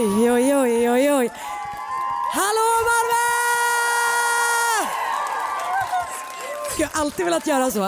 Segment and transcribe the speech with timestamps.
[0.00, 1.30] Oj, oj, oj, oj, oj.
[2.32, 3.26] Hallå Malmö!
[6.78, 7.84] Jag alltid velat göra så.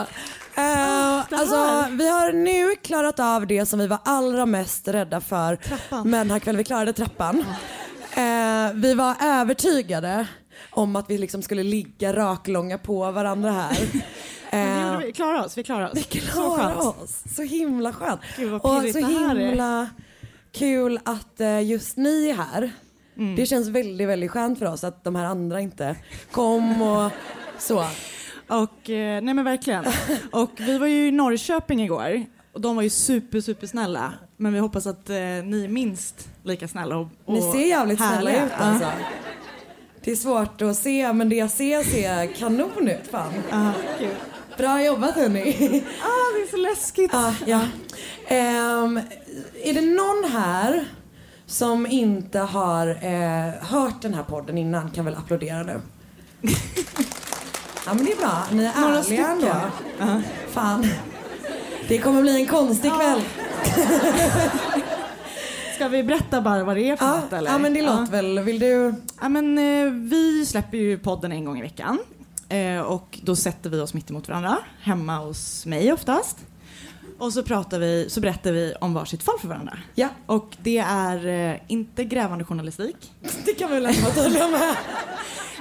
[0.55, 5.57] Eh, alltså, vi har nu klarat av det som vi var allra mest rädda för.
[5.57, 6.11] Trappan.
[6.11, 7.45] Men här kväll vi klarade trappan.
[8.17, 10.27] Eh, vi var övertygade
[10.71, 13.73] om att vi liksom skulle ligga raklånga på varandra här.
[14.93, 15.13] Gjorde vi.
[15.13, 15.59] Klarade oss.
[15.59, 15.99] Vi klarade oss.
[15.99, 16.79] vi Så klarar skönt.
[17.03, 17.23] oss.
[17.37, 18.21] Så himla skönt.
[18.37, 19.89] Gud, vad och så himla
[20.53, 22.73] kul att eh, just ni är här.
[23.17, 23.37] Mm.
[23.37, 25.97] Det känns väldigt, väldigt skönt för oss att de här andra inte
[26.31, 27.11] kom och
[27.59, 27.79] så.
[28.49, 29.85] Och, eh, nej men verkligen.
[30.33, 34.13] Och vi var ju i Norrköping igår och de var ju super, super snälla.
[34.37, 37.99] Men vi hoppas att eh, ni är minst lika snälla och, och Ni ser jävligt
[37.99, 38.47] snälla härliga.
[38.47, 38.89] ut alltså.
[40.05, 43.33] Det är svårt att se men det jag ser ser kanon ut fan.
[43.99, 44.09] Kul.
[44.59, 45.51] Bra jobbat hörni.
[46.03, 47.15] Ah, det är så läskigt.
[47.15, 47.61] Ah, ja.
[48.27, 49.01] Ehm,
[49.65, 50.85] är det någon här
[51.47, 55.81] som inte har eh, hört den här podden innan kan väl applådera nu.
[57.87, 59.47] ja men det är bra, ni är Några ärliga ändå.
[59.47, 60.23] stycken.
[60.51, 60.87] Fan.
[61.89, 63.21] Det kommer bli en konstig kväll.
[65.75, 67.51] Ska vi berätta bara vad det är för Ja, något eller?
[67.51, 67.99] ja men det Ja.
[68.01, 68.39] låter väl.
[68.41, 68.95] Vill du?
[69.21, 71.99] Ja, men, eh, vi släpper ju podden en gång i veckan.
[72.49, 76.37] Eh, och då sätter vi oss mitt emot varandra, hemma hos mig oftast.
[77.23, 79.79] Och så, pratar vi, så berättar vi om varsitt fall för varandra.
[79.95, 83.13] Ja, Och det är eh, inte grävande journalistik.
[83.45, 84.77] det kan vi väl vara tydliga med.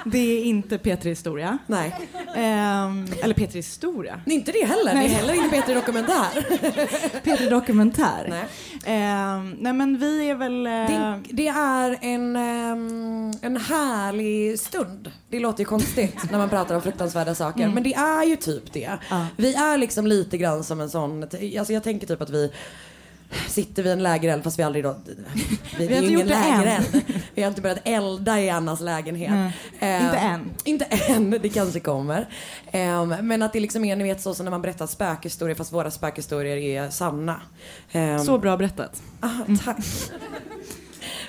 [0.05, 1.57] Det är inte P3 Historia.
[1.67, 1.95] Nej,
[2.35, 4.21] Ehm, eller P3 Historia.
[4.25, 4.91] det är inte det heller.
[4.93, 5.05] Det Nej.
[5.05, 6.27] är heller inte Peter Dokumentär.
[7.23, 8.27] P3 Dokumentär.
[8.29, 8.43] Nej.
[8.85, 10.67] Ehm, nej men vi är väl...
[10.67, 15.11] eh, Det, det är en, ehm, en härlig stund.
[15.29, 17.67] Det låter ju konstigt när man pratar om fruktansvärda saker.
[17.69, 18.91] Men det är ju typ det.
[19.09, 19.25] Ja.
[19.37, 22.51] Vi är liksom lite grann som en sån, alltså jag tänker typ att vi
[23.47, 24.95] sitter vid en lägereld fast vi aldrig då,
[25.77, 27.01] vi, det är inte gjort det än.
[27.35, 29.53] Vi har inte börjat elda i Annas lägenhet.
[29.79, 30.49] Eh, Inte än.
[30.63, 32.29] Inte än, det kanske kommer.
[32.71, 35.73] Ehm, men att det liksom är, ni vet så som när man berättar spökhistorier fast
[35.73, 37.41] våra spökhistorier är sanna.
[37.91, 39.01] Ehm, Så bra berättat.
[39.19, 39.29] Ah,
[39.65, 39.77] tack.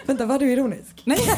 [0.06, 1.02] Vänta, var du ironisk?
[1.04, 1.18] Nej.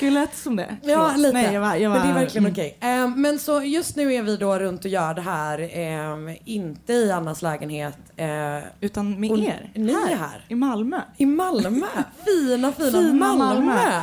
[0.00, 0.76] Lät som det.
[0.82, 1.18] Ja, Förlåt.
[1.18, 1.32] lite.
[1.32, 2.52] Nej, jag var, jag var, Men det är verkligen mm.
[2.52, 2.78] okej.
[2.80, 6.92] Ehm, men så just nu är vi då runt och gör det här, ehm, inte
[6.92, 9.70] i Annas lägenhet, eh, Utan med Och er.
[9.74, 10.44] ni är här.
[10.48, 11.00] I Malmö.
[11.16, 11.86] i Malmö.
[12.24, 13.44] Fina, fina, Fina Malmö.
[13.44, 14.00] Malmö.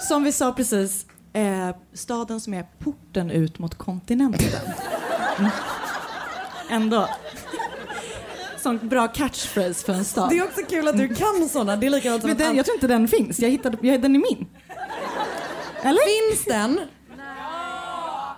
[0.00, 4.48] Som vi sa precis, eh, staden som är porten ut mot kontinenten.
[5.38, 5.50] Mm.
[6.70, 7.08] Ändå.
[8.62, 10.30] Sån bra catchphrase för en stad.
[10.30, 11.76] Det är också kul att du kan sådana.
[11.76, 13.40] Det är likadant som Men den, jag tror inte den finns.
[13.40, 14.46] Jag hittade, jag, den är min.
[15.82, 16.30] Eller?
[16.30, 16.80] Finns den?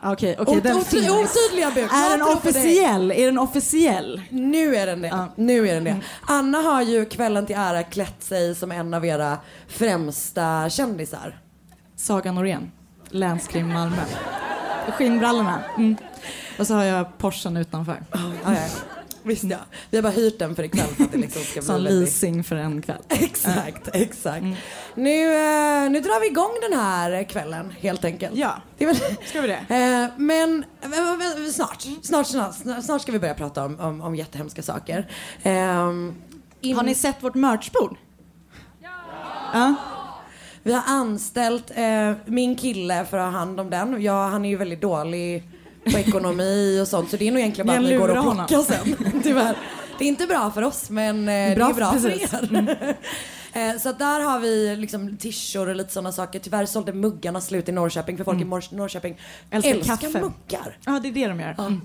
[0.06, 1.11] Okej, okej, den ot- finns.
[1.11, 1.85] Otydliga bud.
[1.85, 3.11] Är den officiell?
[3.12, 4.23] Är den officiell?
[4.31, 5.08] Nu är den det.
[5.08, 5.29] Ja.
[5.37, 6.00] Nu är den det.
[6.23, 9.38] Anna har ju kvällen till ära klätt sig som en av era
[9.69, 11.38] främsta kändisar.
[11.96, 12.73] Saga Norén,
[13.08, 14.02] Länskrim Malmö.
[14.93, 15.62] Skinnbrallorna.
[15.76, 15.96] Mm.
[16.58, 18.02] Och så har jag Porschen utanför.
[18.12, 18.56] Ja, ja.
[19.26, 19.56] Visst ja.
[19.91, 21.93] Vi har bara hyrt den för ikväll för att det liksom ska bli Som väldigt...
[21.93, 23.03] leasing för en kväll.
[23.09, 24.44] Exakt, exakt.
[24.94, 28.37] Nu, eh, nu drar vi igång den här kvällen helt enkelt.
[28.37, 28.55] Ja.
[28.79, 28.97] Det är väl...
[29.26, 29.55] Ska vi det?
[29.75, 34.15] Eh, men eh, eh, snart, snart, snart, snart ska vi börja prata om, om, om
[34.15, 35.11] jättehemska saker.
[35.43, 36.15] Ehm,
[36.61, 37.97] in- Har ni sett vårt merchbord?
[39.53, 39.75] Ja.
[40.62, 44.03] Vi har anställt eh, min kille för att ha hand om den.
[44.03, 45.43] Ja, han är ju väldigt dålig
[45.92, 48.62] på ekonomi och sånt så det är nog egentligen bara att ni går och plockar
[48.62, 49.20] sen.
[49.22, 49.56] Tyvärr.
[49.98, 52.31] Det är inte bra för oss men eh, Bra det är bra precis.
[52.31, 52.96] för er.
[53.56, 56.38] Eh, Så där har vi liksom tishor och lite sådana saker.
[56.38, 59.19] Tyvärr sålde muggarna slut i Norrköping för folk i Mor- Norrköping
[59.50, 60.20] Älskar älskar, kaffe.
[60.20, 60.78] muggar.
[60.86, 61.54] Ja, det är det de gör.
[61.58, 61.81] Mm.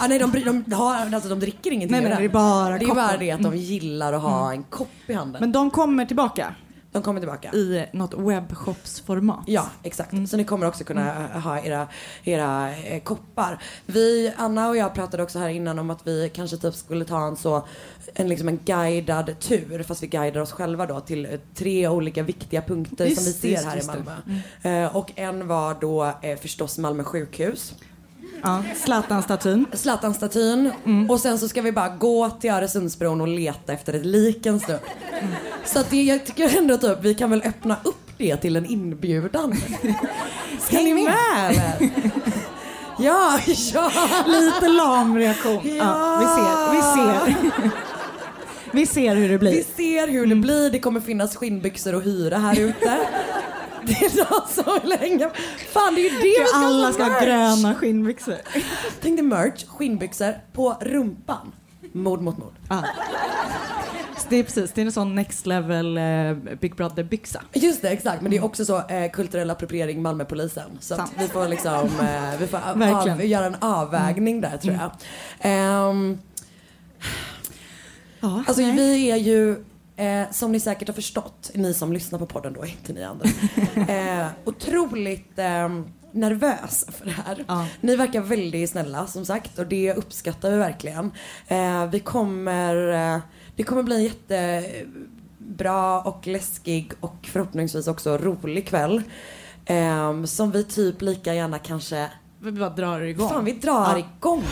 [0.00, 2.18] Ah, nej, de, bry- de, har, alltså, de dricker ingenting Nej, den.
[2.18, 5.12] det är bara Det är bara det att de gillar att ha en kopp i
[5.12, 5.40] handen.
[5.40, 6.54] Men de kommer tillbaka
[6.94, 7.52] de kommer tillbaka.
[7.52, 9.44] i något webbshopsformat.
[9.46, 10.28] Ja, exakt.
[10.28, 11.88] Så ni kommer också kunna ha era,
[12.24, 13.62] era eh, koppar.
[13.86, 17.26] Vi, Anna och jag pratade också här innan om att vi kanske typ skulle ta
[17.26, 17.66] en så
[18.14, 22.22] en, liksom en guidad tur fast vi guidar oss själva då till eh, tre olika
[22.22, 23.98] viktiga punkter Just som vi ser just här just i.
[24.62, 24.84] Malmö.
[24.84, 27.74] Eh, och en var då eh, förstås Malmö sjukhus.
[28.44, 29.66] Ja, Zlatan-statyn.
[29.72, 30.72] Zlatan-statyn
[31.08, 34.60] och sen så ska vi bara gå till Öresundsbron och leta efter ett lik en
[34.60, 34.78] stund.
[35.64, 38.66] Så att det, jag tycker ändå typ vi kan väl öppna upp det till en
[38.66, 39.54] inbjudan.
[40.60, 41.14] Ska ni med
[41.48, 41.90] eller?
[42.98, 43.38] Ja,
[43.74, 43.90] ja.
[44.26, 45.60] Lite lam reaktion.
[45.76, 46.18] Ja.
[46.20, 46.72] vi ser.
[46.72, 47.70] Vi ser.
[48.72, 49.52] vi ser hur det blir.
[49.52, 50.70] Vi ser hur det blir.
[50.70, 52.98] Det kommer finnas skinnbyxor att hyra här ute.
[53.86, 55.30] Det är så så länge.
[55.72, 57.22] Fan det är ju det vi ska Alla ska ha merch.
[57.24, 58.36] gröna skinnbyxor.
[59.02, 61.52] Tänk dig merch, skinnbyxor på rumpan.
[61.92, 62.54] Mord mot mord.
[64.16, 67.40] Så Det är precis, det är en sån next level eh, Big Brother-byxa.
[67.52, 68.22] Just det, exakt.
[68.22, 70.70] Men det är också så eh, kulturell appropriering Malmöpolisen.
[70.80, 72.58] Så att vi får liksom, eh, vi får
[73.10, 74.90] av, göra en avvägning där tror jag.
[75.40, 76.18] Ehm,
[78.20, 78.72] Ja, alltså nej.
[78.76, 79.64] vi är ju,
[79.96, 83.26] eh, som ni säkert har förstått, ni som lyssnar på podden då, inte ni andra,
[83.94, 85.68] eh, otroligt eh,
[86.12, 87.44] nervös för det här.
[87.48, 87.66] Ja.
[87.80, 91.10] Ni verkar väldigt snälla som sagt och det uppskattar vi verkligen.
[91.48, 93.20] Eh, vi kommer, eh,
[93.56, 99.02] det kommer bli en jättebra och läskig och förhoppningsvis också rolig kväll.
[99.66, 103.28] Eh, som vi typ lika gärna kanske, Vi bara drar igång.
[103.28, 104.42] fan vi drar igång.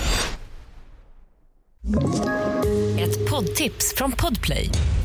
[2.99, 4.71] Ett poddtips från Podplay.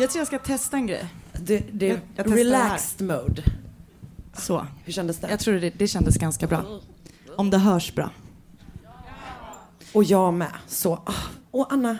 [0.00, 1.04] Jag tror jag ska testa en grej.
[1.32, 3.42] Det, det Jag- jag relaxed mode.
[4.36, 4.66] Så.
[4.84, 5.30] Hur kändes det?
[5.30, 6.64] Jag tror det, det kändes ganska bra.
[7.36, 8.10] Om det hörs bra.
[9.92, 10.52] Och jag med.
[10.66, 10.92] Så.
[10.94, 11.12] ah.
[11.50, 11.98] Och Anna,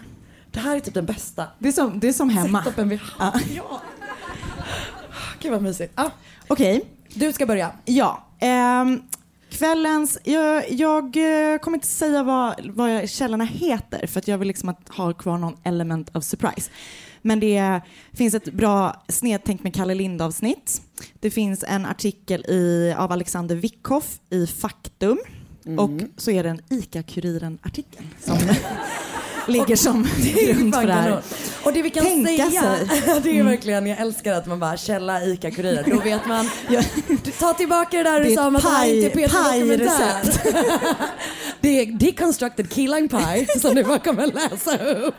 [0.51, 2.65] det här är typ den bästa Det är som, det är som hemma.
[2.65, 3.41] setupen vi har.
[3.55, 3.81] Ja.
[5.41, 5.93] Gud vad mysigt.
[5.97, 6.11] Ah,
[6.49, 7.73] Okej, du ska börja.
[7.85, 8.27] ja.
[8.41, 9.03] Ehm,
[9.61, 14.49] kvällens, jag, jag eh, kommer inte säga vad, vad källorna heter för att jag vill
[14.49, 16.71] liksom att ha kvar någon element of surprise.
[17.23, 17.81] Men det
[18.13, 20.83] finns ett bra snedtänk med Kalle Lind avsnitt.
[21.21, 25.19] Det finns en artikel i, av Alexander Wickhoff i Faktum.
[25.79, 28.39] Och så är det en ICA-Kuriren-artikel som
[29.51, 31.23] ligger som grund för det här.
[31.65, 33.03] Och det vi kan Tänka säga, sig.
[33.05, 33.23] Mm.
[33.23, 35.91] det är verkligen, jag älskar att man bara källa ICA-Kuriren.
[35.91, 36.51] Då vet man,
[37.39, 40.23] ta tillbaka det där du sa om att det här inte är Peter Dokumentär.
[40.23, 40.47] pajrecept.
[41.61, 45.15] Det är deconstructed key lime pie som du bara kommer läsa upp.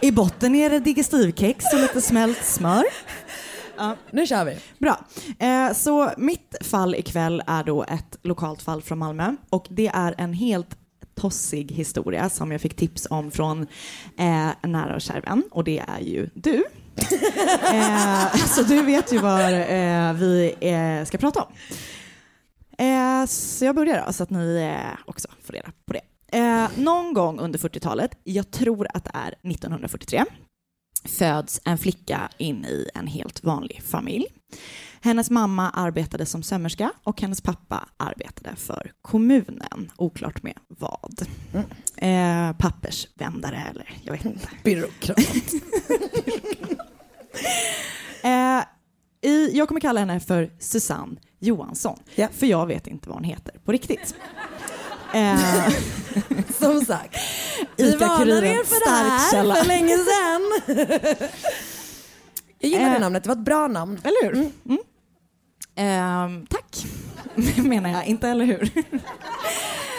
[0.00, 2.84] I botten är det digestivkex och lite smält smör.
[4.10, 4.56] Nu kör vi.
[4.78, 4.98] Bra.
[5.38, 10.14] Eh, så mitt fall ikväll är då ett lokalt fall från Malmö och det är
[10.18, 10.68] en helt
[11.16, 13.66] tossig historia som jag fick tips om från
[14.18, 16.54] eh, nära och kär vän och det är ju du.
[17.72, 21.52] eh, så du vet ju vad eh, vi eh, ska prata om.
[22.78, 26.00] Eh, så jag börjar då så att ni eh, också får reda på det.
[26.76, 30.24] Någon gång under 40-talet, jag tror att det är 1943,
[31.04, 34.26] föds en flicka in i en helt vanlig familj.
[35.06, 39.92] Hennes mamma arbetade som sömmerska och hennes pappa arbetade för kommunen.
[39.96, 41.26] Oklart med vad.
[41.96, 44.48] Eh, pappersvändare eller jag vet inte.
[44.64, 45.18] Byråkrat.
[48.22, 48.62] Eh,
[49.30, 52.28] i, jag kommer kalla henne för Susanne Johansson, Ja.
[52.32, 54.14] för jag vet inte vad hon heter på riktigt.
[55.14, 55.68] Eh,
[56.58, 57.16] Som sagt.
[57.76, 59.54] Vi varnade er för det här källa.
[59.54, 60.42] för länge sedan.
[62.58, 63.00] Jag gillar Eh.
[63.00, 64.00] namnet, det var ett bra namn.
[64.04, 64.50] eller hur?
[64.68, 64.78] Mm.
[65.76, 66.86] Ehm, tack,
[67.56, 68.06] menar jag.
[68.06, 68.70] Inte eller hur?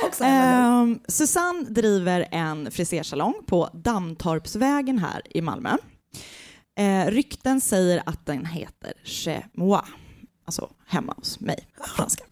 [0.08, 0.24] också.
[0.24, 0.92] eller hur?
[0.92, 5.78] Ehm, Susanne driver en frisersalong på Dammtorpsvägen här i Malmö.
[6.78, 9.82] Eh, rykten säger att den heter Chez moi,
[10.46, 12.24] alltså hemma hos mig på franska.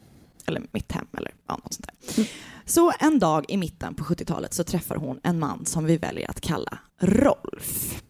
[0.48, 2.28] Eller mitt hem eller ja, något sånt där.
[2.66, 6.30] Så en dag i mitten på 70-talet så träffar hon en man som vi väljer
[6.30, 8.02] att kalla Rolf.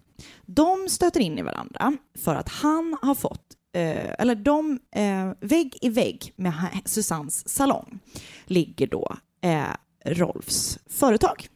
[0.45, 3.45] De stöter in i varandra för att han har fått,
[3.79, 6.53] eller de, eh, vägg i vägg med
[6.85, 7.99] Susannes salong
[8.45, 9.65] ligger då eh,
[10.05, 11.47] Rolfs företag.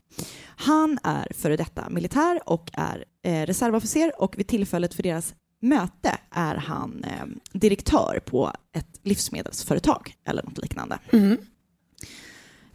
[0.44, 6.18] Han är före detta militär och är eh, reservofficer och vid tillfället för deras möte
[6.32, 11.00] är han eh, direktör på ett livsmedelsföretag eller något liknande.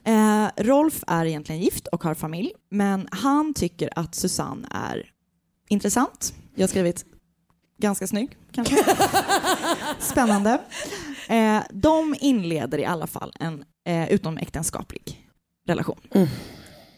[0.05, 5.11] Eh, Rolf är egentligen gift och har familj, men han tycker att Susanne är
[5.69, 6.35] intressant.
[6.55, 7.05] Jag har skrivit
[7.77, 8.77] ganska snygg, kanske.
[9.99, 10.59] Spännande.
[11.29, 15.29] Eh, de inleder i alla fall en eh, utomäktenskaplig
[15.67, 16.01] relation.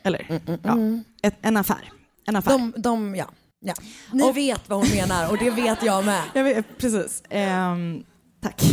[0.03, 0.77] Eller, ja,
[1.23, 1.93] ett, en affär.
[2.27, 2.51] En affär.
[2.51, 3.27] De, de, ja.
[3.61, 3.75] ja.
[4.13, 6.23] Ni vet vad hon menar och det vet jag med.
[6.35, 7.23] Jag vet, precis.
[7.31, 8.05] Ehm,
[8.43, 8.63] tack.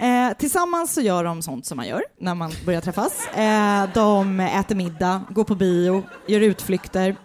[0.00, 3.26] Eh, tillsammans så gör de sånt som man gör när man börjar träffas.
[3.26, 7.16] Eh, de äter middag, går på bio, gör utflykter.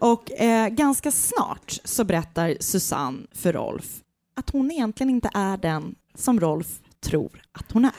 [0.00, 4.00] Och eh, ganska snart så berättar Susanne för Rolf
[4.36, 7.92] att hon egentligen inte är den som Rolf tror att hon är.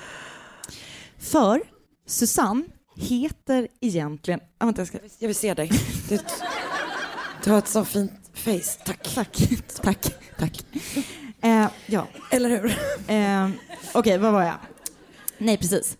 [1.17, 1.61] För
[2.05, 2.63] Susanne
[2.95, 4.39] heter egentligen...
[4.57, 4.99] Ah, vänta, jag ska...
[5.19, 5.71] Jag vill se dig.
[6.09, 6.19] Du,
[7.43, 8.83] du har ett så fint face.
[8.85, 9.15] Tack.
[9.15, 9.37] Tack.
[9.81, 10.15] Tack.
[10.37, 10.65] Tack.
[11.41, 12.07] Eh, ja.
[12.31, 12.77] Eller hur?
[13.07, 13.49] Eh,
[13.93, 14.57] Okej, vad var jag?
[15.37, 15.97] Nej, precis.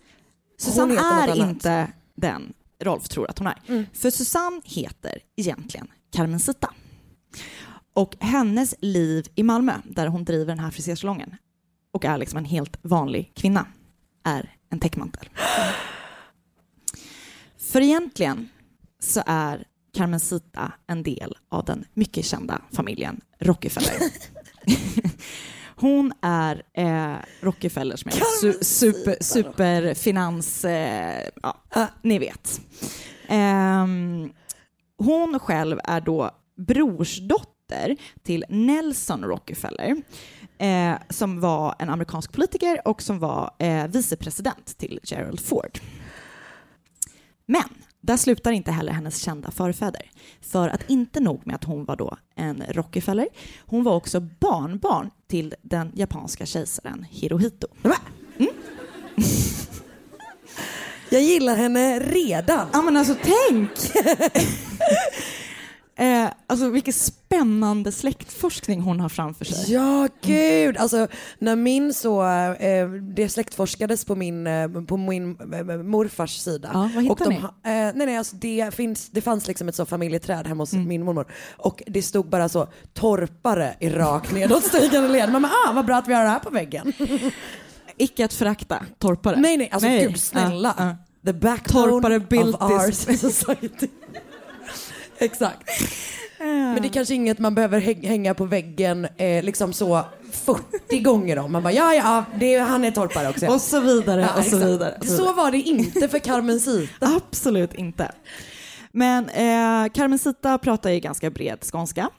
[0.58, 2.52] Susanne är inte den
[2.84, 3.86] Rolf tror att hon är.
[3.92, 6.74] För Susanne heter egentligen Carmencita.
[7.94, 11.36] Och hennes liv i Malmö, där hon driver den här frisersalongen
[11.92, 13.66] och är liksom en helt vanlig kvinna,
[14.24, 15.28] är en täckmantel.
[17.58, 18.48] För egentligen
[19.00, 23.92] så är Carmencita en del av den mycket kända familjen Rockefeller.
[25.82, 30.64] Hon är eh, Rockefellers med su- super, superfinans...
[30.64, 32.60] Eh, ja, ni vet.
[33.28, 34.32] Ehm,
[34.98, 39.96] hon själv är då brorsdotter till Nelson Rockefeller
[40.58, 45.78] eh, som var en amerikansk politiker och som var eh, vicepresident till Gerald Ford.
[47.46, 47.64] Men
[48.00, 50.10] där slutar inte heller hennes kända förfäder.
[50.40, 53.28] För att inte nog med att hon var då en Rockefeller,
[53.66, 57.66] hon var också barnbarn till den japanska kejsaren Hirohito.
[61.08, 62.68] Jag gillar henne redan.
[62.72, 63.70] Ja men alltså tänk!
[65.96, 69.74] eh, alltså vilken spännande släktforskning hon har framför sig.
[69.74, 70.76] Ja, gud.
[70.76, 71.08] Alltså,
[71.38, 76.70] när min så, eh, det släktforskades på min, eh, på min eh, morfars sida.
[76.72, 77.36] Ja, vad hittade och de, ni?
[77.36, 81.04] Eh, nej, nej, alltså det, finns, det fanns liksom ett så familjeträd hemma hos min
[81.04, 81.32] mormor.
[81.56, 85.32] Och det stod bara så torpare i rakt nedåtstigande led.
[85.32, 86.92] Mamma, ah, vad bra att vi har det här på väggen.
[87.96, 89.36] Icke att förakta torpare.
[89.36, 90.06] nej, nej, alltså Nej.
[90.06, 90.74] gud snälla.
[90.78, 90.96] Ja, ja.
[91.26, 92.90] The backbone Torpare of our
[93.30, 93.88] society.
[95.18, 95.68] Exakt.
[96.38, 100.98] Men det är kanske inget man behöver häng- hänga på väggen eh, liksom så 40
[101.00, 101.52] gånger om.
[101.52, 103.46] Man bara ja, ja, det, han är torpare också.
[103.46, 104.64] Och så vidare, Ja, och så exakt.
[104.64, 104.96] vidare.
[105.00, 105.26] och så vidare.
[105.28, 106.92] Så var det inte för Carmencita.
[107.16, 108.12] Absolut inte.
[108.92, 112.10] Men eh, Carmencita pratar ju ganska bred skånska.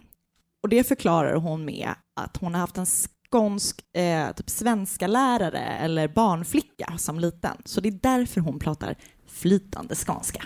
[0.64, 1.90] Och det förklarar hon med
[2.22, 7.58] att hon har haft en skånsk eh, typ svenska lärare eller barnflicka som liten.
[7.66, 8.96] Så det är därför hon pratar
[9.28, 10.44] flytande skånska.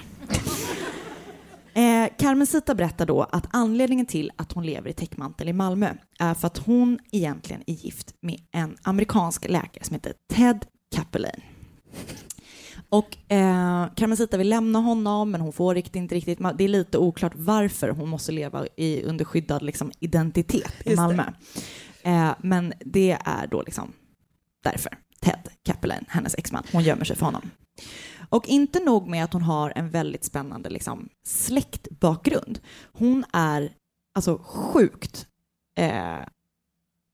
[1.78, 6.34] Eh, Carmencita berättar då att anledningen till att hon lever i täckmantel i Malmö är
[6.34, 10.66] för att hon egentligen är gift med en amerikansk läkare som heter Ted
[10.96, 11.42] Capelin.
[12.90, 16.40] Och eh, Carmencita vill lämna honom, men hon får riktigt, inte riktigt.
[16.58, 20.98] Det är lite oklart varför hon måste leva i, under skyddad liksom, identitet i Just
[20.98, 21.02] det.
[21.02, 21.24] Malmö.
[22.04, 23.94] Eh, men det är då liksom
[24.64, 24.98] därför.
[25.22, 27.50] Ted Capelin, hennes exman, hon gömmer sig för honom.
[28.30, 32.60] Och inte nog med att hon har en väldigt spännande liksom, släktbakgrund.
[32.94, 33.74] Hon är
[34.16, 35.28] alltså sjukt
[35.78, 36.18] eh,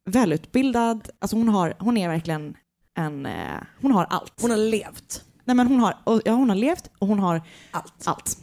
[0.05, 1.09] välutbildad.
[1.19, 2.57] Alltså hon, har, hon är verkligen
[2.97, 3.25] en...
[3.25, 4.33] Eh, hon har allt.
[4.41, 5.23] Hon har levt.
[5.45, 7.41] Nej, men hon, har, och, ja, hon har levt och hon har
[7.71, 7.93] Allt.
[8.03, 8.37] allt.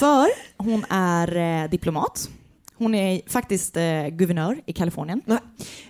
[0.00, 0.28] För
[0.62, 2.28] hon är eh, diplomat.
[2.74, 5.22] Hon är faktiskt eh, guvernör i Kalifornien.
[5.24, 5.38] Nej.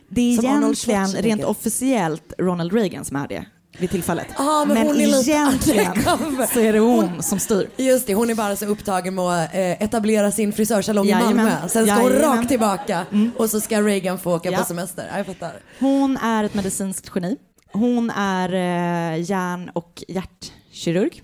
[0.08, 3.46] Det är Som egentligen rent officiellt Ronald Reagan som är det
[3.78, 4.26] vid tillfället.
[4.36, 5.94] Ah, men hon är lite egentligen
[6.52, 7.68] så är det hon som styr.
[7.76, 11.14] Just det, hon är bara så upptagen med att eh, etablera sin frisörsalong i.
[11.14, 11.50] Malmö.
[11.68, 12.24] Sen ska hon Jajamän.
[12.24, 12.36] Mm.
[12.38, 13.06] rakt tillbaka
[13.36, 14.58] och så ska Reagan få åka Ja.
[14.58, 15.08] på semester.
[15.12, 15.52] Ja, Jag fattar.
[15.78, 17.36] Hon är ett medicinskt geni
[17.72, 21.22] hon är eh, hjärn och hjärtkirurg.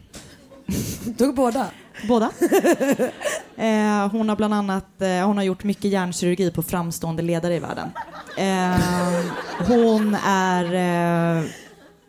[1.18, 1.66] Tog båda?
[2.08, 2.30] Båda.
[3.56, 7.58] eh, hon har bland annat eh, hon har gjort mycket hjärnkirurgi på framstående ledare i
[7.58, 7.90] världen.
[8.38, 8.76] Eh,
[9.66, 10.64] hon är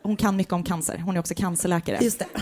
[0.04, 1.02] hon kan mycket om cancer.
[1.04, 1.98] Hon är också cancerläkare.
[2.00, 2.26] Just det.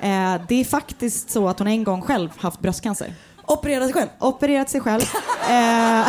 [0.00, 3.14] Eh, det är faktiskt så att hon en gång själv haft bröstcancer.
[3.46, 4.08] Opererade sig själv?
[4.18, 5.02] Opererat sig själv.
[5.50, 6.08] Eh,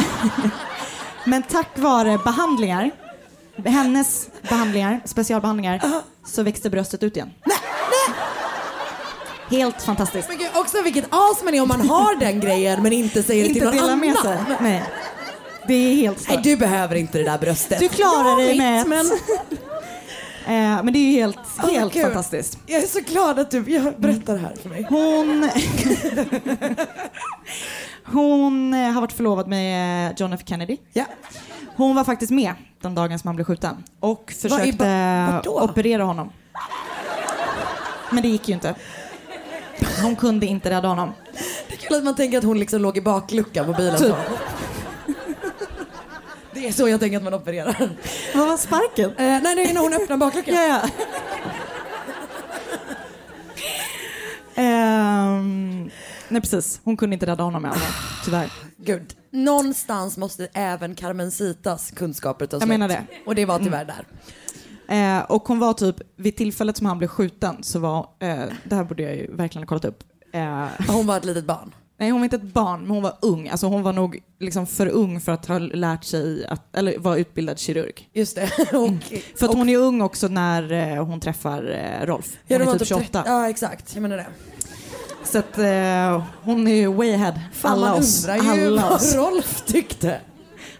[1.25, 2.91] men tack vare behandlingar,
[3.65, 5.81] hennes behandlingar, specialbehandlingar,
[6.25, 7.29] så växte bröstet ut igen.
[9.50, 10.29] Helt fantastiskt.
[10.29, 13.48] Men gud, också vilket as man är om man har den grejen men inte säger
[13.48, 14.15] det till Inte någon annan.
[14.15, 14.38] sig.
[14.60, 14.84] Nej.
[15.67, 16.43] Det är helt Nej, stört.
[16.43, 17.79] du behöver inte det där bröstet.
[17.79, 18.88] Du klarar dig med ett.
[18.88, 19.05] Men
[20.47, 22.03] Eh, men det är helt, Åh, helt gud.
[22.03, 22.57] fantastiskt.
[22.65, 23.61] jag är så glad att du
[23.97, 24.85] berättar det här för mig.
[24.89, 25.49] Hon,
[28.05, 30.77] hon eh, har varit förlovad med eh, John F Kennedy.
[30.93, 31.05] Ja.
[31.75, 35.61] Hon var faktiskt med den dagen som han blev skjuten och Vad försökte då?
[35.61, 36.29] operera honom.
[38.11, 38.75] Men det gick ju inte.
[40.03, 41.11] Hon kunde inte rädda honom.
[41.69, 43.97] Det är kul att man tänker att hon liksom låg i bakluckan på bilen.
[43.97, 44.15] Typ.
[46.57, 47.89] Det är så jag tänker att man opererar.
[48.35, 49.09] Vad var sparken?
[49.09, 50.53] Eh, nej, nej, när hon öppnar bakluckan.
[50.55, 50.89] Ja, ja.
[54.55, 55.89] Ehm,
[56.29, 58.51] nej precis, hon kunde inte rädda honom i alla fall, tyvärr.
[58.77, 59.15] Gud.
[59.31, 62.69] Någonstans måste även Carmencitas kunskaper ta Jag slut.
[62.69, 62.93] menar det.
[62.95, 63.07] Mm.
[63.25, 64.05] Och det var tyvärr där.
[65.17, 68.75] Eh, och hon var typ, vid tillfället som han blev skjuten så var, eh, det
[68.75, 70.03] här borde jag ju verkligen ha kollat upp.
[70.33, 71.73] Eh, Hon var ett litet barn.
[71.97, 73.49] Nej hon var inte ett barn, men hon var ung.
[73.49, 77.17] Alltså hon var nog liksom för ung för att ha lärt sig, att, eller vara
[77.17, 78.09] utbildad kirurg.
[78.13, 78.43] Just det.
[78.73, 78.89] och,
[79.35, 82.25] För att hon är ung också när eh, hon träffar eh, Rolf.
[82.47, 83.03] Hon ja, är typ 28.
[83.11, 83.95] 30 Ja, exakt.
[83.95, 84.27] Jag menar det.
[85.23, 87.39] Så att eh, hon är ju way ahead.
[87.53, 88.27] Fan, alla man oss.
[88.27, 89.15] undrar ju Alla vad oss.
[89.15, 90.21] Rolf tyckte.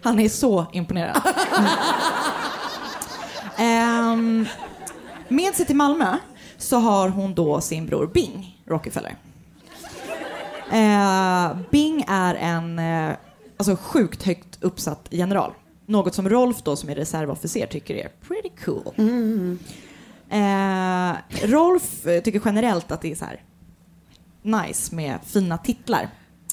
[0.02, 1.22] Han är så imponerad.
[1.56, 1.70] Mm.
[3.60, 4.46] Ehm,
[5.28, 6.16] med sig till Malmö
[6.58, 9.16] så har hon då sin bror Bing Rockefeller.
[10.72, 13.16] Eh, Bing är en eh,
[13.56, 15.52] alltså sjukt högt uppsatt general.
[15.86, 18.94] Något som Rolf då som är reservofficer tycker är pretty cool.
[20.30, 21.16] Eh,
[21.48, 23.42] Rolf eh, tycker generellt att det är så här
[24.42, 26.08] nice med fina titlar.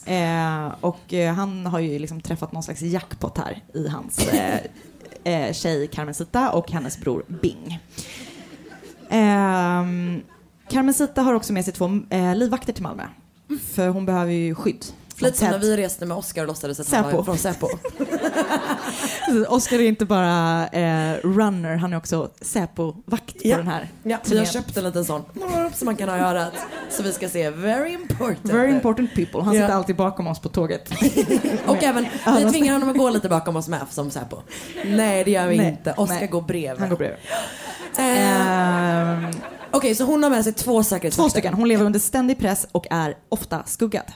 [0.06, 4.28] Eh, och eh, han har ju liksom träffat någon slags jackpot här i hans
[5.24, 7.80] eh, tjej Carmencita och hennes bror Bing.
[9.10, 9.86] Eh,
[10.70, 13.04] Carmencita har också med sig två eh, livvakter till Malmö.
[13.76, 14.86] För hon behöver ju skydd.
[15.18, 17.18] Lite som när vi reste med Oscar och låtsades att han Säpo.
[17.18, 17.68] var från Säpo.
[19.48, 23.58] Oscar är inte bara eh, runner, han är också Säpo-vakt på Ja.
[23.58, 25.24] den här Ja, vi har köpt en liten sån
[25.74, 26.54] som man kan ha i örat.
[26.90, 28.40] Så vi ska se very important.
[28.54, 29.42] Very important people.
[29.42, 29.62] Han Ja.
[29.62, 30.90] sitter alltid bakom oss på tåget.
[31.66, 32.06] Och även,
[32.38, 34.38] vi tvingar honom att gå lite bakom oss med som Säpo.
[34.86, 35.94] Nej det gör vi Nej, inte.
[35.98, 36.28] Oscar nej.
[36.28, 36.80] går bredvid.
[36.80, 37.20] Han går bredvid.
[38.00, 39.32] Eh, Ehm,
[39.72, 41.24] Okej, så hon har med sig två säkerhetsvakter.
[41.24, 41.54] Två stycken.
[41.54, 44.12] Hon lever under ständig press och är ofta skuggad.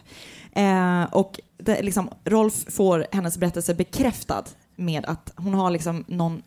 [0.51, 4.43] Eh, och det, liksom, Rolf får hennes berättelse bekräftad
[4.75, 6.41] med att hon har liksom någon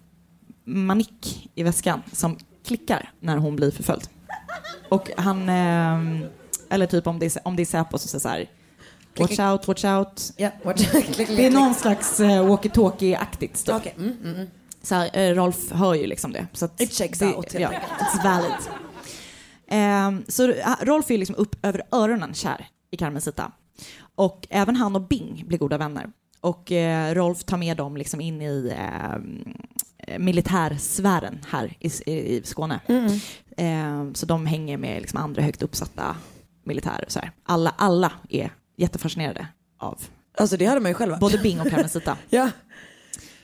[0.65, 4.09] manick i väskan som klickar när hon blir förföljd.
[4.89, 6.27] Och han, eh,
[6.71, 8.49] eller typ om det är, om det är Säpo så säger så här
[9.19, 10.33] Watch out, watch out.
[10.37, 13.77] Ja, watch- Det är någon slags eh, walkie-talkie-aktigt stuff.
[13.77, 14.47] Okej, mm, mm, mm.
[14.83, 16.47] Så här, eh, Rolf hör ju liksom det.
[16.53, 18.53] Så att It checks det, out, Ja, it's valid.
[19.69, 23.53] Ehm, så eh, Rolf är liksom upp över öronen kär i Carmencita.
[24.15, 26.11] Och även han och Bing blir goda vänner.
[26.41, 32.43] Och eh, Rolf tar med dem liksom in i eh, militärsfären här i, i, i
[32.45, 32.81] Skåne.
[33.57, 36.17] Ehm, så de hänger med liksom andra högt uppsatta
[36.65, 37.05] militärer.
[37.09, 37.31] Så här.
[37.45, 39.47] Alla, alla är jättefascinerade
[39.79, 39.99] av
[40.39, 42.51] Alltså det hade man ju själv både Bing och Carmencita Ja.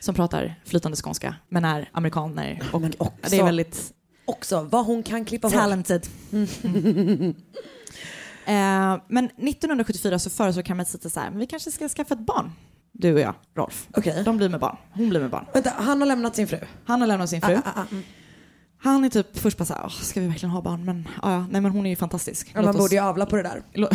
[0.00, 2.62] Som pratar flytande skånska men är amerikaner.
[2.72, 3.92] Och Men också, det är väldigt
[4.24, 5.52] också vad hon kan klippa hår.
[5.54, 6.06] talented.
[6.32, 7.34] Mm.
[8.46, 12.52] eh, men 1974 så föreslår Carmencita så här, men vi kanske ska skaffa ett barn,
[12.92, 13.88] du och jag, Rolf.
[13.96, 14.22] Okej.
[14.24, 15.44] De blir med barn, hon blir med barn.
[15.54, 16.58] Vänta, han har lämnat sin fru.
[16.84, 17.54] Han har lämnat sin fru.
[17.54, 18.02] Ah, ah, ah, mm.
[18.80, 20.84] Han är typ först bara så här, "Åh, ska vi verkligen ha barn?
[20.84, 22.50] Men, ja, ja, nej men hon är ju fantastisk.
[22.54, 23.62] Ja, man oss- borde ju avla på det där.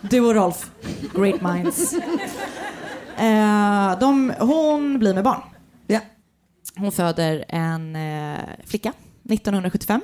[0.00, 0.70] Du och Rolf,
[1.14, 1.94] great minds.
[3.18, 5.40] Eh, de, hon blir med barn.
[5.86, 6.00] Ja.
[6.76, 8.92] Hon föder en eh, flicka
[9.30, 10.00] 1975.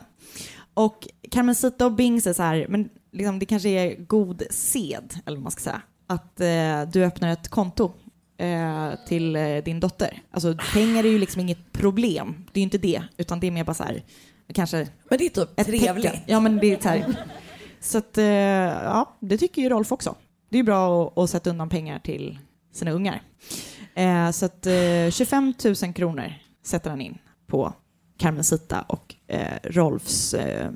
[0.74, 5.36] Och Carmencita och Bing säger så här, men liksom, det kanske är god sed, eller
[5.36, 7.92] vad man ska säga, att eh, du öppnar ett konto
[8.38, 10.22] eh, till eh, din dotter.
[10.30, 13.50] Alltså pengar är ju liksom inget problem, det är ju inte det, utan det är
[13.50, 14.02] mer bara så här,
[14.54, 16.04] kanske Men det är typ ett trevligt.
[16.04, 16.20] tecken.
[16.26, 17.16] Ja, men det är så här.
[17.80, 20.14] Så att, eh, ja, det tycker ju Rolf också.
[20.50, 22.38] Det är ju bra att, att sätta undan pengar till
[22.72, 23.22] sina ungar.
[23.94, 26.32] Eh, så att eh, 25 000 kronor
[26.64, 27.72] sätter han in på
[28.18, 30.70] Carmencita och eh, Rolfs eh,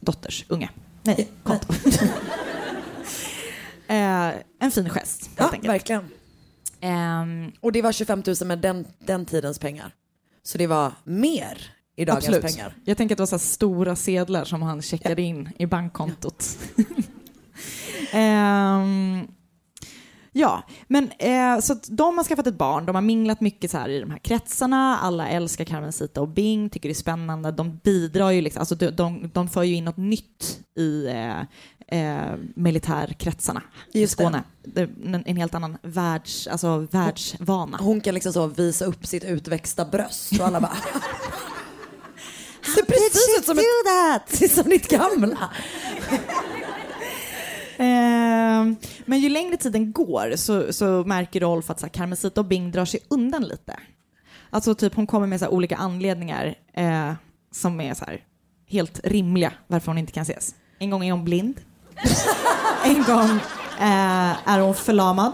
[0.00, 0.70] dotters unge.
[1.02, 1.72] Nej, konto.
[3.86, 5.68] eh, en fin gest, helt Ja, enkelt.
[5.68, 6.04] verkligen.
[6.80, 9.94] Ehm, Och det var 25 000 med den, den tidens pengar.
[10.42, 12.42] Så det var mer i dagens Absolut.
[12.56, 12.74] pengar.
[12.84, 16.58] Jag tänker att det var så här stora sedlar som han checkade in i bankkontot.
[18.12, 19.26] Ehm,
[20.36, 23.88] ja, men eh, så de har skaffat ett barn, de har minglat mycket så här
[23.88, 28.30] i de här kretsarna, alla älskar Carmencita och Bing, tycker det är spännande, de bidrar
[28.30, 31.40] ju liksom, alltså de, de, de för ju in något nytt i eh,
[31.88, 34.06] eh, militärkretsarna i.
[34.06, 34.42] Skåne.
[34.74, 37.78] En, en helt annan världs, alltså världsvana.
[37.80, 40.76] Hon kan liksom så visa upp sitt utväxta bröst och alla bara
[42.74, 45.50] Ser precis ut som, ett, som ditt gamla.
[47.78, 52.46] Ehm, men ju längre tiden går så, så märker Rolf att så här, Carmencita och
[52.46, 53.76] Bing drar sig undan lite.
[54.50, 57.12] Alltså typ hon kommer med så här, olika anledningar eh,
[57.52, 58.20] som är så här,
[58.68, 60.54] helt rimliga varför hon inte kan ses.
[60.78, 61.60] En gång är hon blind.
[62.84, 63.30] en gång
[63.80, 65.32] eh, är hon förlamad.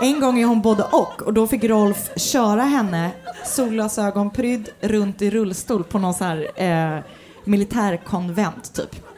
[0.00, 3.10] En gång är hon både och och då fick Rolf köra henne
[3.44, 7.02] solglasögonprydd runt i rullstol på någon så här eh,
[7.44, 9.09] militärkonvent typ.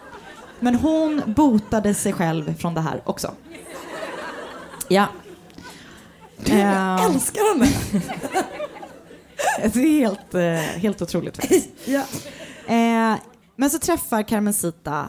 [0.62, 3.34] Men hon botade sig själv från det här också.
[4.88, 5.08] Ja.
[6.44, 7.72] Du, jag älskar henne.
[9.72, 11.68] Det är helt, eh, helt otroligt faktiskt.
[11.84, 12.00] Ja.
[12.66, 13.18] Eh,
[13.56, 15.08] men så träffar Carmencita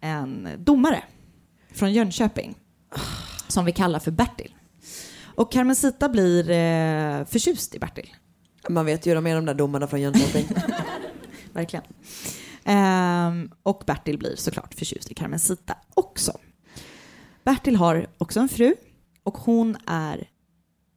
[0.00, 1.02] en domare
[1.74, 2.54] från Jönköping
[3.48, 4.54] som vi kallar för Bertil.
[5.24, 8.14] Och Carmencita blir eh, förtjust i Bertil.
[8.68, 10.48] Man vet ju de är de där domarna från Jönköping.
[11.52, 11.84] Verkligen.
[12.70, 16.32] Ehm, och Bertil blir såklart förtjust i Carmencita också.
[17.44, 18.74] Bertil har också en fru
[19.22, 20.28] och hon är,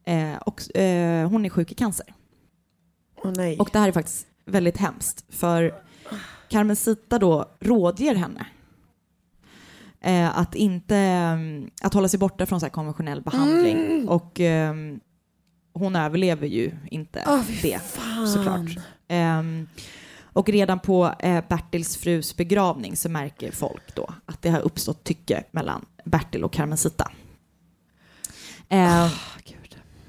[0.06, 2.14] eh, och, eh, hon är sjuk i cancer.
[3.24, 3.58] Åh nej.
[3.58, 5.74] Och det här är faktiskt väldigt hemskt för
[6.48, 8.46] Carmencita då rådger henne
[10.00, 14.08] eh, att inte mm, att hålla sig borta från så här konventionell behandling Mm.
[14.08, 15.00] och ehm,
[15.74, 18.28] hon överlever ju inte fy det fan.
[18.28, 18.78] såklart.
[20.34, 24.60] Ehm, och redan på eh, Bertils frus begravning så märker folk då att det har
[24.60, 27.10] uppstått tycke mellan Bertil och Carmencita.
[28.68, 29.12] Eh,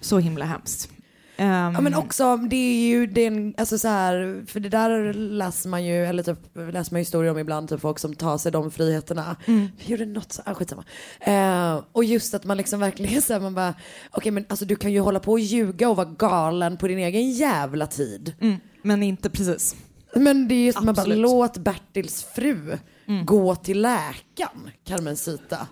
[0.01, 0.89] så himla hemskt.
[1.37, 5.69] Ehm, Ja men också, det är ju den, alltså så här, för det där läser
[5.69, 8.71] man ju, eller typ läser man historier om ibland, typ folk som tar sig de
[8.71, 9.35] friheterna.
[9.45, 9.67] Mm.
[9.79, 10.83] Gjorde något så, ah, skitsamma.
[11.19, 13.73] Eh, och just att man liksom verkligen så här, man bara,
[14.11, 16.99] okej men alltså du kan ju hålla på och ljuga och vara galen på din
[16.99, 18.33] egen jävla tid.
[18.41, 19.75] Mm, men inte precis.
[20.15, 22.77] Men det är just man bara, låt Bertils fru
[23.25, 25.67] gå till läkaren, Carmencita.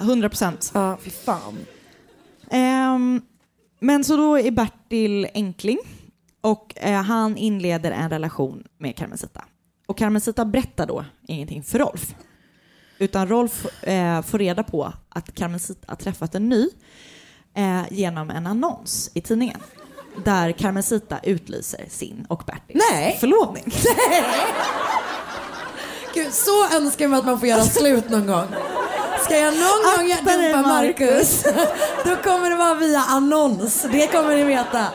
[0.00, 0.70] 100 procent.
[0.74, 1.56] Ja, fy fan.
[2.50, 3.22] Ehm,
[3.80, 5.78] men så då är Bertil enkling
[6.40, 9.44] och eh, han inleder en relation med Carmencita.
[9.86, 12.14] Och Carmencita berättar då ingenting för Rolf.
[12.98, 16.68] Utan Rolf eh, får reda på att Carmencita har träffat en ny
[17.54, 19.60] eh, genom en annons i tidningen.
[20.24, 23.16] Där Carmencita utlyser sin och Bertils Nej.
[23.20, 23.64] förlovning.
[26.14, 28.46] Gud, så önskar man att man får göra slut någon gång.
[29.24, 31.42] Ska jag någon gång Akta dumpa Marcus.
[32.04, 33.86] Då kommer det vara via annons.
[33.92, 34.86] Det kommer ni veta.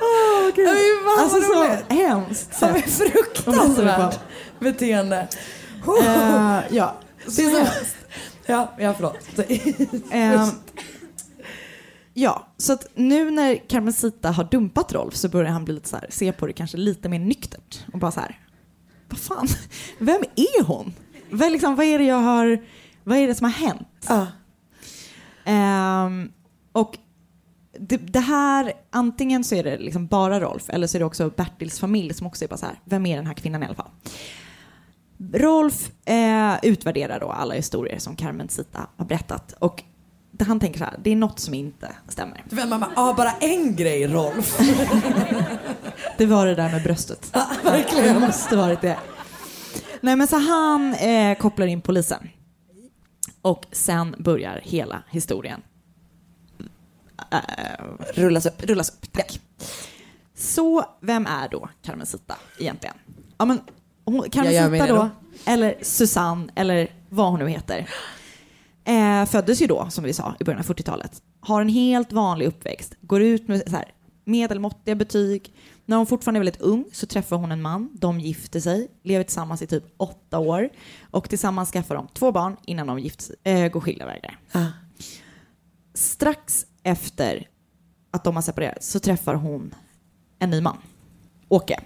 [0.00, 0.68] Åh, gud.
[0.68, 2.58] Fy fan, Alltså så hemskt.
[2.58, 4.18] Som är fruktansvärt
[4.58, 5.28] beteende.
[6.02, 6.94] Eh, ja.
[7.26, 7.70] Det är så...
[8.46, 9.18] Ja, ja förlåt.
[10.10, 10.50] Ehm,
[12.18, 15.96] ja, så att nu när Carmencita har dumpat Rolf så börjar han bli lite så
[15.96, 18.40] här, se på det kanske lite mer nyktert och bara så här,
[19.08, 19.48] vad fan,
[19.98, 20.92] vem är hon?
[21.30, 22.64] Vad liksom, vad är det jag har,
[23.04, 24.06] vad är det som har hänt?
[24.08, 24.26] Ja.
[25.44, 26.32] Ehm,
[26.72, 26.98] och
[27.78, 31.30] det, det här, antingen så är det liksom bara Rolf eller så är det också
[31.30, 33.74] Bertils familj som också är bara så här, vem är den här kvinnan i alla
[33.74, 33.90] fall?
[35.32, 39.84] Rolf eh, utvärderar då alla historier som Carmen Sita har berättat och
[40.44, 42.44] han tänker så här, det är något som inte stämmer.
[42.50, 44.58] Du vet, bara, ah, bara en grej Rolf.
[46.18, 47.36] Det var det där med bröstet.
[47.64, 48.14] verkligen.
[48.14, 48.98] Det måste varit det.
[50.00, 52.28] Nej men så han eh, kopplar in polisen.
[53.42, 55.62] Och sen börjar hela historien.
[57.32, 57.38] Eh,
[58.14, 58.62] Rullas upp.
[58.64, 59.12] rullas upp.
[59.12, 59.40] Tack.
[60.36, 62.94] Så vem är då Carmen Sita egentligen?
[63.38, 63.60] Ja men
[64.04, 65.02] hon, Carmen Jag gör mig Sita redo.
[65.02, 65.10] då,
[65.52, 67.88] eller Susanne, eller vad hon nu heter.
[68.88, 71.22] Eh, föddes ju då, som vi sa, i början av 40-talet.
[71.40, 72.94] Har en helt vanlig uppväxt.
[73.00, 73.92] Går ut med så här,
[74.24, 75.54] medelmåttiga betyg.
[75.86, 77.90] När hon fortfarande är väldigt ung så träffar hon en man.
[78.00, 80.68] De gifter sig, lever tillsammans i typ åtta år.
[81.10, 84.38] Och tillsammans skaffar de två barn innan de gift, eh, går skilda vägar.
[85.94, 87.48] Strax efter
[88.10, 89.74] att de har separerat så träffar hon
[90.38, 90.78] en ny man,
[91.48, 91.80] Åke.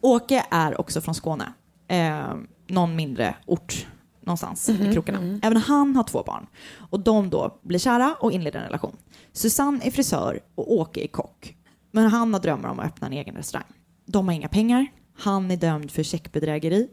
[0.00, 1.52] Åke är också från Skåne,
[1.88, 2.34] eh,
[2.66, 3.86] någon mindre ort
[4.28, 5.38] någonstans i krokarna.
[5.42, 6.46] Även han har två barn
[6.90, 8.96] och de då blir kära och inleder en relation.
[9.32, 11.56] Susanne är frisör och Åke är kock.
[11.90, 13.66] Men han har drömmar om att öppna en egen restaurang.
[14.06, 14.86] De har inga pengar,
[15.18, 16.88] han är dömd för checkbedrägeri.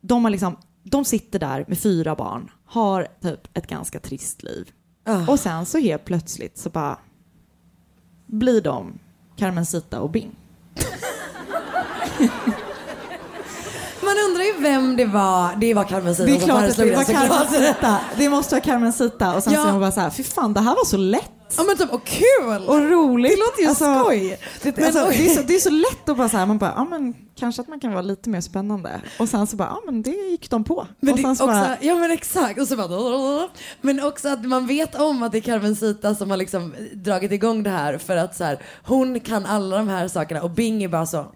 [0.00, 4.70] De, har liksom, de sitter där med fyra barn, har typ ett ganska trist liv.
[5.04, 5.32] Ah.
[5.32, 6.98] Och sen så helt plötsligt så bara
[8.26, 8.98] blir de
[9.36, 10.36] Carmencita och Bing.
[14.10, 15.56] Man undrar ju vem det var.
[15.56, 17.28] Det var Carmencita Det är som klart föreslog det var såklart.
[17.28, 18.00] Carmencita.
[18.18, 19.34] Det måste vara Carmencita.
[19.36, 19.66] Och sen Ja.
[19.66, 21.30] är hon bara så här, fy fan det här var så lätt.
[21.56, 22.68] Ja men typ, och kul!
[22.68, 23.32] Och roligt.
[23.32, 24.38] Det låter ju Alltså, skoj.
[24.62, 26.58] Det, Men alltså, det, är så, det är så lätt att bara så här, man
[26.58, 29.00] bara, ja men kanske att man kan vara lite mer spännande.
[29.18, 30.86] Och sen så bara, ja men det gick de på.
[31.00, 32.60] Men och det sen också, så bara, ja men exakt.
[32.60, 33.48] Och så bara,
[33.80, 37.62] men också att man vet om att det är Carmencita som har liksom dragit igång
[37.62, 40.88] det här för att så här, hon kan alla de här sakerna och Bing är
[40.88, 41.26] bara så,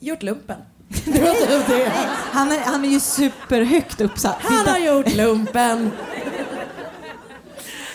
[0.00, 0.56] gjort lumpen.
[1.04, 1.92] Det var typ det.
[2.32, 4.36] han, är, han är ju superhögt uppsatt.
[4.40, 5.90] Han har gjort lumpen.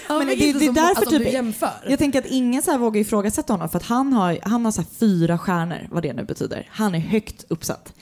[0.08, 1.70] Men det, det är därför alltså, typ, jämför.
[1.90, 4.72] jag tänker att ingen så här vågar ifrågasätta honom för att han har, han har
[4.72, 6.68] så fyra stjärnor, vad det nu betyder.
[6.72, 7.94] Han är högt uppsatt.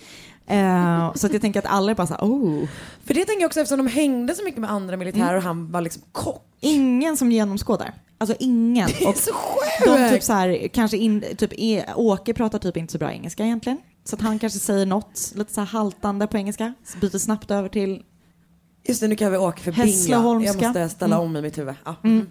[0.47, 2.67] Eh, så att jag tänker att alla är bara så här, oh.
[3.05, 5.71] För det tänker jag också eftersom de hängde så mycket med andra militärer och han
[5.71, 6.43] var liksom kock.
[6.59, 7.93] Ingen som genomskådar.
[8.17, 8.87] Alltså ingen.
[8.87, 9.85] Det är Och så sjukt!
[9.85, 13.43] de typ så här, kanske in, typ, är, Åke pratar typ inte så bra engelska
[13.43, 13.77] egentligen.
[14.05, 16.73] Så att han kanske säger något lite så här haltande på engelska.
[16.85, 18.03] Så byter snabbt över till
[18.87, 19.79] Just det, nu kan vi åka för Bing.
[19.79, 19.85] ja.
[19.85, 20.59] Hässleholmska.
[20.63, 21.27] Jag måste ställa Mm.
[21.27, 21.75] om i mitt huvud.
[21.85, 21.95] Ja.
[22.03, 22.27] Mm.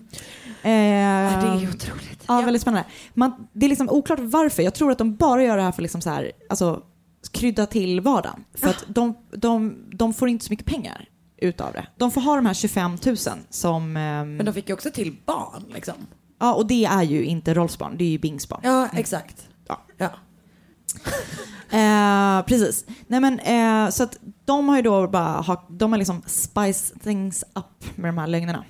[0.63, 2.25] Eh, Ja, det är ju otroligt.
[2.29, 2.89] Ja, väldigt spännande.
[3.15, 4.63] Man, det är liksom oklart varför.
[4.63, 6.83] Jag tror att de bara gör det här för liksom så här, alltså,
[7.31, 8.45] krydda till vardagen.
[8.55, 11.87] För att de, de, de får inte så mycket pengar utav det.
[11.97, 13.17] De får ha de här 25 000
[13.51, 13.97] som...
[13.97, 15.95] ehm, Men de fick ju också till barn liksom.
[16.41, 18.61] Ja, och det är ju inte Rolfs barn, det är ju Bings barn.
[18.65, 19.49] Ja, exakt.
[19.69, 19.81] Ja.
[19.97, 20.11] Ja.
[21.75, 22.85] Eh, precis.
[23.07, 26.95] Nej men eh, så att de har ju då bara ha, de har liksom spice
[27.05, 28.65] things up med de här lögnerna.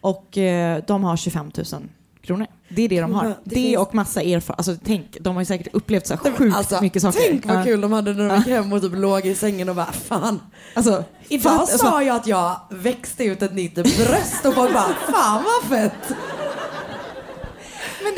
[0.00, 1.82] Och eh, de har 25 000
[2.22, 2.46] kronor.
[2.68, 3.24] Det är det de har.
[3.24, 4.58] Det det finns- och massa erfarenhet.
[4.68, 7.20] Alltså tänk, de har ju säkert upplevt så här sjukt Alltså, mycket saker.
[7.30, 9.74] tänk vad kul de hade när de gick hem och typ låg i sängen och
[9.76, 10.40] bara fan.
[10.74, 14.72] Alltså, Idag fatt- sa alltså, jag att jag växte ut ett nytt bröst och folk
[14.74, 16.16] bara fan vad fett.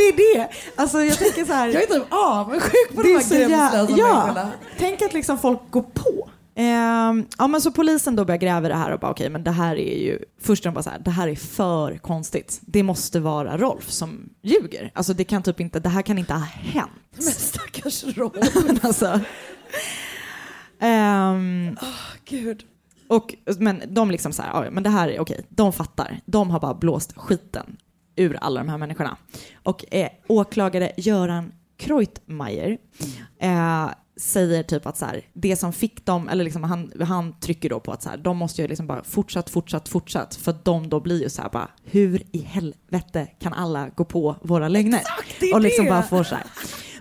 [0.01, 0.49] Det är det.
[0.77, 1.69] Alltså jag tänker så här.
[1.75, 4.53] Jag är typ avundsjuk på de är här gränslösa ja, människorna.
[4.79, 6.31] Tänk att liksom folk går på.
[6.55, 9.51] Ehm, ja men så polisen då börjar gräva det här och bara okej men det
[9.51, 12.61] här är ju, först de bara så här, det här är för konstigt.
[12.63, 14.91] Det måste vara Rolf som ljuger.
[14.95, 16.91] Alltså det kan typ inte, det här kan inte ha hänt.
[17.13, 18.35] Men stackars Rolf.
[18.83, 19.21] alltså.
[20.81, 21.77] Ehm,
[22.25, 22.65] Gud.
[23.09, 26.21] och, men de liksom så här, ja, men det här är okej, de fattar.
[26.25, 27.77] De har bara blåst skiten
[28.21, 29.17] ur alla de här människorna.
[29.63, 32.79] Och eh, åklagare Göran Kreutmeier
[33.41, 37.69] eh, säger typ att så här, det som fick dem, eller liksom han, han trycker
[37.71, 40.65] då på att så här, de måste ju liksom bara fortsatt, fortsatt, fortsatt, för att
[40.65, 44.69] de då blir ju så här bara, hur i helvete kan alla gå på våra
[44.69, 45.01] lögner?
[45.55, 45.91] och liksom det.
[45.91, 46.45] bara får så här.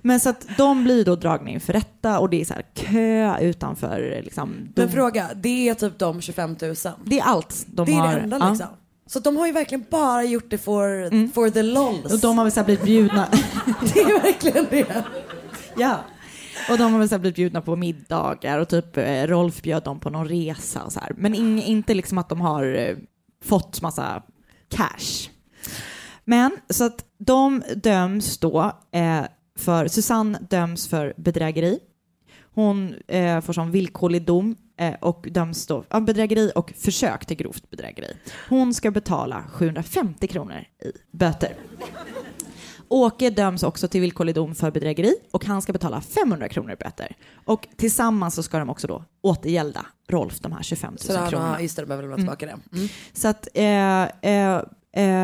[0.02, 3.40] Men så att de blir då dragna inför rätta och det är så här kö
[3.40, 4.50] utanför liksom.
[4.50, 6.76] Men de- fråga, det är typ de 25 000.
[7.06, 8.14] det är allt de det är har.
[8.16, 8.78] det enda ja.
[9.10, 12.14] Så de har ju verkligen bara gjort det for, for the lols.
[12.14, 13.28] Och de har väl så blivit bjudna.
[13.94, 15.04] Det är verkligen det.
[15.78, 16.00] ja.
[16.70, 20.00] Och de har väl så blivit bjudna på middagar och typ eh, Rolf bjöd dem
[20.00, 21.14] på någon resa och så här.
[21.18, 22.98] Men ing, inte liksom att de har eh,
[23.44, 24.24] fått massa
[24.68, 25.30] cash.
[26.26, 29.24] Men så att de döms då eh,
[29.60, 31.80] för, Susanne döms för bedrägeri.
[32.54, 34.56] Hon eh, får som villkorlig dom
[35.00, 38.14] och döms då av bedrägeri och försök till grovt bedrägeri.
[38.50, 41.56] Hon ska betala 750 kronor i böter.
[42.88, 46.76] Åke döms också till villkorlig dom för bedrägeri och han ska betala 500 kronor i
[46.76, 47.16] böter.
[47.46, 51.52] Och tillsammans så ska de också då återgälda Rolf de här 25 000 Så kronorna.
[51.52, 52.78] har, just det, de behöver lämna tillbaka det.
[52.78, 52.88] Mm.
[53.14, 54.62] Så att eh, eh,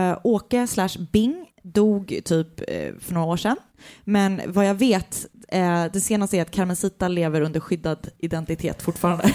[0.10, 3.58] eh, Åke slash Bing dog typ eh, för några år sedan.
[4.04, 9.24] Men vad jag vet, eh, det senaste är att Carmencita lever under skyddad identitet fortfarande.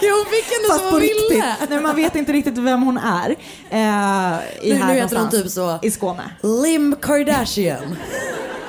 [0.00, 1.56] Gud, hon fick ändå Fast som hon ville.
[1.70, 3.30] Nej, man vet inte riktigt vem hon är.
[3.70, 6.30] Eh, i Nu, här nu heter hon typ så I Skåne.
[6.42, 7.96] Lim Kardashian.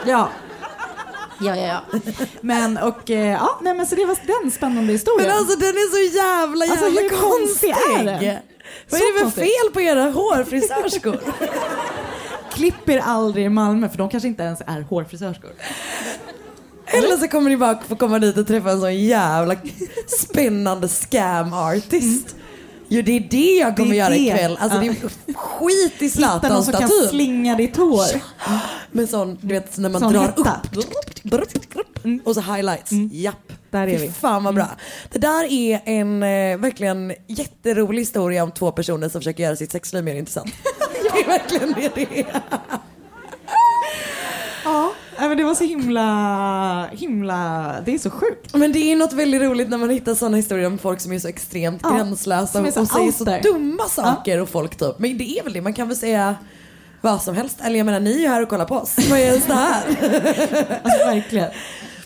[0.06, 0.30] Ja.
[1.40, 2.00] Ja, ja, ja.
[2.42, 5.28] Men och eh, ja, nej men så det var den spännande historien.
[5.28, 8.00] Men alltså den är så jävla jävla Alltså, hur konstig konstig.
[8.00, 8.38] är den?
[8.90, 11.20] Vad är det för fel på era hårfrisörskor?
[12.58, 15.52] klipper aldrig i Malmö för de kanske inte ens är hårfrisörskor.
[16.86, 19.56] Eller så kommer ni bara få komma dit och träffa en sån jävla
[20.08, 22.32] spännande scam artist.
[22.34, 22.47] Mm.
[22.90, 24.18] Jo det är det jag kommer Det göra det.
[24.18, 24.58] ikväll.
[24.62, 24.82] Alltså Ja.
[24.82, 28.06] det är skit i Hitta någon Zlatans som kan slinga ditt hår.
[28.92, 30.62] Med sån, du vet när man Sån drar hetta.
[30.76, 32.28] upp.
[32.28, 32.92] Och så highlights.
[33.12, 33.36] Japp.
[33.70, 34.10] Där är vi.
[34.12, 34.68] fan vad bra.
[35.12, 39.72] Det där är en eh, verkligen jätterolig historia om två personer som försöker göra sitt
[39.72, 40.52] sexliv mer intressant.
[41.14, 42.42] det är verkligen det det är.
[44.64, 48.56] Ja, nej, men det var så himla, himla, det är så sjukt.
[48.56, 51.20] Men det är något väldigt roligt när man hittar sådana historier om folk som är
[51.20, 55.00] så extremt Ja, gränslösa och, och säger så dumma saker och folk typ.
[55.00, 56.36] Men det är väl det, man kan väl säga
[57.02, 57.58] vad som helst.
[57.64, 58.96] Eller jag menar ni är ju här och kollar på oss.
[59.10, 59.84] Vad är ens det här?
[60.84, 61.50] Alltså verkligen.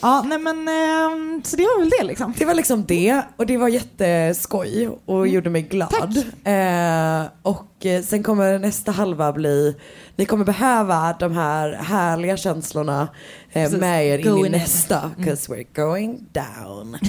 [0.01, 2.33] Ja, nej men ehm, så det var väl det liksom.
[2.37, 5.33] Det var liksom det och det var jätteskoj och Mm.
[5.33, 6.17] gjorde mig glad.
[6.43, 9.75] Eh, och eh, sen kommer nästa halva bli,
[10.15, 13.07] ni kommer behöva de här härliga känslorna eh,
[13.53, 13.79] Precis.
[13.79, 15.11] med er in i nästa.
[15.25, 16.97] Cause we're going down.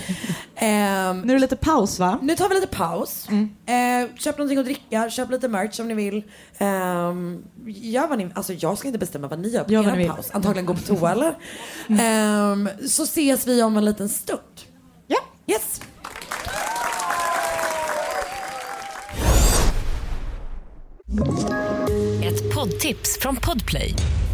[0.57, 2.19] Ehm, Nu är det lite paus va?
[2.23, 3.29] nu tar vi lite paus.
[3.29, 3.51] Mm.
[3.67, 6.17] Eh, köp någonting att dricka, köp lite merch om ni vill.
[6.61, 10.31] Um, gör vad ni, alltså jag ska inte bestämma vad ni gör på er paus.
[10.33, 11.35] Antagligen gå på toa eller?
[12.01, 14.41] Ehm, så ses vi om en liten stund.
[15.07, 15.19] Ja.
[15.47, 15.81] Yes.
[22.23, 23.95] Ett poddtips från Podplay.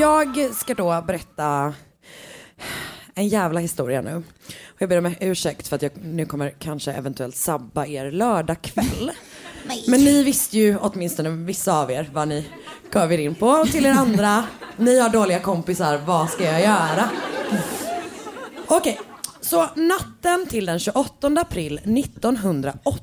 [0.00, 1.74] Jag ska då berätta
[3.14, 4.22] en jävla historia nu.
[4.66, 9.10] Och jag ber om ursäkt för att jag nu kommer kanske eventuellt sabba er lördagkväll.
[9.86, 12.48] Men ni visste ju, åtminstone vissa av er, vad ni
[12.90, 13.46] gav in på.
[13.46, 14.44] Och till er andra,
[14.76, 17.10] ni har dåliga kompisar, vad ska jag göra?
[18.66, 19.00] Okej,
[19.40, 23.02] så natten till den 28 april 1908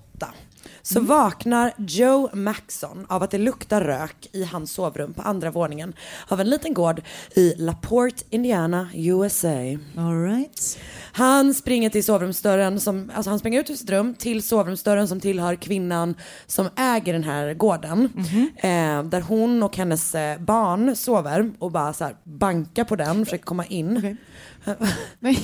[0.86, 5.94] så vaknar Joe Maxson av att det luktar rök i hans sovrum på andra våningen
[6.28, 7.02] av en liten gård
[7.36, 9.78] i LaPorte, Indiana, USA.
[9.98, 10.80] All right.
[11.12, 15.20] Han springer till sovrumsdörren, som, alltså han springer ut ur sitt rum till sovrumsdörren som
[15.20, 16.16] tillhör kvinnan
[16.48, 18.10] som äger den här gården.
[18.56, 23.26] Eh, där hon och hennes eh, barn sover och bara så här bankar på den,
[23.26, 23.98] försöker komma in.
[23.98, 24.18] Okej.
[25.20, 25.40] Nej.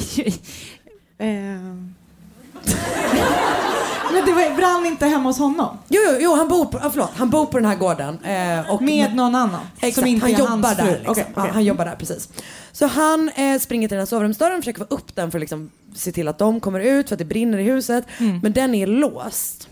[4.14, 5.78] Men det var, brann inte hemma hos honom?
[5.88, 8.20] Jo, jo, jo han, bor på, ah, förlåt, han bor på den här gården.
[8.24, 9.62] Eh, och Med någon annan?
[9.76, 10.86] Exakt, som inte han jobbar hans där.
[10.86, 10.92] fru?
[10.92, 11.12] Liksom.
[11.12, 12.30] Okej, Ja, han jobbar där precis.
[12.72, 15.72] Så han eh, springer till den här sovrumsdörren, försöker få upp den för att liksom,
[15.96, 18.06] se till att de kommer ut för att det brinner i huset.
[18.18, 18.40] Mm.
[18.44, 19.68] Men den är låst.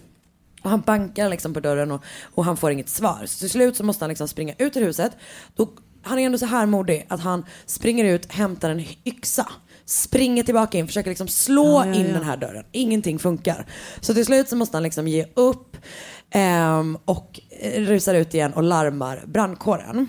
[0.63, 2.03] Och han bankar liksom på dörren och,
[2.35, 3.21] och han får inget svar.
[3.25, 5.11] Så till slut så måste han liksom springa ut ur huset.
[5.55, 5.69] Då,
[6.03, 9.47] han är ändå så här modig att han springer ut, hämtar en yxa.
[9.87, 12.65] Springer tillbaka in, försöker liksom slå Ja, ja, in den här dörren.
[12.71, 13.65] Ingenting funkar.
[14.01, 15.77] Så till slut så måste han liksom ge upp
[16.29, 20.07] ehm, och eh, rusar ut igen och larmar brandkåren.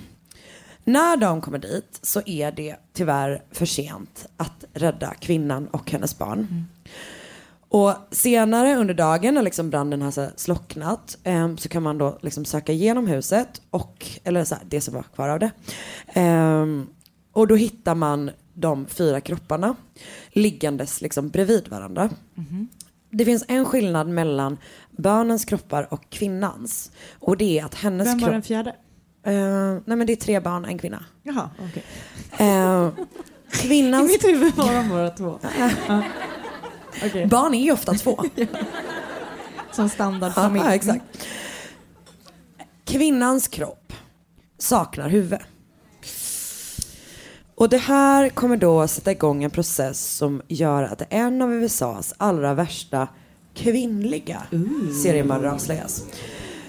[0.84, 6.18] När de kommer dit så är det tyvärr för sent att rädda kvinnan och hennes
[6.18, 6.66] barn.
[7.68, 12.44] Och senare under dagen när liksom branden har slocknat eh, så kan man då liksom
[12.44, 15.50] söka igenom huset och, eller så här, det som var kvar av det.
[16.06, 16.86] Ehm,
[17.32, 19.76] och då hittar man de fyra kropparna
[20.32, 22.10] liggandes liksom bredvid varandra.
[23.10, 24.58] Det finns en skillnad mellan
[24.90, 26.92] barnens kroppar och kvinnans.
[27.18, 28.32] Och det är att hennes Vem var kropp...
[28.32, 28.70] den fjärde?
[29.22, 31.04] Eh, nej men det är tre barn, en kvinna.
[31.22, 31.84] Jaha, okej.
[32.38, 32.88] Eh,
[33.52, 34.08] I kvinnans...
[34.12, 35.38] mitt huvud var de bara två.
[35.88, 36.02] Ja.
[37.06, 38.24] Okej, Barn är ju ofta två.
[39.72, 40.64] som standardfamilj.
[40.64, 41.04] Ja, exakt.
[42.84, 43.92] Kvinnans kropp
[44.58, 45.38] saknar huvud.
[47.58, 52.14] Och det här kommer då sätta igång en process som gör att en av USAs
[52.16, 53.08] allra värsta
[53.54, 54.42] kvinnliga
[55.02, 56.04] seriemördare avslöjas.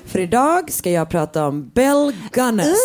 [0.06, 2.78] För idag ska jag prata om Bell Gunness.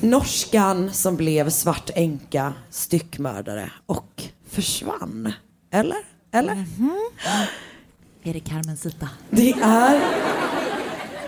[0.00, 5.32] Norskan som blev svart änka, styckmördare och försvann.
[5.70, 5.98] Eller?
[6.32, 6.64] Eller?
[8.22, 9.08] Är det Carmencita?
[9.30, 10.00] Det är...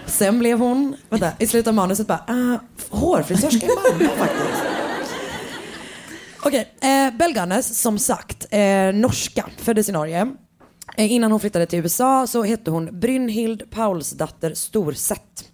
[0.06, 2.58] Sen blev hon, vänta, i slutet av manuset bara, ah,
[2.90, 4.67] hårfrisörska i Malmö faktiskt.
[6.42, 10.32] Okej, eh, Bell Gunness, som sagt, eh, norska, föddes i Norge.
[10.96, 15.44] Eh, innan hon flyttade till USA så hette hon Brynhild Paulsdatter Storsett.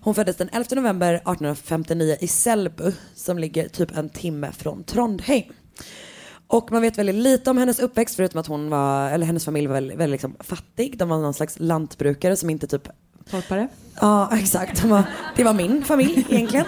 [0.00, 5.52] Hon föddes den 11 november 1859 i Selbu som ligger typ en timme från Trondheim.
[6.46, 9.66] Och man vet väldigt lite om hennes uppväxt förutom att hon var, eller hennes familj
[9.66, 10.98] var väldigt, väldigt liksom fattig.
[10.98, 12.88] De var någon slags lantbrukare som inte typ
[13.30, 13.68] Torpare?
[14.00, 14.82] Ja, exakt.
[14.82, 15.02] De var,
[15.36, 16.66] det var min familj egentligen.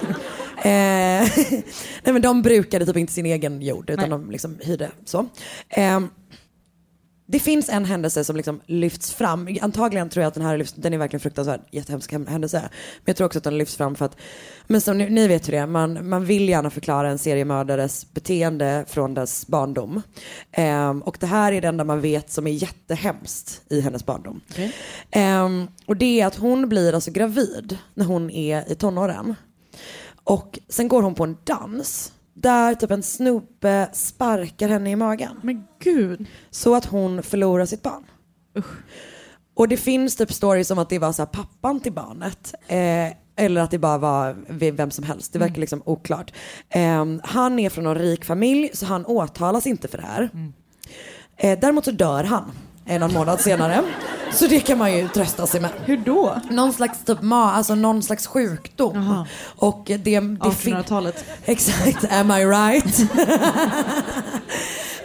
[0.64, 1.28] Eh,
[2.02, 4.10] nej, men de brukade typ inte sin egen jord utan Nej.
[4.10, 5.26] de liksom hyrde så.
[5.68, 6.00] Eh,
[7.32, 9.58] det finns en händelse som liksom lyfts fram.
[9.60, 12.60] Antagligen tror jag att den här lyfts, den är verkligen fruktansvärd, jättehemsk händelse.
[12.60, 14.16] Men jag tror också att den lyfts fram för att,
[14.66, 18.12] men som ni, ni vet hur det är, man, man vill gärna förklara en seriemördares
[18.12, 20.02] beteende från dess barndom.
[20.52, 24.40] Ehm, och det här är det enda man vet som är jättehemskt i hennes barndom.
[25.10, 29.34] Ehm, och det är att hon blir alltså gravid när hon är i tonåren.
[30.25, 35.41] Och sen går hon på en dans där typ en snubbe sparkar henne i magen.
[35.43, 36.27] Men gud.
[36.51, 38.05] Så att hon förlorar sitt barn.
[39.55, 42.55] Och det finns typ stories om att det var så pappan till barnet.
[42.66, 44.37] Eh, eller att det bara var
[44.70, 45.33] vem som helst.
[45.33, 46.33] Det verkar liksom oklart.
[46.68, 50.31] Eh, han är från en rik familj så han åtalas inte för det här.
[51.37, 52.53] Eh, däremot så dör han
[52.87, 53.83] någon månad senare.
[54.33, 55.70] Så det kan man ju trösta sig med.
[55.85, 56.41] Hur då?
[56.51, 59.24] Någon slags typ ma, alltså någon slags sjukdom.
[59.57, 60.39] Och det, det fin-
[60.74, 61.24] 1800-talet.
[61.45, 63.11] Exakt, am I right?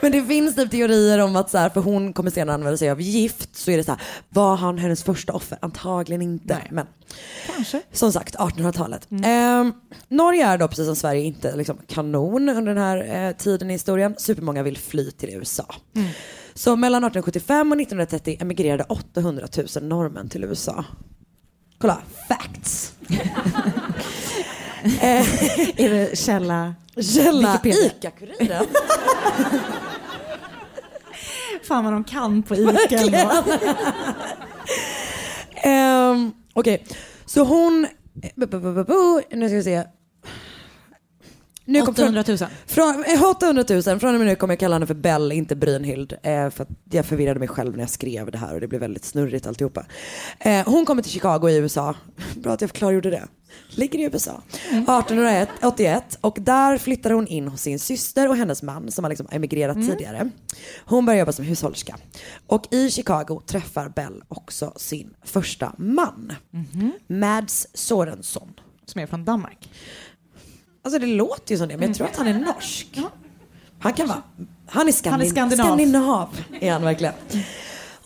[0.01, 2.89] Men det finns typ teorier om att så här, för hon kommer senare använda sig
[2.89, 5.57] av gift, så är det så här, var han hennes första offer?
[5.61, 6.57] Antagligen inte.
[6.71, 6.87] Men
[7.55, 7.81] Kanske.
[7.91, 9.07] som sagt, 1800-talet.
[9.23, 9.73] Ehm,
[10.07, 13.73] Norge är då precis som Sverige inte liksom, kanon under den här eh, tiden i
[13.73, 14.15] historien.
[14.17, 15.75] Supermånga vill fly till USA.
[16.57, 20.85] Så mellan 1875 och 1930 emigrerade 800 000 norrmän till USA.
[21.77, 21.97] Kolla,
[22.27, 22.93] facts.
[25.01, 26.75] Är det källa?
[27.01, 27.61] Källa.
[27.63, 28.65] ICA-Kuriren.
[31.63, 33.43] Fan vad de kan på ICA.
[35.55, 36.85] Ehm, Okej,
[37.25, 37.87] så hon...
[39.31, 39.83] Nu ska vi se.
[41.67, 42.37] Nu kom- 800 000.
[42.65, 45.55] Från, eh, 800 000, från och med nu kommer jag kalla henne för Bell, inte
[45.55, 46.13] Brynhild.
[46.23, 49.05] Eh, för jag förvirrade mig själv när jag skrev det här och det blev väldigt
[49.05, 49.85] snurrigt alltihopa.
[50.39, 51.95] Eh, hon kommer till Chicago i USA.
[52.35, 53.27] Bra att jag klargjorde det.
[53.69, 54.41] Ligger i USA.
[54.69, 59.27] 1881 och där flyttade hon in hos sin syster och hennes man som har liksom
[59.31, 60.29] emigrerat tidigare.
[60.85, 61.95] Hon börjar jobba som hushållerska.
[62.47, 66.33] Och i Chicago träffar Bell också sin första man.
[67.07, 68.53] Mads Sorensson.
[68.85, 69.69] Som är från Danmark.
[70.87, 72.99] Alltså det låter ju som det, men jag tror att han är norsk.
[73.79, 74.21] Han kan vara,
[74.67, 75.65] han är, skandin- Han är skandinav.
[75.65, 76.27] skandinav.
[76.61, 77.13] Är han verkligen.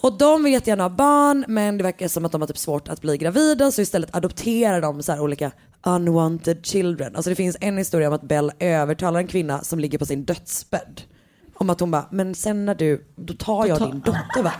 [0.01, 2.87] Och de vill jättegärna ha barn, men det verkar som att de har typ svårt
[2.87, 5.51] att bli gravida, så istället adopterar de så olika
[5.83, 7.15] unwanted children.
[7.15, 10.25] Alltså det finns en historia om att Bell övertalar en kvinna som ligger på sin
[10.25, 11.01] dödsbädd.
[11.61, 14.51] Om att hon bara, men sen när du, då tar jag din dotter va?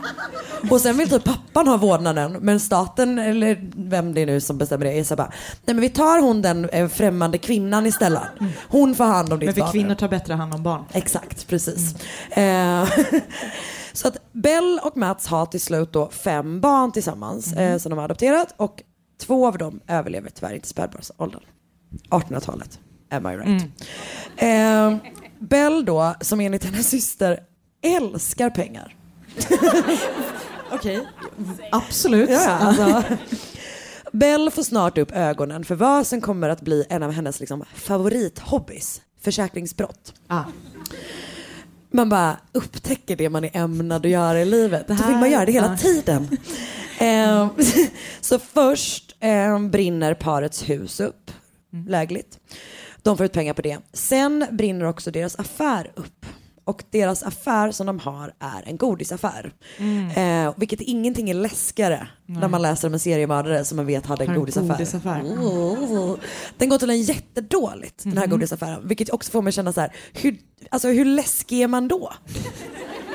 [0.70, 4.58] Och sen vill typ pappan ha vårdnaden, men staten, eller vem det är nu som
[4.58, 5.32] bestämmer det, är så bara,
[5.64, 8.22] nej men vi tar hon den eh, främmande kvinnan istället.
[8.68, 9.72] Hon får hand om ditt Men för barn.
[9.72, 10.84] kvinnor tar bättre hand om barn.
[10.92, 11.94] Exakt, precis.
[12.30, 12.88] Eh,
[13.92, 17.96] så att Bell och Mats har till slut då fem barn tillsammans eh, som de
[17.96, 18.82] har adopterat och
[19.20, 21.42] två av dem överlever tyvärr inte spädbarnsåldern.
[22.10, 22.78] 1800-talet,
[23.10, 23.62] am I right?
[24.36, 24.96] Eh,
[25.42, 27.40] Bell då, som enligt hennes syster
[27.82, 28.96] älskar pengar.
[30.72, 31.06] Okej,
[31.72, 32.30] absolut.
[32.30, 33.02] Ja, alltså.
[34.12, 37.64] Bell får snart upp ögonen för vad som kommer att bli en av hennes liksom,
[37.74, 40.14] favorithobbys, försäkringsbrott.
[40.28, 40.42] Ah.
[41.90, 44.88] Man bara upptäcker det man är ämnad att göra i livet.
[44.88, 45.76] Det Då vill man här- göra det hela ja.
[45.76, 46.36] tiden.
[46.98, 47.48] Eh,
[48.20, 51.30] så först eh, brinner parets hus upp,
[51.72, 51.86] Mm.
[51.88, 52.38] lägligt.
[53.02, 53.78] De får ut pengar på det.
[53.92, 56.26] Sen brinner också deras affär upp.
[56.64, 59.52] Och deras affär som de har är en godisaffär.
[59.78, 60.46] Mm.
[60.46, 64.24] Eh, vilket ingenting är läskigare när man läser om en seriemördare som man vet hade
[64.24, 64.68] en godisaffär.
[64.68, 65.22] godisaffär.
[65.22, 66.16] Oh.
[66.58, 68.30] Den går tydligen jättedåligt den här Mhm.
[68.30, 68.88] godisaffären.
[68.88, 70.36] Vilket också får mig känna så här, hur,
[70.70, 72.12] alltså, hur läskig är man då?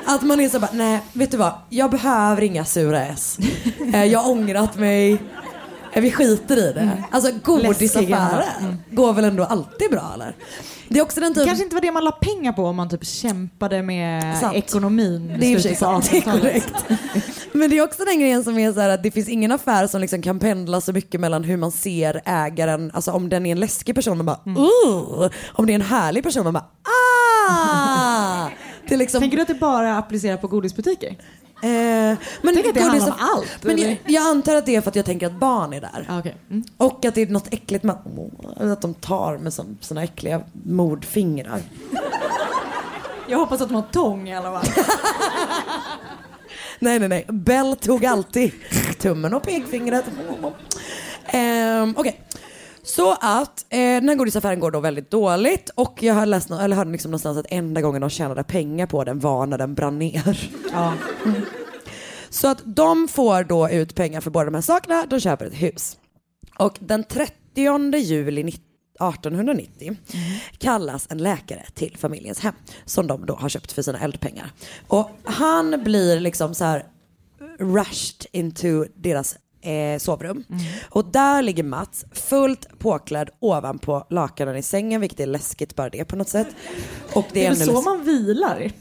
[0.06, 3.38] Att man är så bara, nej vet du vad, jag behöver inga sura S.
[3.94, 5.18] Eh, jag har ångrat mig.
[6.00, 7.02] Vi skiter i det.
[7.10, 10.36] Alltså godisaffärer går väl ändå alltid bra eller?
[10.88, 11.46] Det är också den Det typen...
[11.48, 14.56] kanske inte var det man la pengar på om man typ kämpade med Sant.
[14.56, 16.42] ekonomin Det är i och för sig slutet på sant, det är 1800-talet.
[16.42, 17.02] korrekt.
[17.52, 19.86] Men det är också den grejen som är så här att det finns ingen affär
[19.86, 23.52] som liksom kan pendla så mycket mellan hur man ser ägaren, alltså om den är
[23.52, 24.58] en läskig person, man bara Mm.
[24.62, 28.48] uh, om det är en härlig person, man bara ah.
[28.96, 31.16] Liksom, Tänker du att det bara applicerar på godisbutiker?
[31.62, 34.80] Eh, men Tänk att det handlar om allt, Men jag, jag antar att det är
[34.80, 36.06] för att jag tänker att barn är där.
[36.08, 36.32] Ah, okay.
[36.50, 36.64] mm.
[36.76, 37.96] Och att det är något äckligt med
[38.56, 41.60] att de tar med sådana äckliga mordfingrar.
[43.30, 44.84] Jag hoppas att de har tång i alla fall.
[46.78, 47.24] Nej, nej, nej.
[47.28, 48.52] Bell tog alltid
[48.98, 50.04] tummen och pekfingret.
[51.30, 52.20] Ehm, Okej,
[52.88, 56.76] Så att eh, den här godisaffären går då väldigt dåligt och jag har läst, eller
[56.76, 59.98] hörde liksom någonstans att enda gången de tjänade pengar på den var när den brann
[59.98, 60.50] ner.
[61.24, 61.42] Mm.
[62.30, 65.62] Så att de får då ut pengar för båda de här sakerna, de köper ett
[65.62, 65.98] hus.
[66.58, 68.64] Och den 30 juli 19
[69.00, 69.96] 1890
[70.58, 74.52] kallas en läkare till familjens hem som de då har köpt för sina eldpengar.
[74.86, 76.86] Och han blir liksom så här
[77.58, 79.36] rushed into deras
[79.68, 80.44] eh, sovrum.
[80.90, 86.04] Och där ligger Mats fullt påklädd ovanpå lakanen i sängen, vilket är läskigt bara det
[86.04, 86.48] på något sätt.
[87.12, 88.56] Och det Det är, väl så läs- man vilar?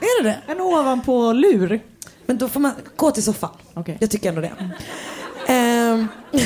[0.00, 0.52] Är det det?
[0.52, 1.80] En ovanpå lur.
[2.26, 3.50] Men då får man gå till soffan.
[3.74, 3.96] Okej.
[4.00, 4.52] Jag tycker ändå det.
[5.52, 6.06] Ehm.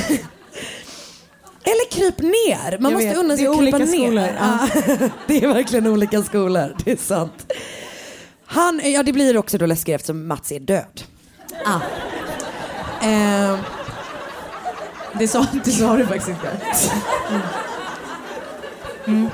[1.62, 2.78] Eller kryp ner.
[2.78, 3.86] Man Jag måste vet, unna sig det är att krypa ner.
[3.86, 4.28] skolor.
[4.40, 4.68] Ja,
[5.26, 6.76] det är verkligen olika skolor.
[6.84, 7.52] Det är sant.
[8.44, 11.02] Han, ja det blir också då läskigt eftersom Mats är död.
[11.64, 11.80] Ah.
[13.06, 13.58] Eh,
[15.18, 16.48] Det sa, det sa du faktiskt inte.
[17.30, 17.40] Mm.
[19.06, 19.30] Mm.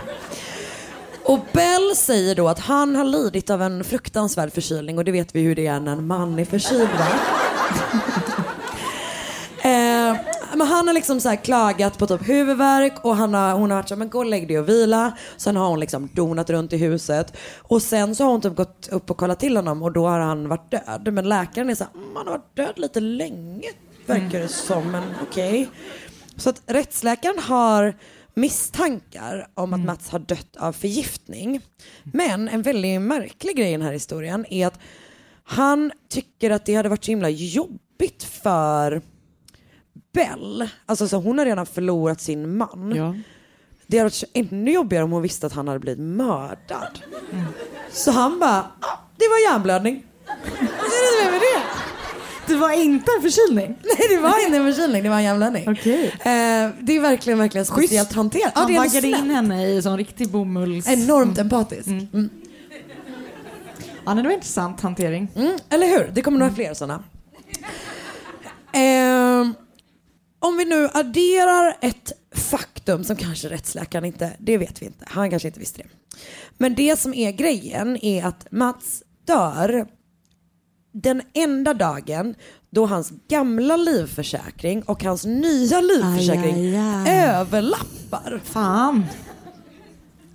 [1.22, 5.34] Och Bell säger då att han har lidit av en fruktansvärd förkylning och det vet
[5.34, 7.06] vi hur det är när en man är förkyld va?
[10.56, 13.88] Men han har liksom så klagat på typ huvudvärk och han har, hon har varit
[13.88, 15.16] så här, men gå och lägg dig och vila.
[15.36, 18.88] Sen har hon liksom donat runt i huset och sen så har hon typ gått
[18.88, 21.12] upp och kollat till honom och då har han varit död.
[21.12, 23.68] Men läkaren är så här, mm, han har varit död lite länge
[24.06, 25.68] verkar det som, men okej.
[26.36, 27.94] Så att rättsläkaren har
[28.34, 31.60] misstankar om att Mats har dött av förgiftning.
[32.04, 34.78] Men en väldigt märklig grej i den här historien är att
[35.44, 39.02] han tycker att det hade varit så himla jobbigt för
[40.16, 40.68] Bell.
[40.86, 42.92] Alltså så hon har redan förlorat sin man.
[42.96, 43.14] Ja.
[43.86, 46.98] Det hade varit ännu jobbigare om hon visste att han hade blivit mördad.
[47.92, 50.04] Så han bara, ah, det var hjärnblödning.
[50.26, 51.62] Är det med det?
[52.46, 53.66] Det var inte en förkylning?
[53.82, 55.68] Nej det var inte en förkylning, det var en hjärnblödning.
[55.68, 56.04] Okej.
[56.06, 58.52] Eh, det är verkligen, verkligen speciellt hanterat.
[58.54, 60.88] Ja, Han ändå vaggade in henne i sån riktig bomulls...
[60.88, 61.86] Enormt empatisk.
[61.86, 62.30] Mm.
[64.06, 65.28] Ja, det var intressant hantering.
[65.36, 66.10] Mm, eller hur?
[66.14, 67.02] Det kommer några fler sådana.
[68.72, 69.54] Ehm,
[70.48, 75.30] om vi nu adderar ett faktum som kanske rättsläkaren inte, det vet vi inte, han
[75.30, 75.88] kanske inte visste det.
[76.58, 79.86] Men det som är grejen är att Mats dör
[80.92, 82.34] den enda dagen
[82.70, 87.24] då hans gamla livförsäkring och hans nya livförsäkring Aj, aj, aj.
[87.28, 88.40] överlappar.
[88.44, 89.04] Fan.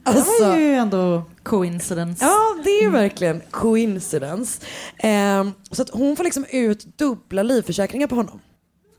[0.04, 2.26] Det Alltså, var ju ändå coincidence.
[2.26, 4.62] Ja, det är verkligen coincidence.
[4.98, 8.40] Ehm, så att hon får liksom ut dubbla livförsäkringar på honom.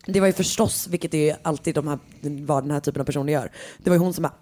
[0.07, 1.99] Det var ju förstås, vilket är alltid de här,
[2.47, 3.51] vad den här typen av personer gör.
[3.79, 4.33] Det var ju hon som bara,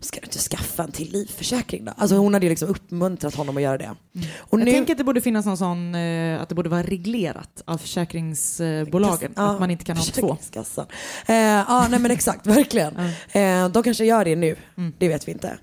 [0.00, 1.92] ska du inte skaffa en till livförsäkring då?
[1.96, 3.90] Alltså hon hade ju liksom uppmuntrat honom att göra det.
[4.36, 6.82] Och Jag nu, tänker att det borde finnas någon sån, eh, att det borde vara
[6.82, 9.32] reglerat av försäkringsbolagen.
[9.36, 10.12] Ja, Att man inte kan ha två.
[10.12, 10.86] Försäkringskassan.
[11.26, 12.96] Eh, ja, nej men exakt, verkligen.
[13.32, 14.56] Eh, de kanske gör det nu,
[14.98, 15.58] det vet vi inte.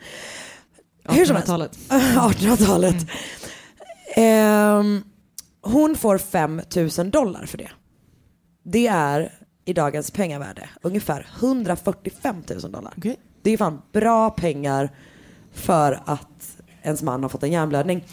[1.03, 1.49] Hur som helst.
[1.49, 1.77] 1800-talet.
[1.89, 2.95] 1800-talet.
[4.15, 5.03] Ehm,
[5.61, 6.61] hon får 5
[6.97, 7.69] 000 dollar för det.
[8.65, 9.31] Det är
[9.65, 12.93] i dagens pengavärde ungefär 145 000 dollar.
[12.97, 13.19] Okej.
[13.41, 14.89] Det är fan bra pengar
[15.53, 18.05] för att ens man har fått en hjärnblödning.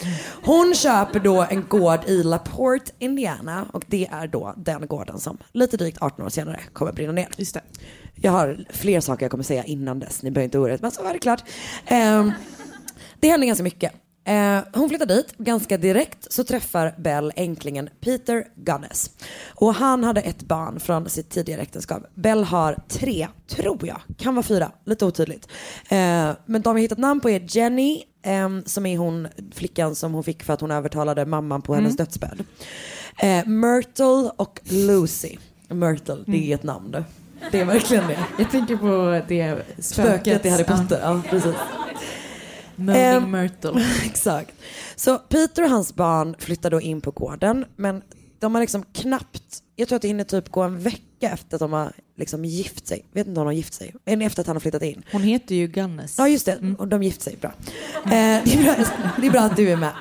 [0.43, 5.37] Hon köper då en gård i LaPorte, Indiana och det är då den gården som
[5.51, 7.27] lite drygt 18 år senare kommer brinna ner.
[7.37, 7.61] Just det.
[8.15, 10.91] Jag har fler saker jag kommer säga innan dess, ni behöver inte oroa er, men
[10.91, 11.43] så var det klart.
[11.85, 12.31] Ehm,
[13.19, 13.91] det händer ganska mycket.
[14.23, 19.11] Eh, hon flyttar dit, ganska direkt så träffar Bell änklingen Peter Gunnes.
[19.55, 22.03] Och han hade ett barn från sitt tidigare äktenskap.
[22.15, 25.47] Bell har tre, tror jag, kan vara fyra, lite otydligt.
[25.89, 30.13] Eh, men de har hittat namn på är Jenny, ehm, som är hon flickan som
[30.13, 32.43] hon fick för att hon övertalade mamman på hennes dödsbädd.
[33.21, 35.37] Eh, Myrtle och Lucy.
[35.67, 37.03] Myrtle, det är ett namn det.
[37.51, 38.19] Det är verkligen det.
[38.37, 41.55] Jag tänker på det spöket, Spöket i Harry Potter, ja precis.
[42.81, 43.85] Moaning Ehm, Myrtle.
[44.05, 44.51] Exakt.
[44.95, 48.01] Så Peter och hans barn flyttar då in på gården men
[48.39, 49.43] de har liksom knappt,
[49.75, 52.87] jag tror att det hinner typ gå en vecka efter att de har liksom gift
[52.87, 53.05] sig.
[53.13, 53.95] Vet inte om de har gift sig.
[54.05, 55.03] Men efter att han har flyttat in.
[55.11, 56.15] Hon heter ju Gunnes.
[56.17, 57.37] Ja just det, och de gift sig.
[57.41, 57.51] Bra.
[58.05, 58.85] Eh, det, är bra
[59.21, 59.93] det är bra att du är med.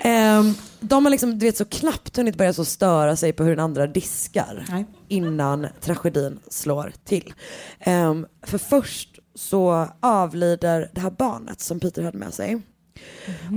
[0.00, 3.50] Eh, de har liksom, du vet, så knappt hunnit börja så störa sig på hur
[3.50, 4.84] den andra diskar Nej.
[5.08, 7.34] innan tragedin slår till.
[7.80, 12.60] Eh, för först så avlider det här barnet som Peter hade med sig.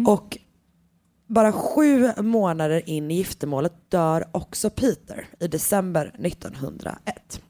[0.08, 0.38] Och
[1.28, 7.42] bara sju månader in i giftermålet dör också Peter i december 1901.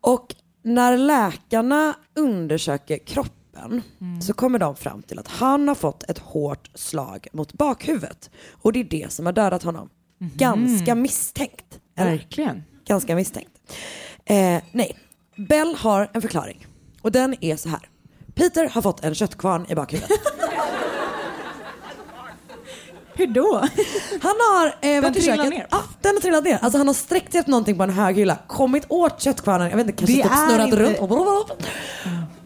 [0.00, 3.82] Och när läkarna undersöker kroppen
[4.22, 8.30] så kommer de fram till att han har fått ett hårt slag mot bakhuvudet.
[8.50, 9.90] Och det är det som har dödat honom.
[10.18, 11.80] Ganska misstänkt.
[11.96, 12.10] Eller?
[12.10, 12.64] Verkligen.
[12.84, 13.52] Ganska misstänkt.
[14.24, 14.98] Eh, nej,
[15.36, 16.66] Bell har en förklaring.
[17.04, 17.80] Och den är så här.
[18.34, 20.10] Peter har fått en köttkvarn i bakhuvudet.
[23.16, 23.68] Hur då?
[24.22, 25.50] Han har eh, varit i köket.
[25.50, 25.66] ner?
[25.70, 26.58] Ja, den har trillat ner.
[26.62, 29.86] Alltså han har sträckt efter någonting på en hög hylla, kommit åt köttkvarnen, jag vet
[29.86, 31.66] inte, kanske Det typ är snurrat inte- runt.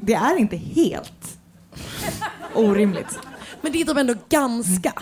[0.01, 1.39] Det är inte helt
[2.55, 3.19] orimligt.
[3.61, 4.93] Men det är typ ändå ganska.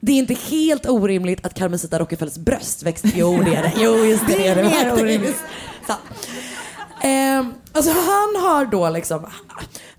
[0.00, 3.10] Det är inte helt orimligt att Carmencita Rockefellers bröst växte.
[3.14, 3.72] Jo det är det.
[3.76, 4.62] Jo just det, Det är det.
[4.62, 5.02] mer faktiskt.
[5.02, 5.36] orimligt.
[7.02, 9.26] Ehm, alltså han har då liksom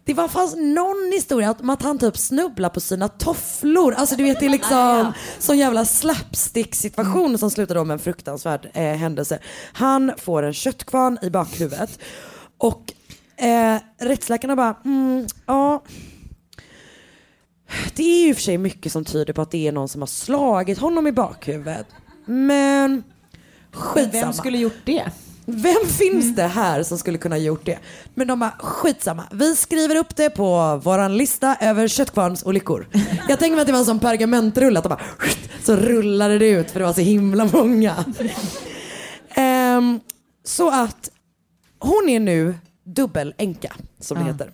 [0.08, 3.94] det var fanns någon historia om att han typ snubblar på sina tofflor.
[3.94, 8.00] Alltså du vet det är liksom sån jävla slapstick situation som slutar då med en
[8.00, 9.40] fruktansvärd eh, händelse.
[9.74, 12.00] Han får en köttkvarn i bakhuvudet
[12.58, 12.94] och
[13.38, 15.84] eh, rättsläkarna bara, mm, ja
[17.96, 20.08] det är ju för sig mycket som tyder på att det är någon som har
[20.08, 21.88] slagit honom i bakhuvudet.
[22.26, 23.04] Men
[23.72, 24.26] skitsamma.
[24.26, 25.12] Vem skulle gjort det?
[25.50, 27.80] Vem finns det här som skulle kunna gjort det?
[28.14, 29.24] Men de bara, skitsamma.
[29.32, 32.88] Vi skriver upp det på våran lista över köttkvarnsolyckor.
[33.30, 35.02] Jag tänker mig att det var en sån pergamentrulle, att de bara,
[35.64, 38.06] så rullade det ut för det var så himla många.
[39.30, 40.00] Ehm,
[40.44, 41.10] så att
[41.80, 44.52] hon är nu dubbelänka, som det heter.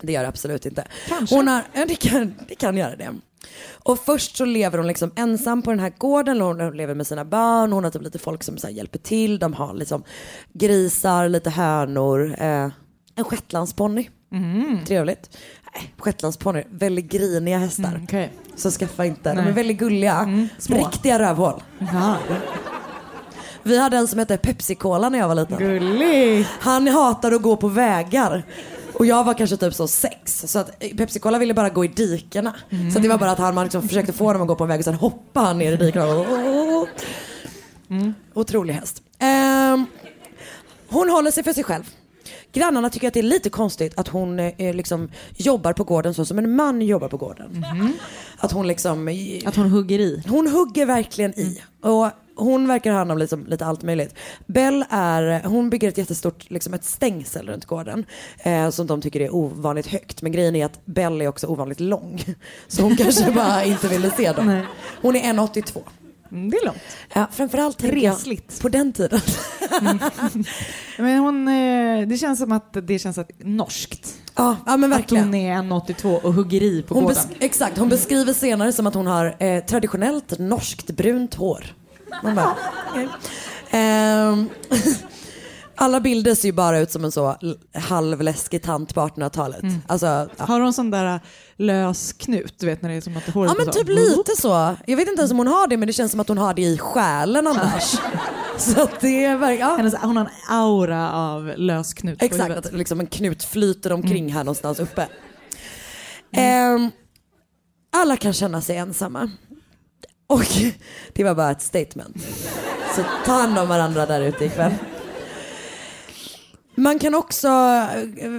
[0.00, 0.84] Det gör det absolut inte.
[1.08, 1.36] Kanske.
[1.36, 3.10] Hon har, ja, det, kan, det kan göra det.
[3.82, 7.24] Och först så lever hon liksom ensam på den här gården, hon lever med sina
[7.24, 10.04] barn, hon har typ lite folk som så hjälper till, de har liksom
[10.52, 12.68] grisar, lite hönor, eh,
[13.16, 14.08] en shetlandsponny.
[14.86, 15.38] Trevligt.
[15.74, 17.88] Nej, Shetlandsponny, väldigt griniga hästar.
[17.88, 18.32] Mm, okej.
[18.56, 19.52] Så skaffa inte, de är Nej.
[19.52, 20.48] väldigt gulliga.
[20.58, 20.76] små.
[20.76, 21.62] Riktiga rövhål.
[21.78, 22.16] Ja.
[23.62, 25.58] Vi hade en som hette Pepsi-Cola när jag var liten.
[25.58, 26.46] Gullig.
[26.60, 28.42] Han hatade att gå på vägar.
[28.94, 30.44] Och jag var kanske typ så sex.
[30.46, 32.54] Så att Pepsi Cola ville bara gå i dikena.
[32.92, 34.64] Så att det var bara att han, man liksom försökte få honom att gå på
[34.64, 36.06] en väg och sen hoppade han ner i dikena.
[36.06, 36.84] Oh.
[38.34, 39.02] Otrolig häst.
[39.18, 39.86] Ehm,
[40.88, 41.90] hon håller sig för sig själv.
[42.52, 46.24] Grannarna tycker att det är lite konstigt att hon eh, liksom jobbar på gården så
[46.24, 47.66] som en man jobbar på gården.
[48.38, 49.08] Att hon liksom...
[49.46, 50.22] Att hon hugger i.
[50.28, 51.62] Hon hugger verkligen i.
[51.80, 54.14] Och hon verkar ha hand om liksom, lite allt möjligt.
[54.46, 58.04] Bell är, hon bygger ett jättestort liksom ett stängsel runt gården.
[58.38, 60.22] Eh, som de tycker är ovanligt högt.
[60.22, 62.24] Men grejen är att Bell är också ovanligt lång.
[62.68, 64.46] Så hon kanske bara inte ville se dem.
[64.46, 64.62] Nej.
[65.02, 65.80] Hon är 1,82.
[66.32, 66.78] Mm, Det är långt.
[67.14, 68.60] Ja, framförallt Resligt.
[68.60, 69.20] på den tiden.
[70.98, 74.14] Men hon, eh, det känns som att det känns att norskt.
[74.36, 75.24] ja, ja men Att verkligen.
[75.24, 78.94] hon är 1,82 och hugger i på Hon bes- exakt, hon beskriver senare som att
[78.94, 81.74] hon har eh, traditionellt norskt brunt hår.
[82.22, 82.56] Man bara,
[82.90, 83.08] okej.
[83.70, 84.48] Ehm,
[85.76, 87.36] alla bilder ser ju bara ut som en så
[87.74, 89.64] halvläskig tant på 1800-talet.
[89.86, 90.28] Alltså, ja.
[90.44, 91.20] Har hon sån där
[91.56, 93.92] lös knut, du vet när det är som att håret ja men typ så.
[93.92, 94.76] lite så.
[94.86, 96.54] Jag vet inte ens om hon har det men det känns som att hon har
[96.54, 97.84] det i själen annars.
[98.58, 99.76] så det är verkligen, ja.
[99.76, 102.66] Hennes, hon har en aura av lös knut på Exakt, huvudet.
[102.66, 105.08] att liksom en knut flyter omkring här någonstans uppe.
[106.32, 106.90] Ehm,
[107.96, 109.30] alla kan känna sig ensamma.
[110.26, 110.44] Och
[111.12, 112.16] det var bara ett statement.
[112.96, 114.72] Så ta hand om varandra där ute ikväll.
[116.76, 117.48] Man kan också,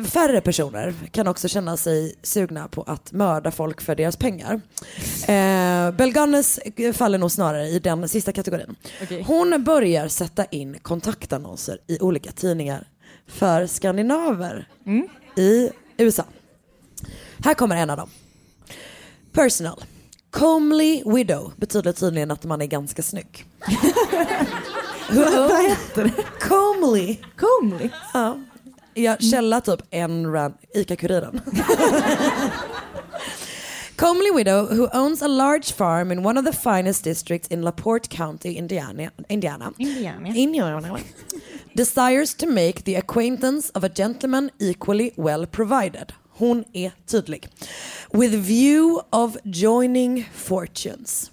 [0.08, 4.62] färre personer kan också känna sig sugna på att mörda folk för deras pengar.
[5.28, 6.60] Eh, Belganes
[6.94, 8.76] faller nog snarare i den sista kategorin.
[9.04, 9.24] Okej.
[9.28, 12.88] Hon börjar sätta in kontaktannonser i olika tidningar
[13.28, 14.68] för skandinaver
[15.36, 16.24] i USA.
[17.44, 18.10] Här kommer en av dem.
[19.32, 19.84] Personal.
[20.36, 23.46] Comely widow betyder tydligen att man är ganska snygg.
[25.10, 26.40] Vad heter det?
[26.40, 27.18] Comely.
[27.38, 27.90] Comely.
[28.14, 28.40] Ja.
[28.94, 31.42] Jag källa typ en ran ICA-Kuriren.
[33.96, 38.10] Comely widow who owns a large farm in one of the finest districts in LaPorte
[38.10, 40.30] County, Indiana, Indiana, Indiana.
[40.36, 41.00] Indiana
[41.76, 46.14] desires to make the acquaintance of a gentleman equally well provided.
[46.38, 47.48] Hon är tydlig.
[48.12, 51.32] With view of joining fortunes.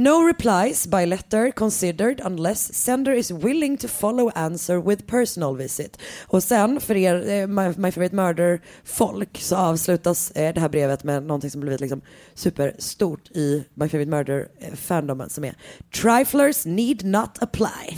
[0.00, 5.98] No replies by letter considered unless sender is willing to follow answer with personal visit.
[6.26, 10.68] Och sen för er eh, My, My Favorite Murder folk så avslutas eh, det här
[10.68, 12.00] brevet med någonting som blivit liksom
[12.34, 15.54] superstort i My Favorite Murder eh, som är
[15.94, 17.96] Triflers need not apply.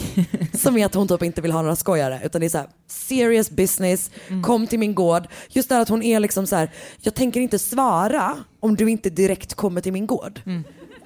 [0.58, 2.68] som är att hon typ inte vill ha några skojare utan det är så här
[2.86, 4.10] serious business,
[4.42, 5.28] kom till min gård.
[5.48, 8.90] Just det här att hon är liksom så här, jag tänker inte svara om du
[8.90, 10.40] inte direkt kommer till min gård.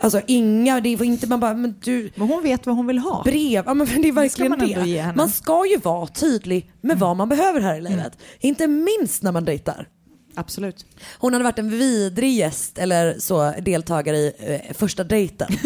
[0.01, 2.99] Alltså inga, det är inte man bara, men du, Men hon vet vad hon vill
[2.99, 3.23] ha.
[3.23, 4.67] brev, ja men det är verkligen man det.
[4.67, 5.03] ge henne.
[5.03, 5.17] Mm.
[5.17, 8.19] Man ska ju vara tydlig med vad man behöver här i livet.
[8.41, 9.89] Inte minst när man dejtar.
[10.35, 10.87] Absolut.
[11.19, 15.49] Hon hade varit en vidrig gäst eller så deltagare i eh, första dejten.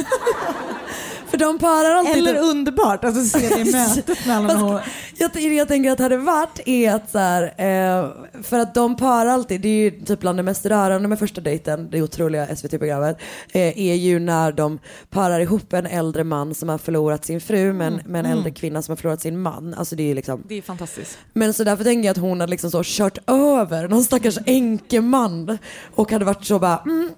[1.30, 2.16] För de parar alltid...
[2.18, 4.80] Eller underbart, alltså se det mötet mellan och...
[5.18, 9.26] jag, jag tänker att hade varit är att så här, eh, för att de parar
[9.30, 13.16] alltid, det är ju typ bland det mest rörande med första dejten, det otroliga SVT-programmet,
[13.52, 14.78] eh, är ju när de
[15.10, 18.38] parar ihop en äldre man som har förlorat sin fru med en, med en Mm.
[18.38, 19.74] äldre kvinna som har förlorat sin man.
[19.74, 21.18] Alltså det är liksom Det är fantastiskt.
[21.32, 25.58] men så därför tänker jag att hon hade liksom så kört över någon stackars enkeman
[25.94, 27.10] och hade varit så bara mm,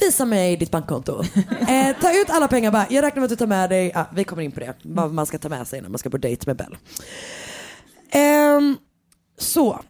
[0.00, 1.22] Visa mig ditt bankkonto.
[1.68, 2.86] Eh, ta ut alla pengar bara.
[2.90, 5.12] Jag räknar med att du tar med dig, ah, vi kommer in på det, vad
[5.12, 6.76] man ska ta med sig när man ska på dejt med Bell.
[8.10, 8.76] Ehm,
[9.38, 9.80] så,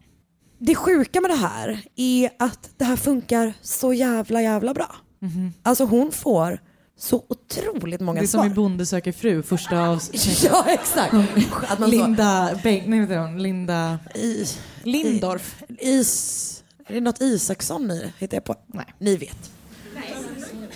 [0.59, 4.97] det sjuka med det här är att det här funkar så jävla jävla bra.
[5.63, 6.61] Alltså hon får
[6.99, 8.47] så otroligt många Det är som svar.
[8.47, 10.43] i Bonde söker fru, första avsnittet.
[10.53, 11.15] Ja exakt.
[11.69, 14.45] Att man så- Linda, Beng, nej, vet hon, Linda I,
[14.83, 15.63] Lindorff.
[15.79, 18.55] Is, är det något Isaksson i hittar jag på?
[18.67, 18.95] Nej.
[18.99, 19.51] Ni vet.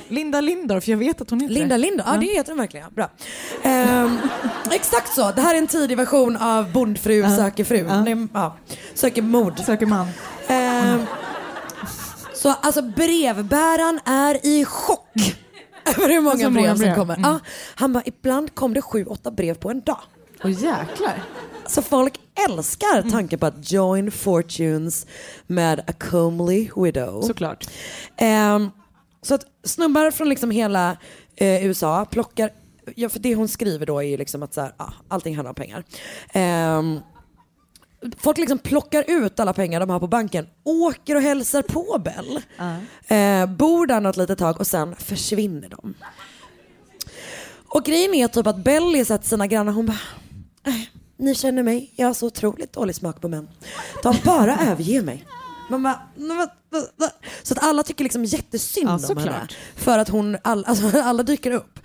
[0.08, 1.76] Linda Lindorff, jag vet att hon heter Linda.
[1.76, 2.92] Linda, ja det heter den verkligen.
[2.94, 3.10] Bra.
[3.62, 4.18] Ehm,
[4.70, 7.82] exakt så, det här är en tidig version av Bondfru söker fru.
[8.02, 8.56] Nej, ja.
[8.94, 9.58] Söker mord.
[9.58, 10.06] Söker man.
[10.48, 11.00] Ehm,
[12.34, 15.08] så alltså brevbäraren är i chock
[15.96, 16.94] över hur många, Alltså, många brev som brev.
[16.94, 17.16] kommer.
[17.16, 17.30] Mm.
[17.30, 17.38] Ja,
[17.74, 20.00] han bara, ibland kom det sju, åtta brev på en dag.
[20.44, 21.22] Åh jäklar.
[21.66, 22.14] Så folk
[22.48, 23.10] älskar Mm.
[23.12, 25.06] tanken på att join fortunes
[25.46, 27.22] med a comely widow.
[27.22, 27.66] Såklart.
[28.16, 28.70] Ehm,
[29.22, 30.96] så att snubbar från liksom hela
[31.36, 32.50] eh, USA plockar,
[32.94, 35.50] ja, för det hon skriver då är ju liksom att så här, ah, allting handlar
[35.50, 35.84] om pengar.
[36.32, 37.00] Ehm,
[38.18, 42.40] folk liksom plockar ut alla pengar de har på banken, åker och hälsar på Bell,
[43.08, 45.94] eh, bor där något litet tag och sen försvinner de.
[47.72, 49.98] Och grejen är typ att Belly sett sina grannar, hon bara,
[50.66, 53.48] "Nej, ni känner mig, jag har så otroligt dålig smak på män.
[54.02, 55.26] De bara överger mig.
[55.70, 56.00] Man bara,
[57.42, 59.26] så att alla tycker liksom jättesynd Ja, om såklart.
[59.26, 59.48] henne.
[59.76, 61.78] För att hon, all, alltså, alla dyker upp,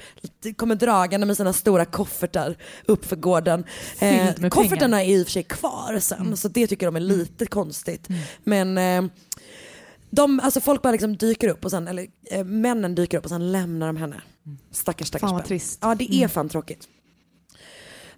[0.55, 2.55] kommer dragande med sina stora koffertar
[2.85, 3.65] upp för gården.
[3.99, 7.45] Eh, koffertarna är i och för sig kvar sen, så det tycker de är lite
[7.45, 8.07] konstigt.
[8.43, 9.11] Men eh,
[10.09, 13.29] de, alltså folk bara liksom dyker upp och sen, eller eh, männen dyker upp och
[13.29, 14.21] sen lämnar de henne.
[14.71, 15.79] Stackars stackars Fan vad trist.
[15.81, 16.87] Ja det är fan tråkigt.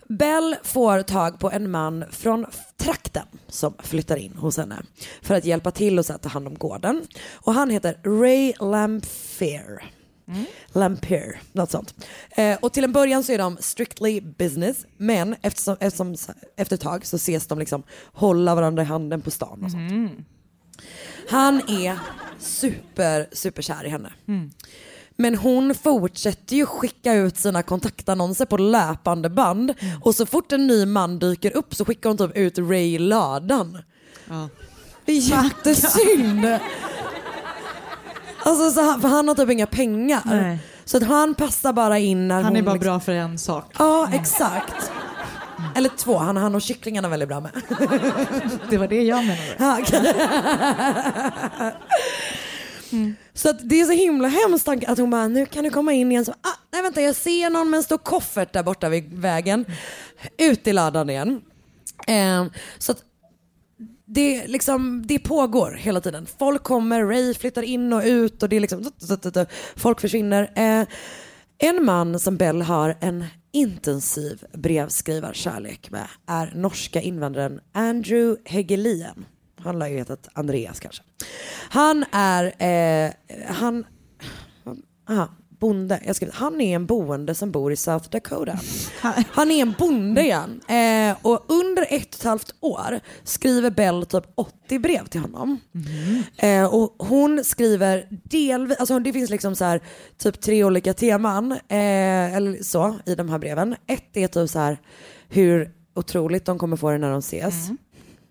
[0.09, 2.45] Bell får tag på en man från
[2.77, 4.83] trakten som flyttar in hos henne
[5.21, 7.01] för att hjälpa till och så ta hand om gården.
[7.33, 9.83] Och han heter Ray Lamphere.
[10.73, 12.05] Lamphere, något sånt.
[12.29, 16.15] Eh, och till en början så är de strictly business, men eftersom, eftersom,
[16.57, 17.83] efter ett tag så ses de liksom
[18.13, 19.91] hålla varandra i handen på stan och sånt.
[21.29, 21.99] Han är
[22.39, 24.13] super, super kär i henne.
[25.17, 30.67] Men hon fortsätter ju skicka ut sina kontaktannonser på löpande band och så fort en
[30.67, 33.77] ny man dyker upp så skickar hon typ ut Ray ladan.
[34.29, 34.49] Ja.
[35.05, 36.45] Det är jättesynd.
[38.43, 40.21] Alltså så han, för han har typ inga pengar.
[40.25, 40.59] Nej.
[40.85, 43.37] Så att han passar bara in när Han hon är bara liksom- bra för en
[43.37, 43.71] sak.
[43.79, 44.91] Ja exakt.
[45.75, 47.51] Eller två, han han och kycklingarna väldigt bra med.
[48.69, 49.55] Det var det jag menade.
[49.59, 49.77] Ja,
[52.91, 53.15] Mm.
[53.33, 55.93] Så att det är så himla hemskt tanke att hon bara, nu kan du komma
[55.93, 56.25] in igen.
[56.25, 59.65] Så, ah, nej vänta, jag ser någon med en stor koffert där borta vid vägen.
[60.37, 61.41] Ut i ladan igen.
[62.07, 62.45] Eh,
[62.77, 63.03] så att
[64.05, 66.27] det, liksom, det pågår hela tiden.
[66.39, 68.91] Folk kommer, Ray flyttar in och ut och det är liksom,
[69.75, 70.51] folk försvinner.
[70.55, 70.87] Eh,
[71.57, 79.25] en man som Bell har en intensiv brevskrivarkärlek med är norska invandraren Andrew Hegelien.
[79.57, 81.03] Han lär ju hetat Andreas kanske.
[81.69, 83.11] Han är, eh,
[83.47, 83.85] han,
[85.09, 85.27] aha,
[85.59, 85.99] bonde.
[86.05, 88.59] Jag skrev, han är en boende som bor i South Dakota.
[89.31, 90.61] Han är en bonde igen.
[90.67, 95.59] Eh, och under ett och ett halvt år skriver Bell typ 80 brev till honom.
[96.37, 99.81] Eh, och hon skriver delvis, alltså det finns liksom så här
[100.17, 103.75] typ tre olika teman eh, eller så i de här breven.
[103.87, 104.77] Ett är typ så här
[105.29, 107.69] hur otroligt de kommer få det när de ses.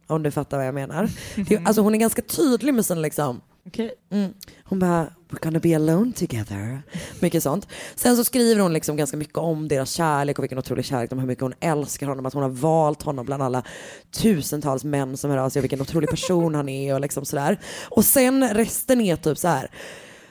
[0.07, 1.11] Om du fattar vad jag menar.
[1.49, 3.95] Det, alltså hon är ganska tydlig med sin liksom Okej.
[4.11, 4.33] Mm.
[4.65, 6.83] Hon bara, we're gonna be alone together.
[7.21, 7.69] Mycket sånt.
[7.95, 11.19] Sen så skriver hon liksom ganska mycket om deras kärlek och vilken otrolig kärlek de
[11.19, 13.63] har, hur mycket hon älskar honom, att hon har valt honom bland alla
[14.11, 17.61] tusentals män som hör av sig och vilken otrolig person han är och liksom sådär.
[17.89, 19.71] Och sen resten är typ så här,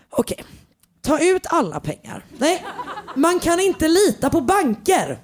[0.10, 0.44] okej,
[1.02, 2.26] ta ut alla pengar.
[2.38, 2.66] Nej,
[3.16, 5.20] man kan inte lita på banker.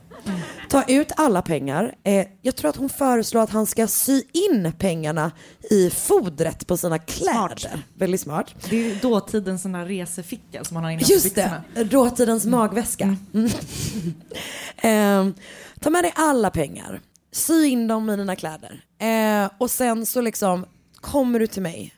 [0.72, 1.96] Ta ut alla pengar.
[2.04, 5.32] Eh, jag tror att hon föreslår att han ska sy in pengarna
[5.72, 7.84] i fodret på sina kläder.
[7.94, 8.56] Väldigt smart.
[8.70, 13.16] Det är dåtidens sån här reseficka som man har innanför Just det, dåtidens magväska.
[13.34, 13.50] Mm.
[14.78, 15.34] Ehm,
[15.80, 17.02] ta med dig alla pengar,
[17.32, 20.66] sy in dem i dina kläder eh, och sen så liksom
[20.96, 21.94] kommer du till mig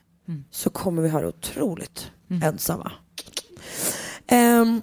[0.50, 2.10] så kommer vi ha det otroligt
[2.42, 2.92] ensamma.
[4.26, 4.82] Ehm,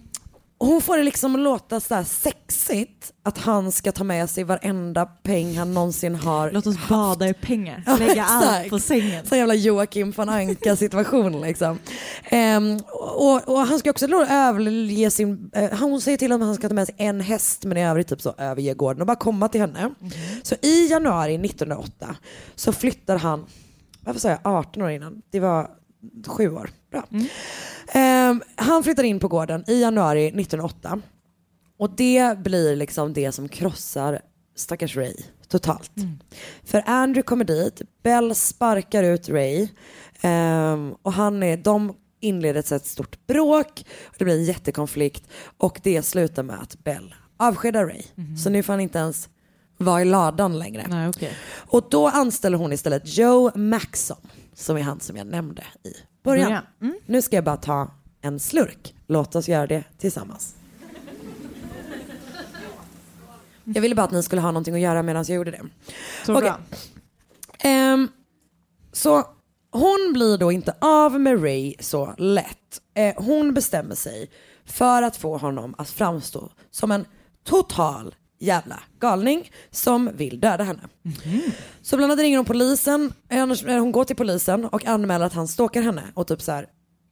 [0.66, 5.58] hon får det liksom låta så sexigt att han ska ta med sig varenda peng
[5.58, 7.84] han någonsin har Låt oss bada i pengar.
[7.86, 9.26] Ja, Lägga allt på sängen.
[9.26, 11.80] Sån jävla Joakim von Anka situation liksom.
[12.24, 12.80] Ehm,
[13.16, 16.68] och, och han ska också överge sin, eh, hon säger till honom att han ska
[16.68, 19.48] ta med sig en häst men i övrigt typ så överge gården och bara komma
[19.48, 19.94] till henne.
[20.44, 22.16] Så i januari 1908
[22.56, 23.46] så flyttar han,
[24.02, 25.22] varför sa jag 18 år innan?
[25.32, 25.81] Det var
[26.28, 26.70] sju år.
[26.92, 27.08] Bra.
[27.88, 31.02] Ehm, han flyttar in på gården i januari 1908
[31.78, 34.22] och det blir liksom det som krossar
[34.56, 35.16] stackars Ray
[35.48, 35.92] totalt.
[36.64, 39.68] För Andrew kommer dit, Bell sparkar ut Ray
[40.22, 43.86] ehm, och han är, de inleder ett stort bråk,
[44.18, 45.24] det blir en jättekonflikt
[45.58, 48.02] och det slutar med att Bell avskedar Ray.
[48.44, 49.30] Så nu får han inte ens
[49.78, 50.86] vara i ladan längre.
[50.90, 51.34] Nej, okej.
[51.54, 54.18] Och då anställer hon istället Joe Maxon
[54.54, 55.94] som är han som jag nämnde i
[56.24, 56.64] början.
[56.82, 56.96] Mm.
[57.06, 57.92] Nu ska jag bara ta
[58.22, 58.96] en slurk.
[59.08, 60.56] Låt oss göra det tillsammans.
[63.64, 65.62] Jag ville bara att ni skulle ha någonting att göra medan jag gjorde det.
[66.26, 66.42] Så Okej.
[66.42, 66.60] bra.
[67.60, 68.08] Ehm,
[68.92, 69.24] så
[69.72, 72.82] hon blir då inte av med Ray så lätt.
[72.94, 74.30] Eh, hon bestämmer sig
[74.66, 77.06] för att få honom att framstå som en
[77.44, 80.82] total jävla galning som vill döda henne.
[81.82, 85.34] Så bland annat ringer hon polisen, eh, eh, hon går till polisen och anmäler att
[85.34, 86.66] han stalkar henne och typ så här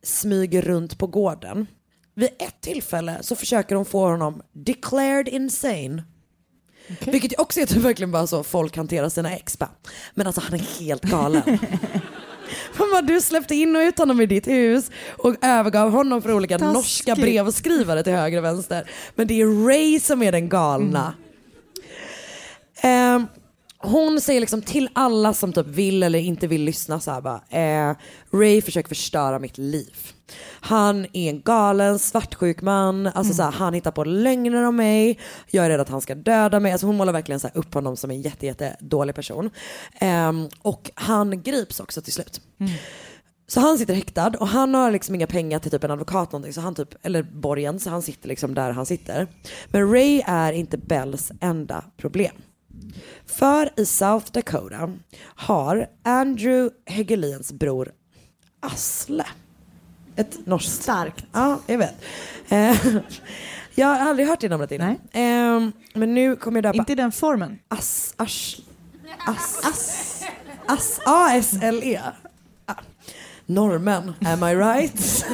[0.03, 1.67] smyger runt på gården.
[2.15, 6.03] Vid ett tillfälle så försöker hon få honom declared insane.
[7.05, 9.57] Vilket också är typ verkligen bara så folk hanterar sina ex.
[10.13, 11.41] Men alltså han är helt galen.
[12.77, 16.59] Bara, du släppte in och ut honom i ditt hus och övergav honom för olika
[16.59, 16.73] Taskigt.
[16.73, 18.89] norska brevskrivare till höger och vänster.
[19.15, 21.13] Men det är Ray som är den galna.
[22.81, 23.21] Eh,
[23.77, 27.41] hon säger liksom till alla som typ vill eller inte vill lyssna så här bara,
[27.49, 27.95] eh,
[28.33, 29.95] Ray försöker förstöra mitt liv.
[30.61, 35.19] Han är en galen svartsjuk man, alltså så här, han hittar på lögner om mig,
[35.47, 36.71] jag är rädd att han ska döda mig.
[36.71, 39.49] Alltså hon målar verkligen så här upp honom som en jätte, jätte dålig person.
[39.99, 42.41] Ehm, och han grips också till slut.
[43.47, 46.53] Så han sitter häktad och han har liksom inga pengar till typ en advokat någonting,
[46.53, 49.27] så han typ, eller borgen, så han sitter liksom där han sitter.
[49.67, 52.35] Men Ray är inte Bells enda problem.
[53.25, 57.91] För i South Dakota har Andrew Hegelins bror
[58.59, 59.25] Asle,
[60.19, 60.71] ett norskt...
[60.71, 61.25] Starkt.
[61.31, 61.95] Ja, jag vet.
[62.49, 62.85] Eh,
[63.75, 64.89] jag har aldrig hört det namnet innan.
[64.89, 66.77] Eh, men nu kommer jag döpa...
[66.77, 67.59] Inte i den formen.
[67.67, 68.13] As...
[68.17, 68.55] As...
[69.25, 69.59] As...
[69.63, 70.23] As...
[70.67, 70.99] As...
[71.05, 71.99] A-S-L-E.
[72.65, 72.73] Ah.
[73.45, 75.25] Normen, am I right?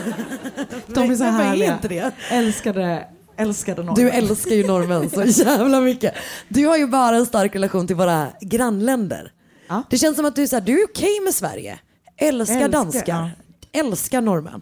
[0.87, 1.73] De är så är härliga.
[1.73, 2.11] inte det?
[2.29, 3.07] Älskade,
[3.37, 4.05] älskade normen.
[4.05, 6.13] Du älskar ju norrmän så jävla mycket.
[6.47, 9.31] Du har ju bara en stark relation till våra grannländer.
[9.67, 9.83] Ja.
[9.89, 11.79] Det känns som att du är, så här, du är okej med Sverige.
[12.17, 13.31] Älskar, Älskar, danskar.
[13.71, 14.61] Älskar norrmän.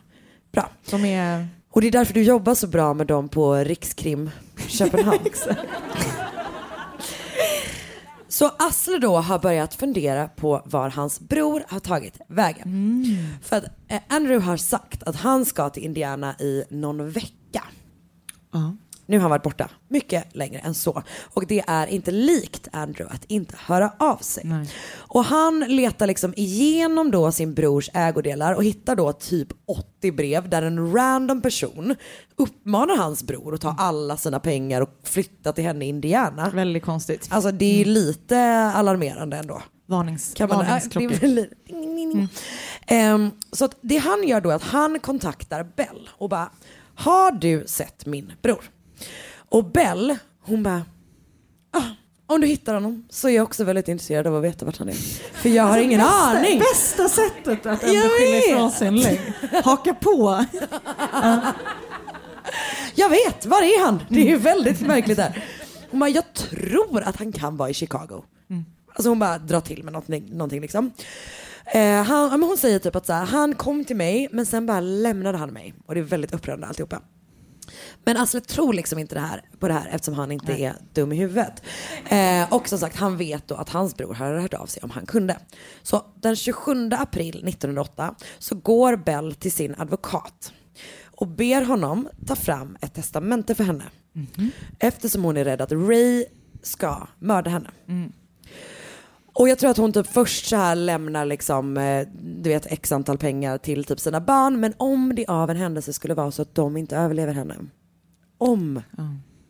[0.53, 0.69] Bra.
[0.89, 1.47] De är...
[1.71, 4.29] Och det är därför du jobbar så bra med dem på Rikskrim
[4.67, 5.19] Köpenhamn.
[8.27, 12.67] Så Asle då har börjat fundera på var hans bror har tagit vägen.
[13.41, 17.63] För att eh, Andrew har sagt att han ska till Indiana i någon vecka.
[19.05, 21.03] Nu har han varit borta mycket längre än så.
[21.33, 24.43] Och det är inte likt Andrew att inte höra av sig.
[24.45, 24.69] Nej.
[24.95, 30.49] Och han letar liksom igenom då sin brors ägodelar och hittar då typ 80 brev
[30.49, 31.95] där en random person
[32.35, 36.49] uppmanar hans bror att ta alla sina pengar och flytta till henne i Indiana.
[36.49, 37.27] Väldigt konstigt.
[37.29, 38.39] Alltså det är lite
[38.75, 39.61] alarmerande ändå.
[39.85, 41.09] Varnings, Kan man, varningsklockor.
[41.67, 42.27] ding, ding.
[42.87, 46.49] Ehm, så det han gör då är att han kontaktar Bell och bara,
[46.95, 48.63] har du sett min bror?
[49.49, 50.85] Och Bell, hon bara,
[51.71, 51.83] ah,
[52.27, 54.89] om du hittar honom så är jag också väldigt intresserad av att veta vart han
[54.89, 54.93] är.
[55.33, 56.59] För jag har ingen aning.
[56.59, 58.47] Bästa sättet att ändå vet.
[58.47, 59.19] ifrån sig en lögn.
[59.63, 60.45] Haka på.
[62.95, 64.03] Jag vet, var är han?
[64.09, 65.43] Det är väldigt märkligt där.
[65.91, 68.23] Hon bara, jag tror att han kan vara i Chicago.
[68.93, 70.91] Alltså hon bara drar till med någonting, någonting liksom.
[71.73, 74.79] Eh, han, hon säger typ att så här, han kom till mig men sen bara
[74.79, 75.73] lämnade han mig.
[75.85, 77.01] Och det är väldigt upprörande alltihopa.
[78.05, 81.11] Men Asle tror liksom inte det här, på det här eftersom han inte är dum
[81.11, 81.63] i huvudet.
[82.09, 84.89] Eh, och som sagt, han vet då att hans bror hade hört av sig om
[84.89, 85.37] han kunde.
[85.83, 90.53] Så den 27 april 1908 så går Bell till sin advokat
[91.17, 93.83] och ber honom ta fram ett testamente för henne.
[94.79, 96.25] Eftersom hon är rädd att Ray
[96.63, 97.69] ska mörda henne.
[99.33, 102.91] Och jag tror att hon typ först så här lämnar liksom, eh, du vet x
[102.91, 104.59] antal pengar till typ sina barn.
[104.59, 107.55] Men om det av en händelse skulle vara så att de inte överlever henne.
[108.43, 108.81] Om.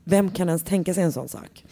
[0.05, 1.65] Vem kan ens tänka sig en sån sak?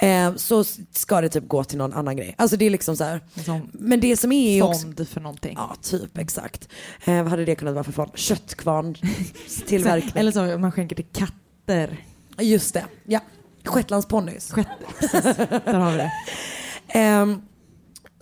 [0.00, 2.34] Eh, så ska det typ gå till någon annan grej.
[2.38, 3.20] Alltså det är liksom så här.
[3.44, 4.80] Som Men det som är ju också.
[4.82, 5.54] fond för någonting.
[5.56, 6.68] Ja, typ exakt.
[7.04, 8.10] Eh, vad hade det kunnat vara för fond?
[8.14, 8.94] Köttkvarn
[9.66, 10.12] tillverkning.
[10.14, 11.96] Eller så man skänker till katter.
[12.38, 13.20] Just det, ja.
[13.64, 14.52] Shetlandsponnys.
[15.00, 15.36] Precis.
[15.64, 16.12] Där har vi det.
[16.88, 17.42] Ehm,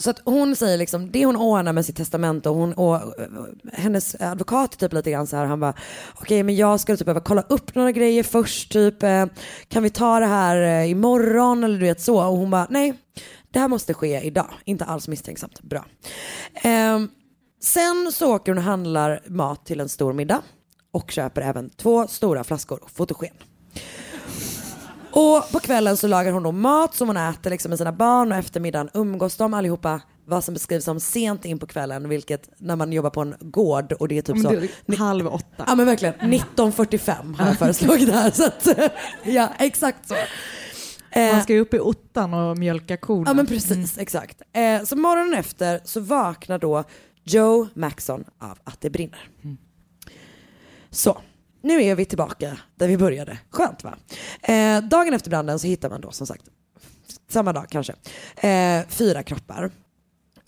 [0.01, 3.29] så att hon säger liksom, det hon ordnar med sitt testamente och, hon, och eh,
[3.73, 5.75] hennes advokat är typ lite grann så här, han bara,
[6.15, 9.27] okej men jag skulle typ behöva kolla upp några grejer först, typ, eh,
[9.69, 12.95] kan vi ta det här eh, imorgon eller du vet så, och hon bara, nej,
[13.51, 15.85] det här måste ske idag, inte alls misstänksamt, bra.
[16.55, 17.09] Ehm,
[17.63, 20.43] sen så åker hon och handlar mat till en stor middag
[20.93, 23.35] och köper även två stora flaskor fotogen.
[25.13, 28.33] Och på kvällen så lagar hon då mat som hon äter liksom med sina barn
[28.33, 32.49] och efter middagen umgås de allihopa vad som beskrivs som sent in på kvällen, vilket
[32.59, 34.51] när man jobbar på en gård och det är typ så.
[34.93, 35.65] är halv åtta.
[35.67, 38.31] Ja men verkligen, 1945 har jag föreslagit här.
[38.31, 38.69] Så att,
[39.25, 40.15] ja, exakt så.
[41.11, 43.31] Eh, Man ska ju upp i ottan och mjölka korna.
[43.31, 44.43] Ja men precis, exakt.
[44.53, 46.85] Eh, så morgonen efter så vaknar då
[47.25, 49.29] Joe Maxon av att det brinner.
[50.91, 51.19] Så,
[51.63, 53.39] nu är vi tillbaka där vi började.
[53.51, 53.95] Skönt va?
[54.43, 56.45] Eh, dagen efter branden så hittar man då som sagt,
[57.29, 57.95] samma dag kanske,
[58.37, 59.71] eh, fyra kroppar.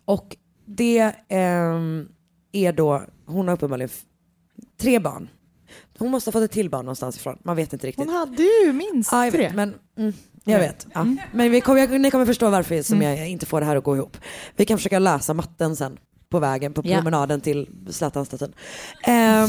[0.05, 0.37] Och
[0.67, 2.09] det ehm,
[2.53, 3.91] är då, hon har uppenbarligen
[4.81, 5.29] tre barn.
[5.99, 8.05] Hon måste ha fått ett till barn någonstans ifrån, man vet inte riktigt.
[8.07, 9.43] Hon hade ju minst Ja, jag tre.
[9.47, 10.13] vet, men mm,
[10.45, 10.87] jag vet.
[10.95, 11.07] Ja.
[11.33, 13.19] Men vi kommer, jag, ni kommer förstå varför som Mm.
[13.19, 14.17] jag inte får det här att gå ihop.
[14.57, 15.99] Vi kan försöka lösa matten sen
[16.29, 16.97] på vägen, på Ja.
[16.97, 18.53] promenaden till Zlatanstatyn.
[19.03, 19.49] Ehm,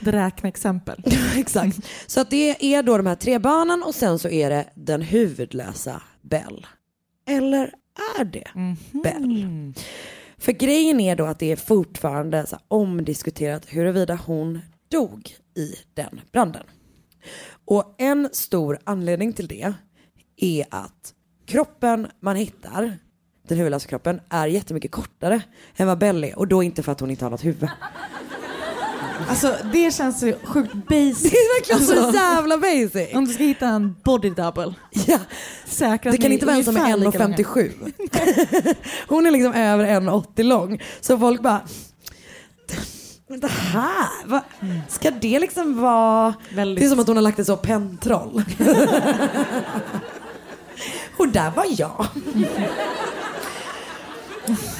[0.00, 1.02] Räkneexempel.
[1.36, 1.78] exakt.
[2.06, 5.02] Så att det är då de här tre barnen och sen så är det den
[5.02, 6.66] huvudlösa Bell.
[7.28, 7.72] Eller
[8.18, 8.76] är det Mhm.
[9.02, 9.46] Bell?
[10.38, 14.60] För grejen är då att det är fortfarande så omdiskuterat huruvida hon
[14.90, 16.62] dog i den branden.
[17.64, 19.72] Och en stor anledning till det
[20.36, 21.14] är att
[21.46, 22.98] kroppen man hittar,
[23.48, 25.42] den huvudlösa kroppen, är jättemycket kortare
[25.76, 26.38] än vad Bell är.
[26.38, 27.68] Och då inte för att hon inte har något huvud.
[29.28, 31.22] Alltså det känns så sjukt basic.
[31.22, 33.14] Det är verkligen så Alltså, jävla basic.
[33.14, 34.74] Om du ska hitta en body double.
[35.06, 35.18] Ja.
[35.66, 37.70] Säkra Det kan inte vara en som är ungefär lika långa.
[37.70, 38.74] 1,57.
[39.08, 40.82] Hon är liksom över 1,80 lång.
[41.00, 41.60] Så folk bara,
[43.28, 44.42] det här, va?
[44.88, 46.34] ska det liksom vara...
[46.54, 48.44] Väldigt- Det är som att hon har lagt ett så pentroll.
[51.16, 52.06] Och där var jag.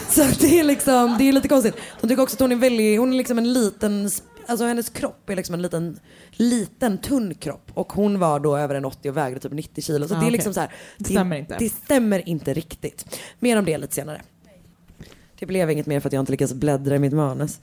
[0.08, 1.76] Så det är liksom, det är lite konstigt.
[2.00, 4.10] De tycker också att hon är väldigt, hon är liksom en liten,
[4.46, 6.00] alltså hennes kropp är liksom en liten,
[6.32, 7.70] liten tunn kropp.
[7.74, 10.08] Och hon var då över en 80 och vägde typ 90 kilo.
[10.08, 10.32] Så Ah, det är okej.
[10.32, 11.56] liksom så här, Det stämmer inte.
[11.58, 13.18] Det stämmer inte riktigt.
[13.38, 14.22] Mer om det lite senare.
[15.38, 17.60] Det blev inget mer för att jag inte lyckats bläddra i mitt manus.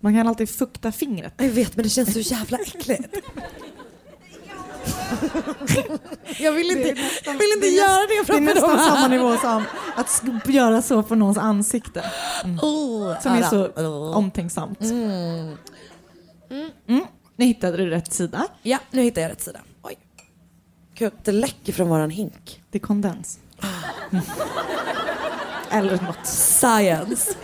[0.00, 1.32] Man kan alltid fukta fingret.
[1.36, 3.16] Jag vet men det känns så jävla äckligt.
[6.38, 6.88] jag vill inte,
[7.24, 8.78] jag vill inte det göra det Det är framför nästan dem.
[8.78, 9.64] samma nivå som
[9.96, 10.22] att
[10.54, 12.04] göra så på någons ansikte.
[12.62, 14.16] Oh, Som är så oh.
[14.16, 14.80] omtänksamt.
[14.80, 15.56] Mm.
[17.36, 18.46] Nu hittade du rätt sida.
[18.62, 19.60] Ja, nu hittar jag rätt sida.
[19.82, 19.98] Oj.
[20.94, 22.62] Gud, det läcker från våran hink.
[22.70, 23.38] Det är kondens.
[24.10, 24.24] Mm.
[25.70, 26.26] Eller något.
[26.26, 27.34] Science.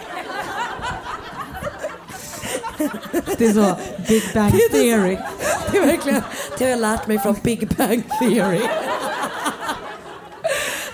[3.38, 3.76] Det är så
[4.08, 5.18] Big Bang Theory.
[5.72, 6.22] Det är verkligen
[6.58, 8.60] det har jag lärt mig från Big Bang Theory.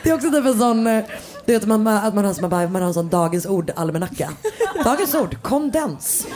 [0.03, 1.05] Det är också typ en sån, eh,
[1.45, 4.31] du vet man, att man har, man, bara- man har en sån dagens ord-almanacka.
[4.85, 6.27] Dagens ord, kondens.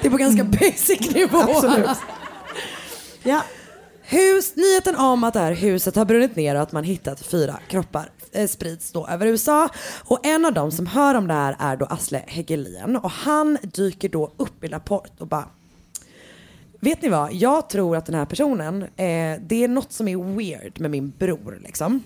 [0.00, 1.38] Det är på ganska basic nivå.
[1.38, 1.86] Absolut.
[3.22, 3.40] Ja.
[4.02, 7.54] Hus, nyheten om att det här huset har brunnit ner och att man hittat fyra
[7.68, 9.68] kroppar eh, sprids då över USA.
[10.04, 13.58] Och en av dem som hör om det här är då Asle Hegelien och han
[13.62, 15.48] dyker då upp i Rapport och bara
[16.80, 20.36] Vet ni vad, jag tror att den här personen, eh, det är något som är
[20.36, 22.02] weird med min bror liksom.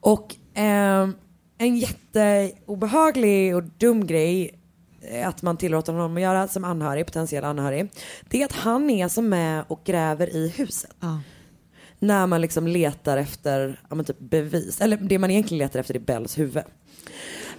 [0.00, 1.08] Och eh,
[1.58, 4.60] en jätteobehaglig och dum grej
[5.00, 7.88] eh, att man tillåter honom att göra som anhörig, potentiell anhörig,
[8.30, 10.94] det är att han är som med och gräver i huset.
[11.00, 11.20] Ja.
[11.98, 15.98] När man liksom letar efter ja, typ bevis, eller det man egentligen letar efter är
[15.98, 16.64] Bells huvud.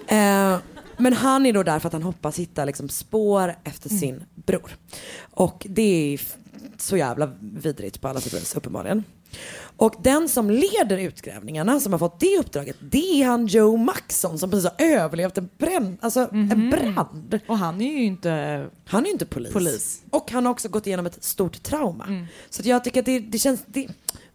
[0.08, 0.58] Eh,
[0.98, 4.72] men han är då där för att han hoppas hitta liksom spår efter sin bror.
[5.32, 6.22] Och det är
[6.78, 9.04] så jävla vidrigt på alla sätt och vis uppenbarligen.
[9.60, 14.40] Och den som leder utgrävningarna, som har fått det uppdraget, det är han Joe Maxson
[14.40, 17.40] som precis har överlevt en, brand, alltså en brand.
[17.48, 18.66] Och han är ju inte...
[18.86, 19.54] Han är inte polis.
[19.54, 20.02] Polis.
[20.10, 22.28] Och han har också gått igenom ett stort trauma.
[22.50, 23.88] Så att jag tycker att det, det känns, det,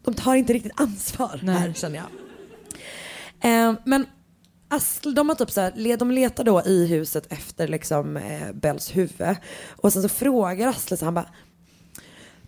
[0.04, 1.54] de tar inte riktigt ansvar Nej.
[1.54, 2.06] här känner jag.
[3.40, 4.06] Eh, men
[4.68, 8.96] Asl, de har typ så här, de letar då i huset efter liksom eh, Bells
[8.96, 9.36] huvud.
[9.70, 11.28] Och sen så frågar Asle så han bara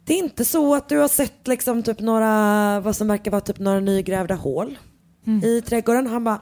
[0.04, 3.40] det är inte så att du har sett liksom typ några, vad som verkar vara
[3.40, 4.78] typ några nygrävda hål
[5.42, 6.06] i trädgården?
[6.06, 6.40] Han bara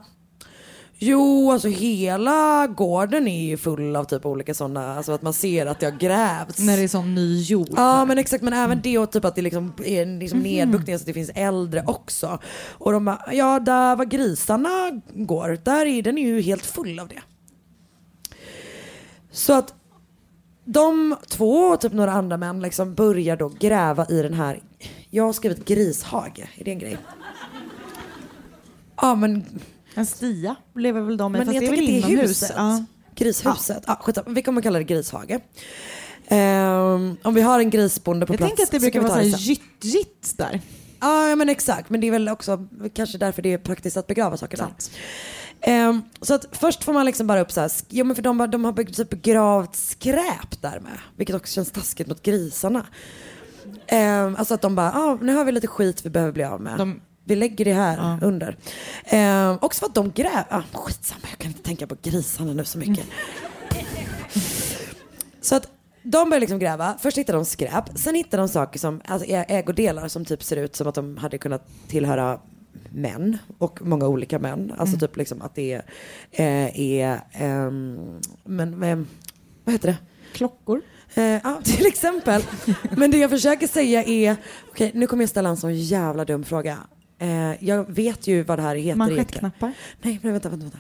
[1.05, 5.67] Jo, alltså hela gården är ju full av typ olika sådana, alltså att man ser
[5.67, 6.59] att det har grävts.
[6.59, 7.69] När det är som ny jord.
[7.77, 11.03] Ja men exakt, men även det och typ att det liksom är liksom nedbuktning så
[11.03, 12.39] att det finns äldre också.
[12.73, 17.01] Och de bara, ja där var grisarna går, där är den är ju helt full
[17.01, 17.23] av det.
[19.31, 19.75] Så att
[20.65, 24.63] de två och typ några andra män liksom börjar då gräva i den här,
[25.11, 26.99] jag har skrivit grishage, är det en grej?
[28.97, 29.45] Ja men
[29.95, 32.31] En stia lever väl de i, men fast jag det är väl det är inomhus.
[32.31, 32.53] huset.
[32.57, 32.85] Ja.
[33.15, 33.85] Grishuset.
[33.87, 33.99] Ja.
[34.03, 34.31] skitsamma.
[34.31, 35.41] Vi kommer kalla det grishage.
[36.29, 39.05] Ehm, om vi har en grisbonde på Jag plats tänker att det så brukar kan
[39.05, 39.53] vi vara ta så det här sen.
[39.55, 40.61] gytt-gytt där.
[41.01, 41.91] Ja ja, men exakt.
[41.91, 44.67] Men det är väl också kanske därför det är praktiskt att begrava saker där.
[45.61, 48.23] Ehm, så att först får man liksom bara upp så här, sk- jo men för
[48.23, 50.99] de, har- de har typ begravt skräp där med.
[51.17, 52.87] Vilket också känns taskigt mot grisarna.
[53.87, 56.61] Ehm, alltså att de bara, ah, nu har vi lite skit vi behöver bli av
[56.61, 56.79] med.
[56.79, 58.57] De- Vi lägger det här under.
[59.05, 62.65] Ehm, också för att de gräver, ah, skitsamma jag kan inte tänka på grisarna nu
[62.65, 63.05] så mycket.
[65.41, 65.69] Så att
[66.03, 66.95] de börjar liksom gräva.
[67.01, 67.85] Först hittar de skräp.
[67.99, 71.17] Sen hittar de saker som, alltså ä- ägodelar som typ ser ut som att de
[71.17, 72.41] hade kunnat tillhöra
[72.91, 73.39] män.
[73.59, 74.73] Och många olika män.
[74.79, 75.83] Alltså typ liksom att det är,
[76.33, 79.09] eh, är ehm, men, men
[79.65, 79.97] vad heter det?
[80.33, 80.83] Klockor.
[81.15, 82.43] Eh, ja, till exempel.
[82.97, 84.37] Men det jag försöker säga är,
[84.71, 86.79] okej nu kommer jag ställa en sån jävla dum fråga.
[87.23, 88.97] Eh, jag vet ju vad det här heter.
[88.99, 89.73] Manschettknappar.
[90.03, 90.79] Nej, men vänta, vänta, vänta.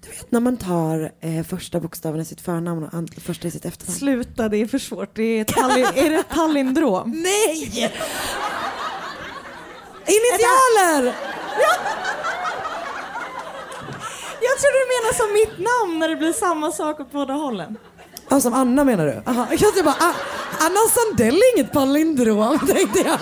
[0.00, 3.64] Du vet när man tar eh, första bokstaven i sitt förnamn och första i sitt
[3.64, 3.98] efternamn.
[3.98, 5.16] Sluta, det är för svårt.
[5.16, 7.10] Det är, Tallinn, är det palindrom?
[7.22, 7.92] Nej!
[10.06, 11.14] Initialer!
[14.44, 17.76] Jag trodde du menade som mitt namn när det blir samma sak åt båda hållen.
[18.32, 19.30] Ja, som Anna menar du?
[19.30, 19.46] Aha.
[19.58, 20.14] Jag bara, ah,
[20.60, 23.18] Anna Sandell är inget palindrom tänkte jag.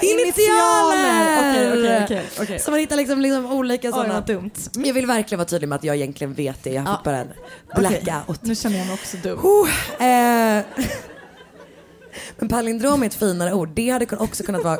[0.02, 1.38] Initialer!
[1.38, 2.58] Okej, okej, okej, okej.
[2.58, 4.14] Så man hittar liksom, liksom olika sådana.
[4.14, 4.50] vad dumt.
[4.74, 6.70] Jag vill verkligen vara tydlig med att jag egentligen vet det.
[6.70, 7.28] Jag fått bara en
[7.76, 8.42] blackout.
[8.42, 9.38] Nu känner jag mig också dum.
[9.42, 9.68] Oh,
[10.06, 10.62] eh.
[12.38, 13.68] Men palindrom är ett finare ord.
[13.74, 14.78] Det hade också kunnat vara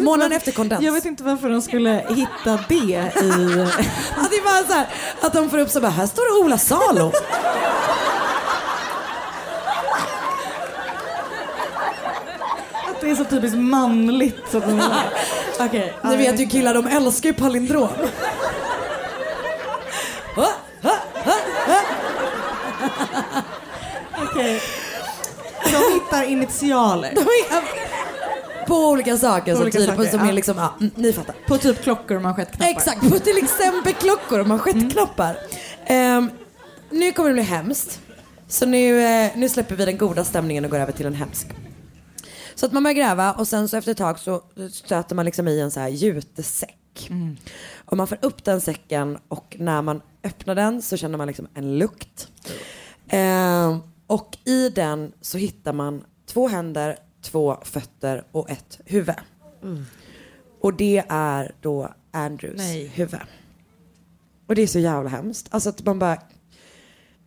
[0.00, 0.82] månaden efter kondens.
[0.82, 2.96] Jag vet inte varför de skulle hitta det i...
[4.16, 4.86] Att det är bara så här,
[5.20, 7.12] att de får upp så bara, här står det Ola Salo.
[13.06, 14.36] Det är så typiskt manligt.
[14.50, 14.64] Så att
[15.58, 17.88] ja, Ni vet ju killar, de älskar ju palindrom.
[24.22, 24.60] Okej.
[25.64, 27.12] De hittar initialer.
[27.14, 27.62] De är
[28.66, 31.34] på olika saker som olika tyder på, saker, som är liksom, ja, mm, ni fattar.
[31.46, 32.70] På typ klockor och manschettknappar.
[32.70, 35.38] Exakt, på till exempel klockor och manschettknappar.
[35.86, 36.30] Ehm,
[36.90, 38.00] nu kommer det bli hemskt.
[38.48, 41.46] Så nu, eh, nu släpper vi den goda stämningen och går över till en hemsk.
[42.56, 44.42] Så att man börjar gräva och sen så efter ett tag så
[44.72, 47.10] stöter man liksom i en så här jutesäck.
[47.74, 51.48] Och man får upp den säcken och när man öppnar den så känner man liksom
[51.54, 52.28] en lukt.
[53.08, 59.14] Ehm, och i den så hittar man två händer, två fötter och ett huvud.
[60.60, 62.86] Och det är då Andrews Nej.
[62.86, 63.20] huvud.
[64.46, 65.48] Och det är så jävla hemskt.
[65.50, 66.18] Alltså att man bara...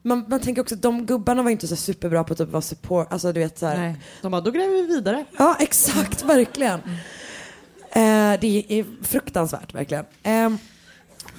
[0.10, 2.62] Man, man tänker också att de gubbarna var inte så superbra på att typ vara
[2.62, 3.08] support.
[3.14, 3.78] Alltså du vet så här.
[3.78, 3.96] Nej.
[4.22, 5.26] De bara, då gräver vi vidare.
[5.38, 6.80] Ja, exakt, verkligen.
[7.92, 10.06] Eh, det är fruktansvärt, verkligen.
[10.24, 10.50] Eh,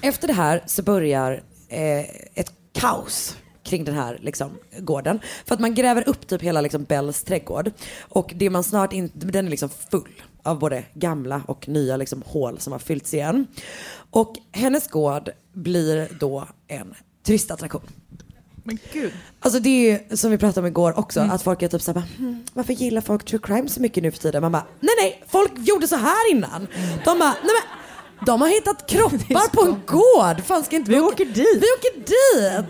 [0.01, 1.99] efter det här så börjar eh,
[2.35, 5.19] ett kaos kring den här liksom, gården.
[5.45, 7.71] För att man gräver upp typ hela liksom, Bells trädgård.
[7.99, 12.23] Och det man snart in, den är liksom full av både gamla och nya liksom,
[12.25, 13.47] hål som har fyllts igen.
[14.11, 16.93] Och hennes gård blir då en
[17.23, 17.81] turistattraktion.
[18.63, 19.13] Men gud.
[19.39, 22.03] Alltså det är ju som vi pratade om igår också, att folk är typ såhär,
[22.17, 24.41] hm, varför gillar folk true crime så mycket nu för tiden?
[24.41, 26.67] Man bara, nej nej, folk gjorde så här innan.
[27.05, 30.45] De bara, nej men, de har hittat kroppar på en gård.
[30.45, 31.37] Fan ska inte vi, åka dit?
[31.37, 32.65] Vi åker dit.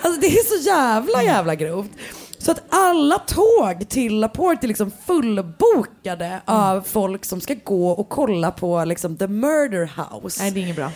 [0.00, 1.90] Alltså det är så jävla jävla grovt.
[2.38, 8.08] Så att alla tåg till Laporte är liksom fullbokade av folk som ska gå och
[8.08, 10.42] kolla på liksom the murder house.
[10.42, 10.90] Nej, det är inget bra.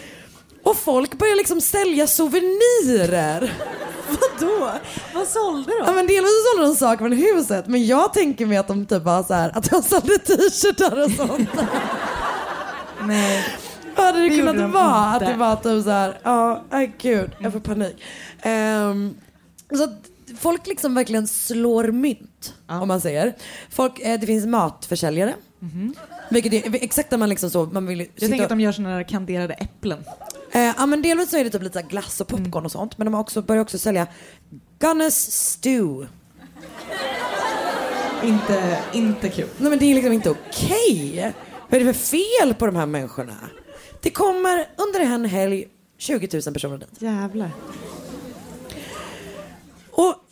[0.62, 3.52] Och folk börjar liksom sälja souvenirer.
[4.08, 4.70] Vadå?
[5.14, 5.94] Vad sålde Ja de?
[5.94, 9.02] men delvis så sålde de saker från huset men jag tänker mig att de typ
[9.02, 11.48] var så här, att de sålde t-shirtar och sånt.
[13.06, 13.44] Nej.
[13.96, 14.84] Vad hade det, Det kunnat de vara?
[15.04, 15.32] Att inte.
[15.32, 18.02] det var typ så här, ja, aj gud, jag får panik.
[18.42, 19.14] Ehm,
[19.76, 19.90] så att
[20.38, 23.34] folk liksom verkligen slår mynt om man säger.
[23.70, 25.34] Folk, eh, det finns matförsäljare.
[26.30, 27.98] Vilket är exakt där man liksom så, man vill.
[27.98, 30.04] Jag tänker att de gör såna där kanderade äpplen.
[30.52, 32.98] Eh, ja men delvis så är det typ lite glass och popcorn och sånt.
[32.98, 34.06] Men de har också, börjar också sälja
[34.78, 36.08] Gunness Stew.
[38.24, 39.48] Inte, inte kul.
[39.58, 41.32] Nej men det är liksom inte okej.
[41.68, 43.36] Vad är det för fel på de här människorna?
[44.02, 45.64] Det kommer under en helg
[45.98, 46.88] 20 000 personer dit.
[47.02, 47.50] Jävlar.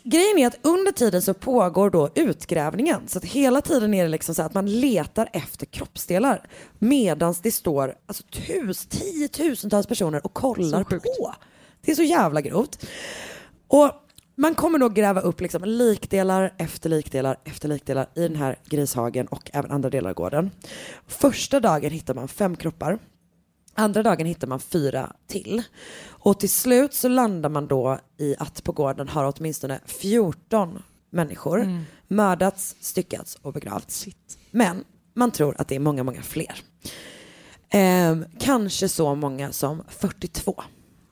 [0.09, 3.07] Grejen är att under tiden så pågår då utgrävningen.
[3.07, 6.47] Så att hela tiden är det liksom så att man letar efter kroppsdelar.
[6.79, 11.33] Medan det står alltså, tus, tiotusentals personer och kollar på.
[11.81, 12.85] Det är så jävla grovt.
[13.67, 13.91] Och
[14.35, 19.27] man kommer då gräva upp liksom likdelar efter likdelar efter likdelar i den här grishagen
[19.27, 20.51] och även andra delar av gården.
[21.07, 22.99] Första dagen hittar man fem kroppar.
[23.79, 25.63] Andra dagen hittar man fyra till.
[26.07, 31.83] Och till slut så landar man då i att på gården har åtminstone 14 människor
[32.07, 34.05] mördats, styckats och begravts.
[34.51, 34.83] Men
[35.13, 36.61] man tror att det är många, många fler.
[37.69, 40.63] Ehm, kanske så många som 42.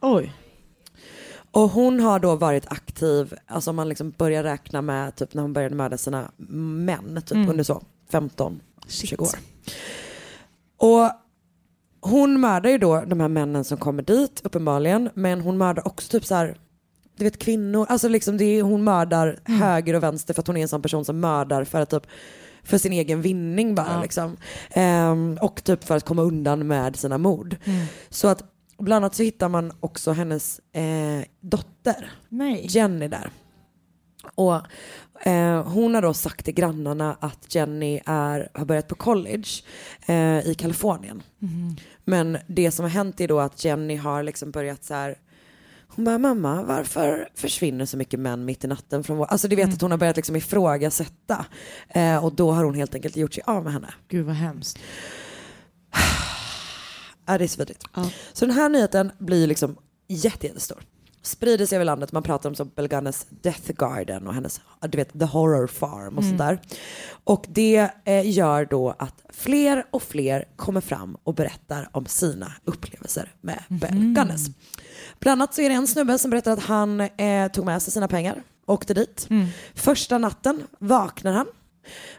[0.02, 0.34] Oj.
[1.52, 5.42] Och hon har då varit aktiv, alltså om man liksom börjar räkna med typ när
[5.42, 7.50] hon började mörda sina män, typ Mm.
[7.50, 9.30] under så 15, 20 år.
[10.78, 11.12] Och
[12.06, 16.10] hon mördar ju då de här männen som kommer dit uppenbarligen, men hon mördar också
[16.10, 16.58] typ så här
[17.18, 19.62] du vet kvinnor, alltså liksom det är, hon mördar Mm.
[19.62, 22.08] höger och vänster för att hon är en sån person som mördar för att typ
[22.64, 24.02] för sin egen vinning bara Ja.
[24.02, 24.38] liksom.
[24.72, 27.56] Ehm, och typ för att komma undan med sina mord.
[27.64, 27.86] Mm.
[28.10, 28.44] Så att
[28.78, 32.66] bland annat så hittar man också hennes eh, dotter, Nej.
[32.70, 33.30] Jenny där.
[34.36, 34.56] Och
[35.28, 39.48] eh, hon har då sagt till grannarna att Jenny är, har börjat på college
[40.06, 41.24] eh, i Kalifornien.
[41.40, 41.76] Mhm.
[42.06, 45.18] Men det som har hänt är då att Jenny har liksom börjat så här
[45.88, 49.26] hon bara, mamma, varför försvinner så mycket män mitt i natten från vår...
[49.26, 51.46] Alltså du vet att hon har börjat liksom ifrågasätta.
[51.90, 53.94] Eh, och då har hon helt enkelt gjort sig av med henne.
[54.08, 54.80] Gud vad hemskt.
[57.28, 57.84] Ja, det är så vidrigt.
[57.94, 58.10] Ja.
[58.34, 59.78] Så den här nyheten blir liksom
[60.08, 60.78] jätte, jättestor.
[61.26, 65.20] Sprider sig över landet, man pratar om så Belganes Death Garden och hennes, du vet,
[65.20, 66.30] The Horror Farm och Mm.
[66.30, 66.60] sånt där.
[67.24, 72.52] Och det eh, gör då att fler och fler kommer fram och berättar om sina
[72.64, 73.80] upplevelser med Mhm.
[73.80, 74.48] Belganes.
[75.20, 77.94] Bland annat så är det en snubbe som berättar att han eh, tog med sig
[77.94, 79.28] sina pengar, åkte dit.
[79.30, 79.48] Mm.
[79.76, 81.48] Första natten vaknar han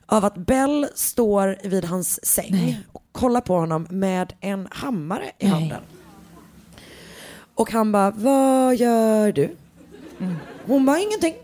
[0.07, 5.47] av att Bell står vid hans säng och kollar på honom med en hammare i
[5.47, 5.81] handen.
[7.57, 9.57] Och han bara, vad gör du?
[10.66, 11.35] Hon bara, ingenting.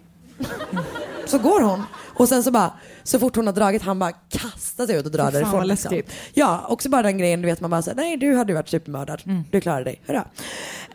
[1.27, 1.83] Så går hon.
[2.15, 2.73] Och sen så bara,
[3.03, 5.59] så fort hon har dragit, han bara kastar sig ut och drar fan, därifrån.
[5.59, 6.03] vad liksom.
[6.35, 9.23] Ja, också bara den grejen, du vet man bara säger nej du hade varit supermördad.
[9.51, 10.25] Du klarade dig, hurra.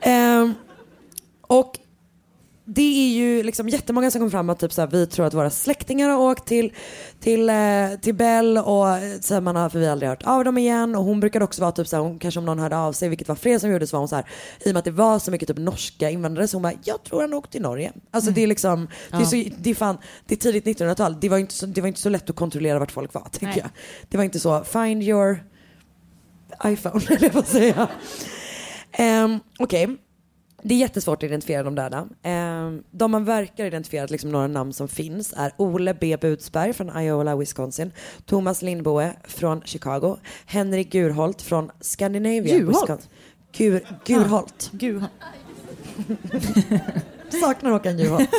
[0.01, 0.53] Ehm,
[1.41, 1.79] och
[2.69, 5.33] det är ju liksom jättemånga som kommer fram och typ så här, vi tror att
[5.33, 6.73] våra släktingar har åkt till,
[7.19, 7.55] till, eh,
[8.01, 10.57] till Bell och eh, så här, man har, för vi har aldrig hört av dem
[10.57, 12.93] igen och hon brukade också vara typ så här, hon, kanske om någon hörde av
[12.93, 14.25] sig, vilket var fler som gjorde så var hon så här,
[14.59, 17.03] i och med att det var så mycket typ norska invandrare så hon bara, jag
[17.03, 17.91] tror han åkte till Norge.
[18.11, 21.29] Alltså det är liksom, det är, så, det är fan, det är tidigt 1900-tal, det
[21.29, 23.69] var, inte så, det var inte så lätt att kontrollera vart folk var tänker jag.
[24.09, 25.43] Det var inte så, find your
[26.65, 27.87] iPhone, eller vad säger jag?
[29.23, 29.97] Um, Okej,
[30.61, 32.07] det är jättesvårt att identifiera de döda.
[32.23, 36.17] Um, de man verkar identifiera, liksom några namn som finns, är Ole B.
[36.21, 37.91] Budsberg från Iola, Wisconsin,
[38.25, 42.65] Thomas Lindboe från Chicago, Henrik Gurholt från Scandinavia?
[42.65, 43.09] Wisconsin.
[43.57, 44.69] Gur, Gurholt.
[44.73, 45.03] Gud.
[47.41, 48.29] Saknar Håkan Juholt.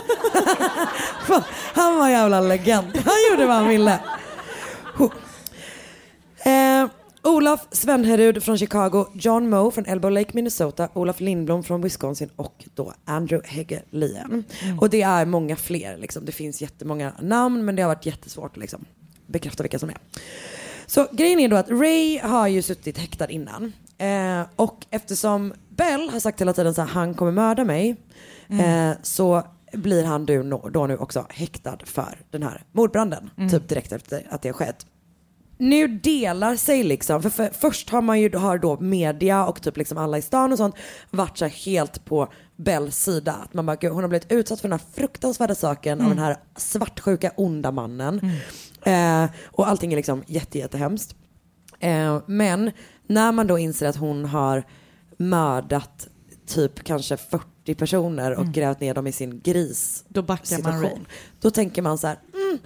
[1.75, 2.97] Han var en jävla legend.
[3.05, 4.01] Han gjorde vad han ville.
[6.45, 6.89] Eh,
[7.29, 12.65] Olof Svenherud från Chicago, John Moe från Elbow Lake, Minnesota, Olof Lindblom från Wisconsin och
[12.75, 14.45] då Andrew Hegelien.
[14.81, 16.25] Och det är många fler, liksom.
[16.25, 18.85] det finns jättemånga namn men det har varit jättesvårt att liksom,
[19.27, 19.97] bekräfta vilka som är.
[20.87, 23.73] Så grejen är då att Ray har ju suttit häktad innan.
[23.99, 27.97] Eh, och eftersom Bell har sagt hela tiden så här, han kommer mörda mig.
[28.49, 29.43] Eh, så
[29.73, 33.31] blir han då, då nu också häktad för den här mordbranden.
[33.51, 34.87] Typ direkt efter att det har skett.
[35.59, 39.77] Nu delar sig liksom, för, för först har man ju har då media och typ
[39.77, 40.75] liksom alla i stan och sånt
[41.11, 43.33] varit så helt på Bells sida.
[43.33, 46.19] Att man bara, "Gud, hon har blivit utsatt för den här fruktansvärda saken av den
[46.19, 48.21] här svartsjuka onda mannen.
[48.83, 51.17] Eh, och allting är liksom jätte, jättehemskt.
[51.81, 52.71] Eh, men
[53.07, 54.65] när man då inser att hon har
[55.17, 56.09] mördat
[56.47, 61.07] typ kanske 40 personer och grävt ner dem i sin gris Då backar man situation.
[61.41, 62.59] Då tänker man så här, mm,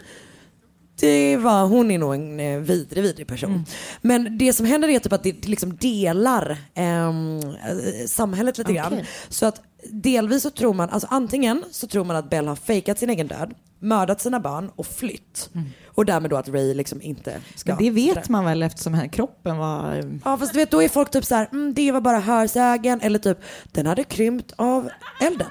[1.01, 3.51] det var, hon är nog en eh, vidrig, vidrig person.
[3.51, 3.65] Mm.
[4.01, 8.93] Men det som händer är typ att det liksom delar ehm, eh, samhället lite grann.
[8.93, 9.07] Okej.
[9.29, 12.99] Så att delvis så tror man, alltså antingen så tror man att Bell har fejkat
[12.99, 15.51] sin egen död, mördat sina barn och flytt.
[15.87, 17.73] Och därmed då att Ray liksom inte ska...
[17.73, 17.85] Mm.
[17.85, 19.95] Men det vet man väl eftersom här kroppen var...
[20.25, 23.01] Ja fast du vet då är folk typ så här, mm, det var bara hörsägen
[23.01, 24.91] eller typ den hade krympt av
[25.21, 25.51] elden.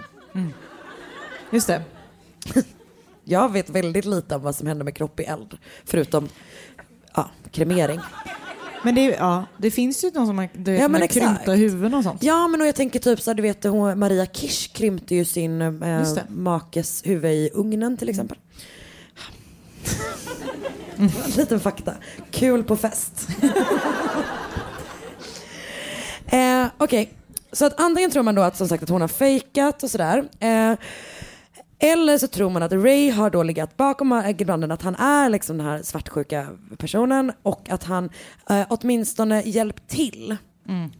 [1.51, 1.83] Just det.
[3.23, 5.57] Jag vet väldigt lite om vad som händer med kropp i eld.
[5.85, 6.29] Förutom
[7.15, 7.99] ja, kremering.
[8.83, 12.23] Men det, ja, det finns ju de som har det, Ja, krympta huvuden och sånt.
[12.23, 15.25] Ja men och jag tänker typ så här, du vet hon, Maria Kirsch krympte ju
[15.25, 18.37] sin eh, makes huvud i ugnen till exempel.
[20.95, 21.93] Var en liten fakta.
[22.31, 23.27] Kul på fest.
[26.25, 27.13] eh, Okej,
[27.51, 30.29] så att antingen tror man då att som sagt att hon har fejkat och sådär.
[30.39, 30.73] Eh,
[31.83, 35.57] eller så tror man att Ray har då legat bakom äggbranden, att han är liksom
[35.57, 36.47] den här svartsjuka
[36.77, 38.09] personen och att han
[38.49, 40.37] eh, åtminstone hjälpt till.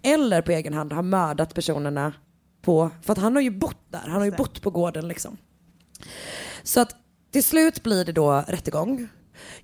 [0.02, 2.14] Eller på egen hand har mördat personerna
[2.62, 5.38] på, för att han har ju bott där, han har ju bott på gården liksom.
[6.64, 6.96] Så att
[7.32, 9.08] till slut blir det då rättegång.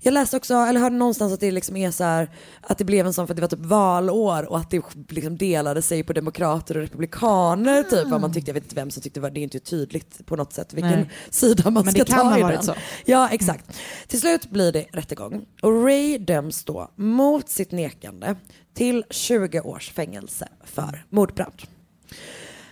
[0.00, 2.30] Jag läste också, eller hörde någonstans att det liksom är så här,
[2.60, 5.36] att det blev en sån för att det var typ valår och att det liksom
[5.36, 8.48] delade sig på demokrater och republikaner typ vad man tyckte.
[8.50, 10.74] Jag vet inte vem som tyckte det var, det är inte tydligt på något sätt
[10.74, 11.10] vilken Nej.
[11.30, 12.64] sida man Men ska det kan ta ha i varit den.
[12.64, 12.74] så.
[13.04, 13.80] Ja exakt.
[14.08, 18.34] Till slut blir det rättegång och Ray döms då mot sitt nekande
[18.74, 21.62] till 20 års fängelse för mordbrand.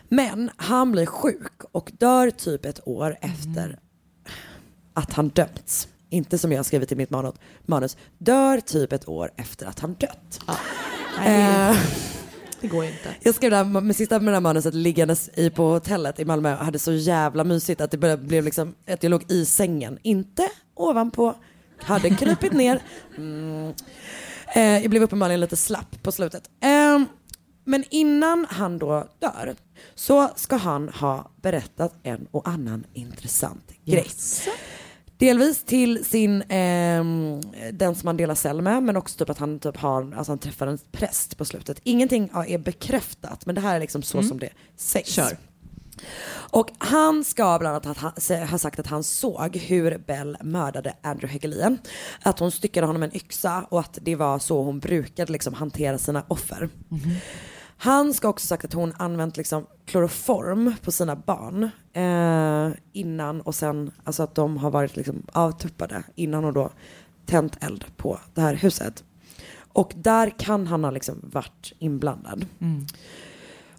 [0.09, 3.79] Men han blir sjuk och dör typ ett år efter
[4.95, 5.89] att han dömts.
[6.11, 7.11] Inte som jag har skrivit i mitt
[7.67, 7.97] manus.
[8.19, 10.41] Dör typ ett år efter att han dött.
[11.19, 11.77] Nej, Eh,
[12.61, 13.15] det går inte.
[13.23, 16.25] jag skrev det här med sista med det här manuset liggandes i på hotellet i
[16.25, 19.45] Malmö och hade så jävla mysigt att det började- blev liksom att jag låg i
[19.45, 19.99] sängen.
[20.03, 21.35] Inte ovanpå,
[21.79, 22.83] hade krypit ner.
[23.17, 23.73] Mm.
[24.55, 26.51] Eh, jag blev uppenbarligen lite slapp på slutet.
[26.63, 27.01] Eh,
[27.65, 29.55] men innan han då dör
[29.95, 34.07] så ska han ha berättat en och annan intressant grej.
[35.19, 37.41] Delvis till sin, ehm,
[37.73, 40.39] den som han delar cell med, men också typ att han, typ har, alltså han
[40.39, 41.81] träffar en präst på slutet.
[41.83, 45.11] Ingenting är bekräftat, men det här är liksom så som det sägs.
[45.11, 45.37] Kör.
[46.29, 47.99] Och han ska bland annat
[48.51, 51.79] ha, sagt att han såg hur Bell mördade Andrew Hegelien.
[52.23, 55.55] Att hon styckade honom med en yxa och att det var så hon brukade liksom
[55.55, 56.69] hantera sina offer.
[57.77, 63.55] Han ska också sagt att hon använt liksom kloroform på sina barn eh, innan och
[63.55, 66.71] sen, alltså att de har varit liksom avtuppade innan och då
[67.27, 69.05] tänt eld på det här huset.
[69.73, 72.47] Och där kan han ha liksom varit inblandad.
[72.61, 72.87] Mm.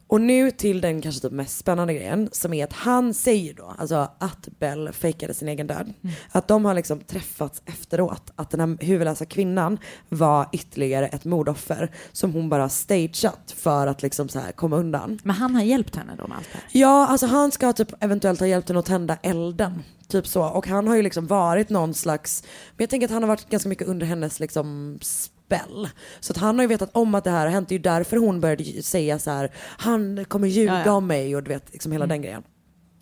[0.08, 3.76] Och nu till den kanske typ mest spännande grejen som är att han säger då,
[3.78, 5.94] alltså att Bell fejkade sin egen död.
[6.32, 8.32] Att de har liksom träffats efteråt.
[8.36, 9.78] Att den här huvudlösa kvinnan
[10.10, 15.20] var ytterligare ett mordoffer som hon bara stageat för att liksom så här komma undan.
[15.24, 16.68] Men han har hjälpt henne då med allt det här?
[16.72, 19.84] Ja, alltså han ska typ eventuellt ha hjälpt henne att tända elden.
[20.08, 20.44] Typ så.
[20.44, 23.50] Och han har ju liksom varit någon slags, men jag tänker att han har varit
[23.50, 25.00] ganska mycket under hennes liksom
[25.48, 25.90] spell.
[26.19, 27.69] Så att han har ju vetat om att det här har hänt.
[27.69, 30.91] Det är ju därför hon började säga så här, han kommer ljuga Ja, ja.
[30.91, 32.44] om mig och du vet liksom hela den grejen.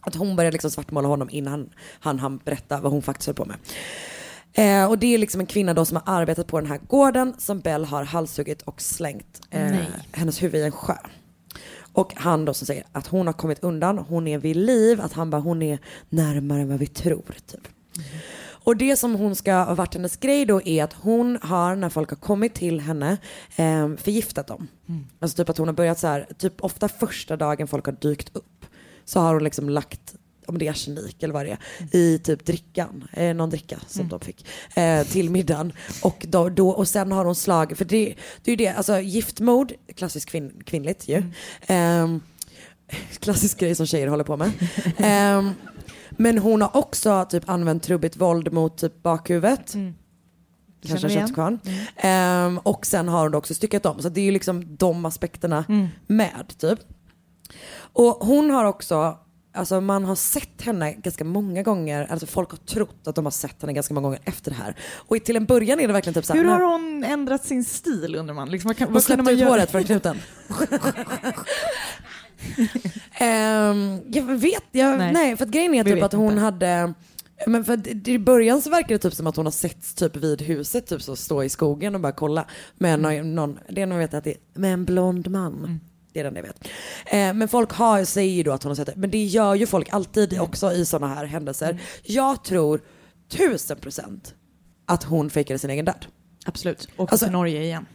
[0.01, 1.69] Att hon började liksom svartmåla honom innan
[1.99, 3.57] han han berätta vad hon faktiskt höll på med.
[4.53, 7.34] Eh, och det är liksom en kvinna då som har arbetat på den här gården
[7.38, 9.76] som Bell har halshuggit och slängt eh,
[10.11, 10.97] hennes huvud i en sjö.
[11.93, 15.13] Och han då som säger att hon har kommit undan, hon är vid liv, att
[15.13, 17.35] han bara hon är närmare än vad vi tror.
[17.47, 17.67] Typ.
[18.65, 21.89] Och det som hon ska ha varit hennes grej då är att hon har när
[21.89, 23.17] folk har kommit till henne
[23.55, 24.67] eh, förgiftat dem.
[25.19, 28.35] Alltså typ att hon har börjat så här, typ ofta första dagen folk har dykt
[28.35, 28.65] upp
[29.05, 30.15] så har hon liksom lagt
[30.47, 34.09] om det är arsenik eller vad det är, i typ drickan, eh, någon dricka som
[34.09, 35.73] de fick, eh, till middagen.
[36.01, 38.99] Och, då, då, och sen har hon slagit, för det, det är ju det, alltså
[38.99, 41.23] giftmord, klassiskt kvinn, kvinnligt ju.
[41.67, 42.21] Ehm,
[43.19, 44.51] klassisk grej som tjejer håller på med.
[46.17, 49.73] Men hon har också typ använt trubbigt våld mot typ bakhuvudet.
[49.73, 51.27] Kanske Känner igen.
[51.27, 51.59] köttkvarn.
[51.95, 54.01] Ehm, och sen har hon också styckat om.
[54.01, 55.65] Så det är ju liksom de aspekterna
[56.07, 56.79] med typ.
[57.77, 59.17] Och hon har också,
[59.53, 63.31] alltså man har sett henne ganska många gånger, alltså folk har trott att de har
[63.31, 64.75] sett henne ganska många gånger efter det här.
[64.95, 68.15] Och till en början är det verkligen typ såhär, Hur har hon ändrat sin stil
[68.15, 68.49] undrar man?
[68.49, 70.17] Liksom, vad kan, hon släppte man ut håret från knuten.
[73.19, 75.13] Ehm, jag vet, jag, nej.
[75.13, 75.38] Nej.
[75.38, 76.41] för att grejen är typ att hon inte.
[76.41, 76.93] hade
[77.47, 80.15] men för det- i början så verkar det typ som att hon har setts typ
[80.15, 82.45] vid huset, typ så stå i skogen och bara kolla.
[82.77, 85.80] Med någon, någon, det är nog vet att det är med en blond man.
[86.13, 86.67] Det är den jag vet.
[87.05, 88.93] Eh, men folk har, säger ju då att hon har sett det.
[88.95, 91.81] Men det gör ju folk alltid också i sådana här händelser.
[92.03, 92.81] Jag tror
[93.30, 94.34] tusen procent
[94.85, 96.05] att hon fejkade sin egen död.
[96.45, 97.85] Absolut, och Alltså- till Norge igen.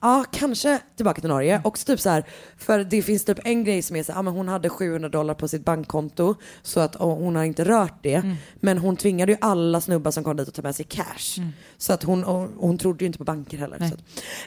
[0.00, 1.60] Ja, kanske tillbaka till Norge.
[1.64, 2.24] Också typ så här,
[2.58, 5.08] för det finns typ en grej som är så här, ja, men hon hade 700
[5.08, 8.22] dollar på sitt bankkonto så att hon har inte rört det.
[8.60, 11.40] Men hon tvingade ju alla snubbar som kom dit att ta med sig cash.
[11.78, 13.78] Så att hon, och, och hon trodde ju inte på banker heller.
[13.78, 14.00] Så, att,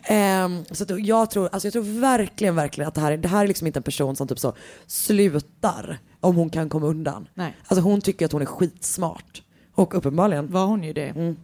[0.04, 3.28] ehm, så att jag tror, alltså jag tror verkligen, verkligen att det här, är- det
[3.28, 4.54] här är liksom inte en person som typ så
[4.88, 7.28] slutar om hon kan komma undan.
[7.34, 7.58] Nej.
[7.68, 9.42] Alltså hon tycker att hon är skitsmart.
[9.76, 11.36] Och uppenbarligen Var hon ju det?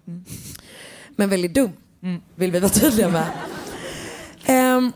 [1.16, 1.70] men väldigt dum.
[2.36, 3.26] Vill vi vara tydliga med.
[4.45, 4.91] Ehm,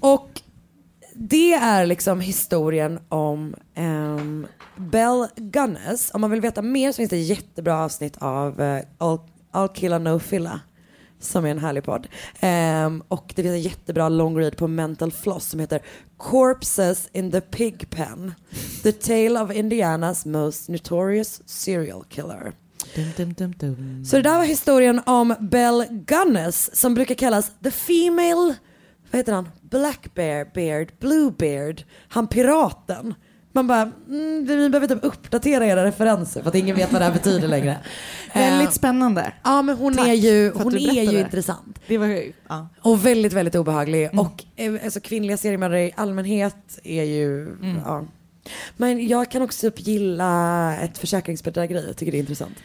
[0.00, 0.40] Och
[1.14, 4.46] det är liksom historien om um,
[4.76, 6.10] Bell Gunness.
[6.14, 9.18] Om man vill veta mer så finns det jättebra avsnitt av uh, All,
[9.50, 10.60] All Killa No Filla.
[11.20, 12.08] Som är en härlig podd.
[12.40, 15.82] Ehm, och det finns en jättebra long read på Mental Floss som heter
[16.16, 18.34] Corpses in the Pig Pen.
[18.82, 22.52] The Tale of Indianas Most Notorious Serial Killer.
[23.16, 24.04] Dum, dum, dum.
[24.04, 28.54] Så det där var historien om Bell Gunness som brukar kallas the female,
[29.10, 33.14] vad heter han, black bear, beard, blue beard, han piraten.
[33.52, 37.04] Man bara, mm, vi behöver typ uppdatera era referenser för att ingen vet vad det
[37.04, 37.78] här betyder längre.
[38.34, 39.32] Väldigt Eh, spännande.
[39.44, 41.20] Ja men hon Tack är ju, hon är ju berättade.
[41.20, 41.80] intressant.
[41.86, 42.68] Det var, ja.
[42.80, 44.10] Och väldigt, väldigt obehaglig.
[44.20, 48.04] Och eh, alltså, kvinnliga seriemördare i allmänhet är ju, ja.
[48.76, 52.56] Men jag kan också typ gilla ett försäkringsbedrägeri, jag tycker det är intressant.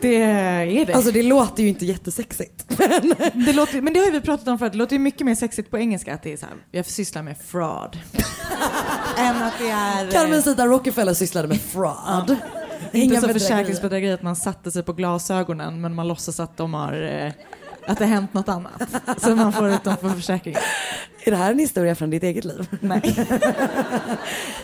[0.00, 0.94] Det är det.
[0.94, 2.64] Alltså det låter ju inte jättesexigt.
[3.32, 5.70] det låter, men det har vi pratat om förut, det låter ju mycket mer sexigt
[5.70, 7.98] på engelska att det är så här, jag sysslar med fraud.
[9.18, 10.10] Än att det är...
[10.10, 12.30] Carmen Zita Rockefeller sysslade med fraud.
[12.30, 13.32] Inte Inga så bedrägerier.
[13.38, 17.32] försäkringsbedrägeri att man satte sig på glasögonen men man låtsas att de har eh,
[17.88, 18.82] att det har hänt något annat.
[19.18, 20.60] Så man får ut dem för försäkringen.
[21.24, 22.66] Är det här en historia från ditt eget liv?
[22.80, 23.14] Nej.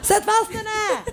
[0.03, 1.05] Sätt fast henne!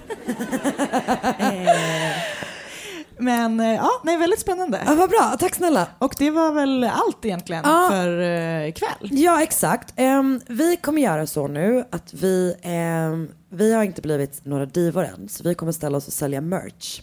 [3.22, 4.84] Men eh, ja, nej, väldigt spännande.
[4.85, 5.88] Ja, vad bra, tack snälla.
[5.99, 7.88] Och det var väl allt egentligen Ja.
[7.91, 9.10] för eh, ikväll.
[9.11, 9.93] Ja, exakt.
[9.95, 15.06] Ehm, vi kommer göra så nu att vi, ehm, vi har inte blivit några divor
[15.06, 17.02] än, så vi kommer ställa oss och sälja merch.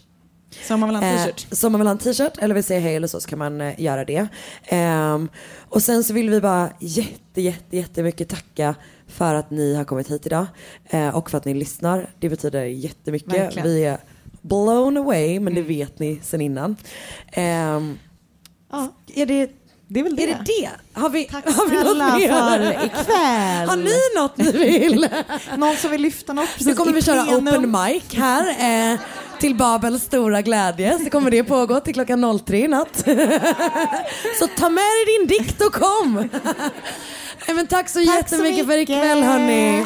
[0.67, 1.47] Så om man vill ha en Eh, t-shirt.
[1.51, 3.39] så om man vill ha en t-shirt eller vill säga hej eller så, så kan
[3.39, 4.27] man eh, göra det.
[4.65, 5.29] Ehm,
[5.69, 8.75] och sen så vill vi bara jätte, jätte, jättemycket tacka
[9.07, 10.45] för att ni har kommit hit idag
[10.89, 12.09] eh, och för att ni lyssnar.
[12.19, 13.33] Det betyder jättemycket.
[13.33, 13.67] Verkligen.
[13.67, 13.97] Vi är
[14.41, 16.75] blown away, men det vet ni sen innan.
[17.31, 17.99] Ehm,
[18.71, 19.49] Ja, är det
[19.91, 20.23] det är väl det.
[20.23, 20.69] är det det?
[20.93, 22.27] Har vi, Tack har vi något snälla mer?
[22.29, 23.69] för ikväll.
[23.69, 25.07] Har ni något ni vill?
[25.57, 28.93] Någon som vill lyfta något precis Nu kommer vi köra open mic här.
[28.93, 28.99] Eh,
[29.39, 32.97] till Babels stora glädje så kommer det pågå till klockan 03 i natt.
[34.39, 36.29] så ta med dig din dikt och kom!
[37.47, 38.89] Nej, men tack så Tack så jättemycket för mycket.
[38.95, 39.85] ikväll hörni.